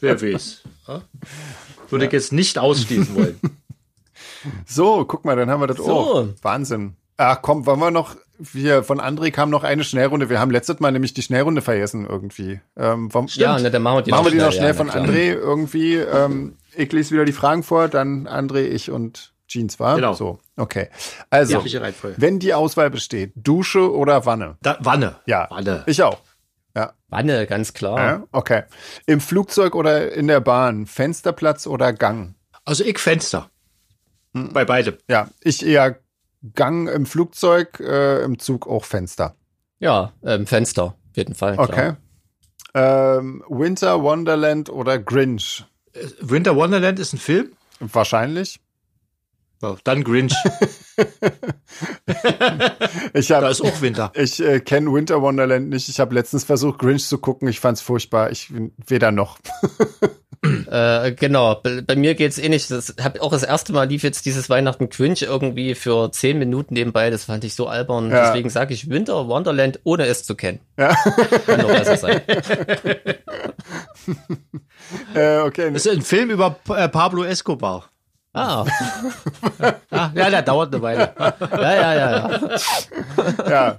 Wer 0.00 0.22
weiß. 0.22 0.62
Ja? 0.88 1.02
Würde 1.90 2.06
ich 2.06 2.12
jetzt 2.12 2.32
nicht 2.32 2.58
ausschließen 2.58 3.16
wollen. 3.16 3.40
so, 4.66 5.04
guck 5.04 5.24
mal, 5.24 5.34
dann 5.34 5.50
haben 5.50 5.60
wir 5.60 5.66
das 5.66 5.78
So. 5.78 5.84
auch. 5.90 6.28
Wahnsinn. 6.42 6.94
Ach 7.18 7.40
komm, 7.40 7.64
wollen 7.66 7.80
wir 7.80 7.90
noch, 7.90 8.14
wir, 8.38 8.82
von 8.82 9.00
André 9.00 9.30
kam 9.30 9.48
noch 9.50 9.64
eine 9.64 9.84
Schnellrunde. 9.84 10.28
Wir 10.28 10.38
haben 10.38 10.50
letztes 10.50 10.80
Mal 10.80 10.92
nämlich 10.92 11.14
die 11.14 11.22
Schnellrunde 11.22 11.62
vergessen 11.62 12.06
irgendwie. 12.06 12.60
Ähm, 12.76 13.10
vom, 13.10 13.26
Ja, 13.28 13.58
ne, 13.58 13.70
dann 13.70 13.82
machen 13.82 13.98
wir 13.98 14.02
die 14.02 14.10
machen 14.10 14.26
wir 14.26 14.32
die 14.32 14.38
noch 14.38 14.52
schnell, 14.52 14.74
schnell 14.74 14.86
ja, 14.86 14.92
von. 14.92 15.06
André 15.08 15.32
irgendwie. 15.32 15.94
Ähm, 15.96 16.56
ich 16.74 16.92
lese 16.92 17.12
wieder 17.12 17.24
die 17.24 17.32
Fragen 17.32 17.62
vor, 17.62 17.88
dann 17.88 18.28
André, 18.28 18.66
ich 18.66 18.90
und 18.90 19.32
Jeans, 19.48 19.78
war? 19.80 19.96
Genau. 19.96 20.12
So, 20.12 20.40
okay. 20.56 20.88
Also, 21.30 21.60
Ja. 21.64 21.92
Wenn 22.16 22.38
die 22.38 22.52
Auswahl 22.52 22.90
besteht, 22.90 23.32
Dusche 23.36 23.94
oder 23.94 24.26
Wanne? 24.26 24.56
Da, 24.60 24.76
Wanne. 24.80 25.16
Ja, 25.26 25.46
Wanne. 25.50 25.84
ich 25.86 26.02
auch. 26.02 26.18
Ja, 26.74 26.92
Wanne, 27.08 27.46
ganz 27.46 27.72
klar. 27.72 27.98
ja, 27.98 28.22
okay. 28.32 28.64
Im 29.06 29.20
Flugzeug 29.20 29.74
oder 29.74 30.12
in 30.12 30.26
der 30.26 30.40
Bahn, 30.40 30.84
Fensterplatz 30.86 31.66
oder 31.66 31.92
Gang? 31.92 32.34
Also 32.64 32.84
ich 32.84 32.98
Fenster. 32.98 33.48
Bei 34.32 34.66
beidem. 34.66 34.96
Ja, 35.08 35.28
ich 35.40 35.64
eher 35.64 36.00
Gang 36.54 36.88
im 36.88 37.06
Flugzeug, 37.06 37.80
äh, 37.80 38.22
im 38.22 38.38
Zug 38.38 38.66
auch 38.66 38.84
Fenster. 38.84 39.34
Ja, 39.78 40.12
ähm, 40.22 40.46
Fenster, 40.46 40.84
auf 40.84 41.16
jeden 41.16 41.34
Fall. 41.34 41.58
Okay. 41.58 41.94
Ähm, 42.74 43.42
Winter 43.48 44.02
Wonderland 44.02 44.68
oder 44.68 44.98
Grinch? 44.98 45.64
Winter 46.20 46.56
Wonderland 46.56 46.98
ist 46.98 47.14
ein 47.14 47.18
Film? 47.18 47.52
Wahrscheinlich. 47.80 48.60
Ja, 49.62 49.76
dann 49.84 50.04
Grinch. 50.04 50.34
Ich 53.12 53.28
Da 53.28 53.36
habe 53.36 53.50
ist 53.50 53.60
auch 53.62 53.80
Winter. 53.80 54.12
ich 54.14 54.42
äh, 54.42 54.60
kenne 54.60 54.92
Winter 54.92 55.20
Wonderland 55.20 55.68
nicht. 55.68 55.88
Ich 55.88 56.00
habe 56.00 56.14
letztens 56.14 56.44
versucht 56.44 56.78
Grinch 56.78 57.06
zu 57.06 57.18
gucken. 57.18 57.48
Ich 57.48 57.60
fand's 57.60 57.80
furchtbar. 57.80 58.30
Ich 58.30 58.52
weder 58.86 59.12
noch. 59.12 59.38
Äh, 60.70 61.12
genau, 61.12 61.56
bei, 61.56 61.80
bei 61.80 61.96
mir 61.96 62.14
geht's 62.14 62.38
eh 62.38 62.48
nicht. 62.48 62.70
Das 62.70 62.94
hab 63.02 63.20
auch 63.20 63.32
das 63.32 63.42
erste 63.42 63.72
Mal 63.72 63.88
lief 63.88 64.04
jetzt 64.04 64.26
dieses 64.26 64.48
Weihnachten 64.48 64.88
Quinch 64.90 65.22
irgendwie 65.22 65.74
für 65.74 66.12
zehn 66.12 66.38
Minuten 66.38 66.74
nebenbei. 66.74 67.10
Das 67.10 67.24
fand 67.24 67.42
ich 67.42 67.54
so 67.54 67.66
albern. 67.66 68.10
Ja. 68.10 68.26
Deswegen 68.26 68.48
sage 68.50 68.72
ich 68.72 68.88
Winter 68.88 69.26
Wonderland, 69.26 69.80
ohne 69.82 70.06
es 70.06 70.22
zu 70.24 70.36
kennen. 70.36 70.60
Ja. 70.78 70.94
Kann 71.46 71.62
noch 71.62 71.68
besser 71.68 71.96
sein. 71.96 72.20
Äh, 75.14 75.38
okay. 75.38 75.72
Das 75.72 75.86
ist 75.86 75.92
ein 75.96 76.02
Film 76.02 76.30
über 76.30 76.56
äh, 76.68 76.88
Pablo 76.88 77.24
Escobar. 77.24 77.90
Ah, 78.36 78.64
Ah, 79.90 80.10
ja, 80.14 80.30
der 80.30 80.42
dauert 80.42 80.72
eine 80.74 80.82
Weile. 80.82 81.14
ja, 81.18 81.74
ja, 81.74 81.94
ja. 81.94 82.40
ja. 83.48 83.48
ja. 83.48 83.76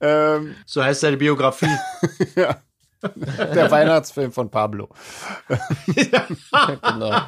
Ähm, 0.00 0.54
So 0.66 0.82
heißt 0.82 1.00
seine 1.00 1.16
Biografie. 1.16 1.70
der 3.54 3.70
Weihnachtsfilm 3.70 4.32
von 4.32 4.50
Pablo. 4.50 4.88
Genau. 6.82 7.20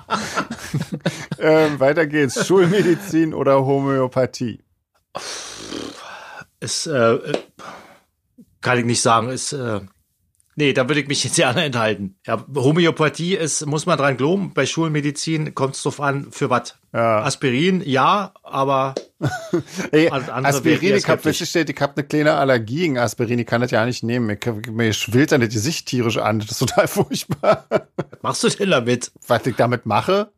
Ähm, 1.38 1.78
weiter 1.80 2.06
geht's. 2.06 2.46
Schulmedizin 2.46 3.34
oder 3.34 3.64
Homöopathie? 3.64 4.62
Ist, 6.60 6.86
äh, 6.86 7.14
äh, 7.14 7.38
kann 8.60 8.78
ich 8.78 8.84
nicht 8.84 9.02
sagen. 9.02 9.28
Ist, 9.28 9.52
äh, 9.52 9.80
nee, 10.56 10.72
da 10.72 10.88
würde 10.88 11.00
ich 11.00 11.08
mich 11.08 11.22
jetzt 11.24 11.36
gerne 11.36 11.64
enthalten. 11.64 12.16
Ja, 12.26 12.44
Homöopathie 12.54 13.34
ist, 13.34 13.64
muss 13.66 13.86
man 13.86 13.96
dran 13.98 14.16
glauben. 14.16 14.52
Bei 14.52 14.66
Schulmedizin 14.66 15.54
kommt 15.54 15.76
es 15.76 15.82
drauf 15.82 16.00
an, 16.00 16.28
für 16.30 16.50
was. 16.50 16.76
Ja. 16.92 17.22
Aspirin, 17.22 17.82
ja, 17.84 18.32
aber 18.42 18.94
Ey, 19.92 20.10
Aspirin, 20.10 20.96
ich 20.96 21.08
habe 21.08 21.22
festgestellt, 21.22 21.70
ich 21.70 21.80
habe 21.80 21.94
eine 21.96 22.06
kleine 22.06 22.34
Allergie 22.34 22.80
gegen 22.80 22.98
Aspirin. 22.98 23.38
Ich 23.38 23.46
kann 23.46 23.62
das 23.62 23.70
ja 23.70 23.84
nicht 23.86 24.02
nehmen. 24.02 24.28
Ich, 24.30 24.70
mir 24.70 24.92
schwillt 24.92 25.32
dann 25.32 25.40
das 25.40 25.50
Gesicht 25.50 25.88
tierisch 25.88 26.18
an. 26.18 26.40
Das 26.40 26.50
ist 26.50 26.58
total 26.58 26.86
furchtbar. 26.88 27.66
was 27.68 27.82
machst 28.22 28.44
du 28.44 28.48
denn 28.48 28.70
damit? 28.70 29.10
Was 29.26 29.46
ich 29.46 29.56
damit 29.56 29.86
mache? 29.86 30.30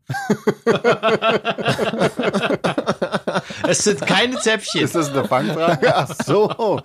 Es 3.67 3.85
sind 3.85 4.01
keine 4.01 4.39
Zäpfchen. 4.39 4.83
Ist 4.83 4.95
das 4.95 5.11
eine 5.11 5.25
Fangfrage? 5.25 5.97
Ach 5.97 6.15
so. 6.25 6.81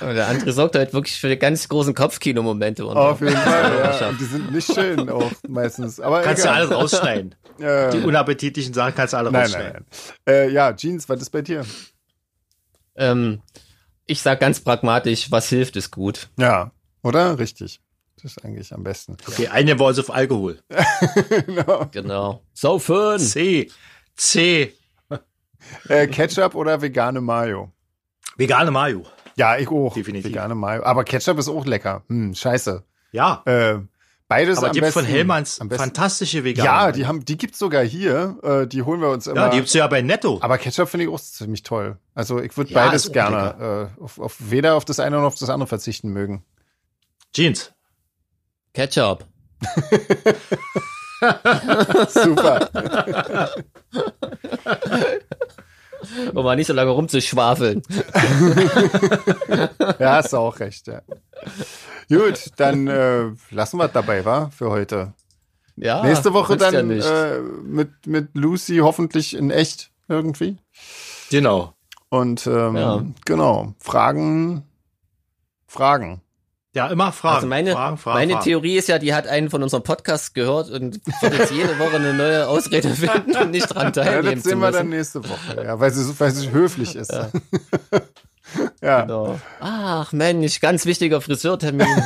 Und 0.00 0.14
der 0.14 0.28
andere 0.28 0.52
sorgt 0.52 0.74
halt 0.76 0.92
wirklich 0.94 1.20
für 1.20 1.36
ganz 1.36 1.68
großen 1.68 1.94
Kopfkino-Momente. 1.94 2.86
Und 2.86 2.96
Auf 2.96 3.20
jeden 3.20 3.36
Fall. 3.36 3.96
Ja. 4.00 4.08
Und 4.08 4.20
die 4.20 4.24
sind 4.24 4.50
nicht 4.52 4.72
schön 4.72 5.08
auch 5.10 5.30
meistens. 5.46 6.00
Aber 6.00 6.22
Kannst 6.22 6.44
du 6.44 6.48
egal. 6.48 6.60
alles 6.62 6.72
rausschneiden. 6.72 7.34
Äh, 7.60 7.90
Die 7.90 7.98
unappetitlichen 7.98 8.72
Sachen 8.72 8.94
kannst 8.94 9.12
du 9.12 9.18
alle 9.18 9.30
nein, 9.30 9.42
rausschneiden. 9.42 9.72
nein, 9.72 9.84
nein. 10.24 10.34
Äh, 10.34 10.48
ja, 10.48 10.72
Jeans, 10.72 11.06
was 11.10 11.20
ist 11.20 11.28
bei 11.28 11.42
dir? 11.42 11.66
ähm, 12.96 13.42
ich 14.06 14.22
sag 14.22 14.40
ganz 14.40 14.60
pragmatisch, 14.60 15.30
was 15.30 15.50
hilft, 15.50 15.76
ist 15.76 15.90
gut. 15.90 16.30
Ja, 16.38 16.70
oder? 17.02 17.38
Richtig. 17.38 17.82
Das 18.22 18.32
ist 18.32 18.44
eigentlich 18.46 18.72
am 18.72 18.82
besten. 18.82 19.18
Okay, 19.28 19.48
eine 19.48 19.78
also 19.78 20.00
auf 20.00 20.10
Alkohol. 20.10 20.58
genau. 21.46 21.86
Genau. 21.92 22.42
Saufen! 22.54 23.18
C. 23.18 23.70
C. 24.16 24.72
Äh, 25.88 26.06
Ketchup 26.06 26.54
oder 26.54 26.80
vegane 26.82 27.20
Mayo? 27.20 27.70
Vegane 28.36 28.70
Mayo. 28.70 29.04
Ja, 29.36 29.56
ich 29.58 29.68
auch. 29.68 29.94
Definitiv. 29.94 30.30
Vegane 30.30 30.54
Mayo. 30.54 30.82
Aber 30.84 31.04
Ketchup 31.04 31.38
ist 31.38 31.48
auch 31.48 31.64
lecker. 31.66 32.02
Hm, 32.08 32.34
scheiße. 32.34 32.84
Ja. 33.12 33.42
Äh, 33.46 33.78
beides 34.28 34.58
Aber 34.58 34.68
am 34.68 34.72
gibt 34.72 34.84
besten. 34.84 35.00
von 35.00 35.08
Hellmanns 35.08 35.60
am 35.60 35.68
besten. 35.68 35.84
fantastische 35.84 36.44
Vegane 36.44 36.66
Ja, 36.66 36.72
Mayo. 36.82 36.92
die 36.92 37.06
haben, 37.06 37.24
die 37.24 37.38
gibt's 37.38 37.58
sogar 37.58 37.82
hier. 37.84 38.38
Äh, 38.42 38.66
die 38.66 38.82
holen 38.82 39.00
wir 39.00 39.08
uns 39.10 39.26
immer. 39.26 39.42
Ja, 39.42 39.48
die 39.50 39.56
gibt's 39.58 39.72
ja 39.74 39.86
bei 39.86 40.02
Netto. 40.02 40.38
aber 40.42 40.58
Ketchup 40.58 40.88
finde 40.88 41.06
ich 41.06 41.12
auch 41.12 41.20
ziemlich 41.20 41.62
toll. 41.62 41.98
Also 42.14 42.40
ich 42.40 42.56
würde 42.56 42.72
Ja, 42.72 42.84
beides 42.86 43.12
gerne 43.12 43.90
äh, 43.98 44.02
auf, 44.02 44.18
auf 44.20 44.36
weder 44.38 44.74
auf 44.74 44.84
das 44.84 45.00
eine 45.00 45.16
noch 45.16 45.24
auf 45.24 45.36
das 45.36 45.48
andere 45.50 45.66
verzichten 45.68 46.10
mögen. 46.10 46.44
Jeans. 47.32 47.72
Ketchup. 48.74 49.24
Super. 52.08 52.70
Um 56.34 56.44
mal 56.44 56.56
nicht 56.56 56.66
so 56.66 56.72
lange 56.72 56.90
rumzuschwafeln. 56.90 57.82
ja, 59.98 60.14
hast 60.16 60.32
du 60.32 60.38
auch 60.38 60.58
recht. 60.60 60.86
Ja. 60.86 61.02
Gut, 62.08 62.50
dann 62.56 62.86
äh, 62.88 63.30
lassen 63.50 63.78
wir 63.78 63.86
es 63.86 63.92
dabei, 63.92 64.24
war 64.24 64.50
für 64.50 64.70
heute. 64.70 65.12
Ja, 65.76 66.02
Nächste 66.04 66.32
Woche 66.34 66.56
ja 66.56 66.70
dann 66.70 66.88
nicht. 66.88 67.06
äh, 67.06 67.38
mit, 67.40 68.06
mit 68.06 68.28
Lucy 68.34 68.78
hoffentlich 68.78 69.36
in 69.36 69.50
echt 69.50 69.90
irgendwie. 70.08 70.58
Genau. 71.30 71.74
Und 72.08 72.46
ähm, 72.46 72.76
Ja. 72.76 73.04
genau, 73.24 73.74
Fragen, 73.78 74.64
Fragen. 75.66 76.20
Ja, 76.72 76.86
immer 76.86 77.10
Fragen. 77.10 77.34
Also 77.36 77.46
meine, 77.48 77.72
Fragen, 77.72 77.98
Fragen, 77.98 78.18
meine 78.18 78.32
Fragen. 78.34 78.44
Theorie 78.44 78.76
ist 78.76 78.86
ja, 78.88 78.98
die 79.00 79.12
hat 79.12 79.26
einen 79.26 79.50
von 79.50 79.60
unserem 79.62 79.82
Podcast 79.82 80.34
gehört 80.34 80.70
und 80.70 81.00
wird 81.20 81.34
jetzt 81.36 81.50
jede 81.50 81.78
Woche 81.80 81.96
eine 81.96 82.14
neue 82.14 82.46
Ausrede 82.46 82.90
finden 82.90 83.34
und 83.36 83.50
nicht 83.50 83.74
dran 83.74 83.86
Ja, 83.86 83.90
teilnehmen 84.04 84.34
das 84.36 84.42
zu 84.44 84.48
sehen 84.50 84.60
wir 84.60 84.70
dann 84.70 84.88
nächste 84.88 85.28
Woche, 85.28 85.64
ja, 85.64 85.80
weil 85.80 85.90
sie, 85.90 86.20
weil 86.20 86.30
sie 86.30 86.52
höflich 86.52 86.94
ist. 86.94 87.12
Ja. 87.12 87.28
ja. 88.82 89.00
Genau. 89.02 89.40
Ach 89.58 90.12
Mensch, 90.12 90.60
ganz 90.60 90.86
wichtiger 90.86 91.20
Friseurtermin. 91.20 91.88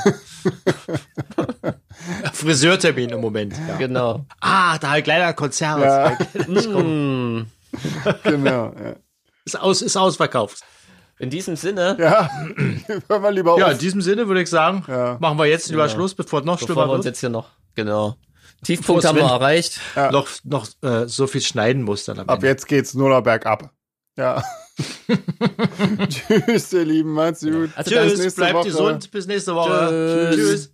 Friseurtermin 2.32 3.10
im 3.10 3.20
Moment. 3.20 3.54
Ja. 3.68 3.76
genau. 3.76 4.24
Ah, 4.40 4.78
da 4.78 4.90
halt 4.90 5.06
leider 5.06 5.32
Konzert. 5.34 5.80
Ja. 5.80 6.18
Hm. 6.46 7.46
genau. 8.22 8.72
Ja, 8.82 8.94
Ist, 9.44 9.60
aus, 9.60 9.82
ist 9.82 9.96
ausverkauft. 9.96 10.62
In 11.18 11.30
diesem 11.30 11.54
Sinne, 11.56 11.96
ja. 12.00 12.28
hör 13.08 13.18
mal 13.20 13.32
lieber 13.34 13.56
Ja, 13.58 13.68
in 13.68 13.72
auf. 13.74 13.78
diesem 13.78 14.00
Sinne 14.02 14.26
würde 14.28 14.42
ich 14.42 14.50
sagen, 14.50 14.84
Ja. 14.88 15.16
machen 15.20 15.38
wir 15.38 15.46
jetzt 15.46 15.68
lieber 15.70 15.88
Schluss, 15.88 16.14
bevor 16.14 16.40
es 16.40 16.44
noch 16.46 16.58
bevor 16.58 16.66
schlimmer 16.74 16.88
wir 16.88 16.92
uns 16.94 17.04
wird. 17.04 17.14
jetzt 17.14 17.20
hier 17.20 17.28
noch, 17.30 17.50
genau. 17.74 18.16
Tiefpunkt 18.64 19.04
haben 19.04 19.16
wir 19.16 19.24
erreicht. 19.24 19.78
Noch, 20.10 20.28
noch 20.44 20.66
äh, 20.82 21.06
so 21.06 21.26
viel 21.26 21.42
schneiden 21.42 21.82
muss 21.82 22.04
dann 22.04 22.18
am 22.18 22.28
Ab 22.28 22.36
Ende. 22.36 22.46
jetzt 22.48 22.66
geht's 22.66 22.94
nur 22.94 23.10
noch 23.10 23.20
bergab. 23.22 23.70
Ja. 24.16 24.42
Tschüss, 26.08 26.72
ihr 26.72 26.84
Lieben, 26.84 27.12
macht's 27.12 27.40
gut. 27.42 27.70
Also 27.76 27.90
Tschüss, 27.90 28.34
bleibt 28.34 28.54
Woche. 28.54 28.64
gesund, 28.68 29.10
bis 29.10 29.26
nächste 29.26 29.54
Woche. 29.54 30.30
Tschüss. 30.32 30.36
Tschüss. 30.36 30.73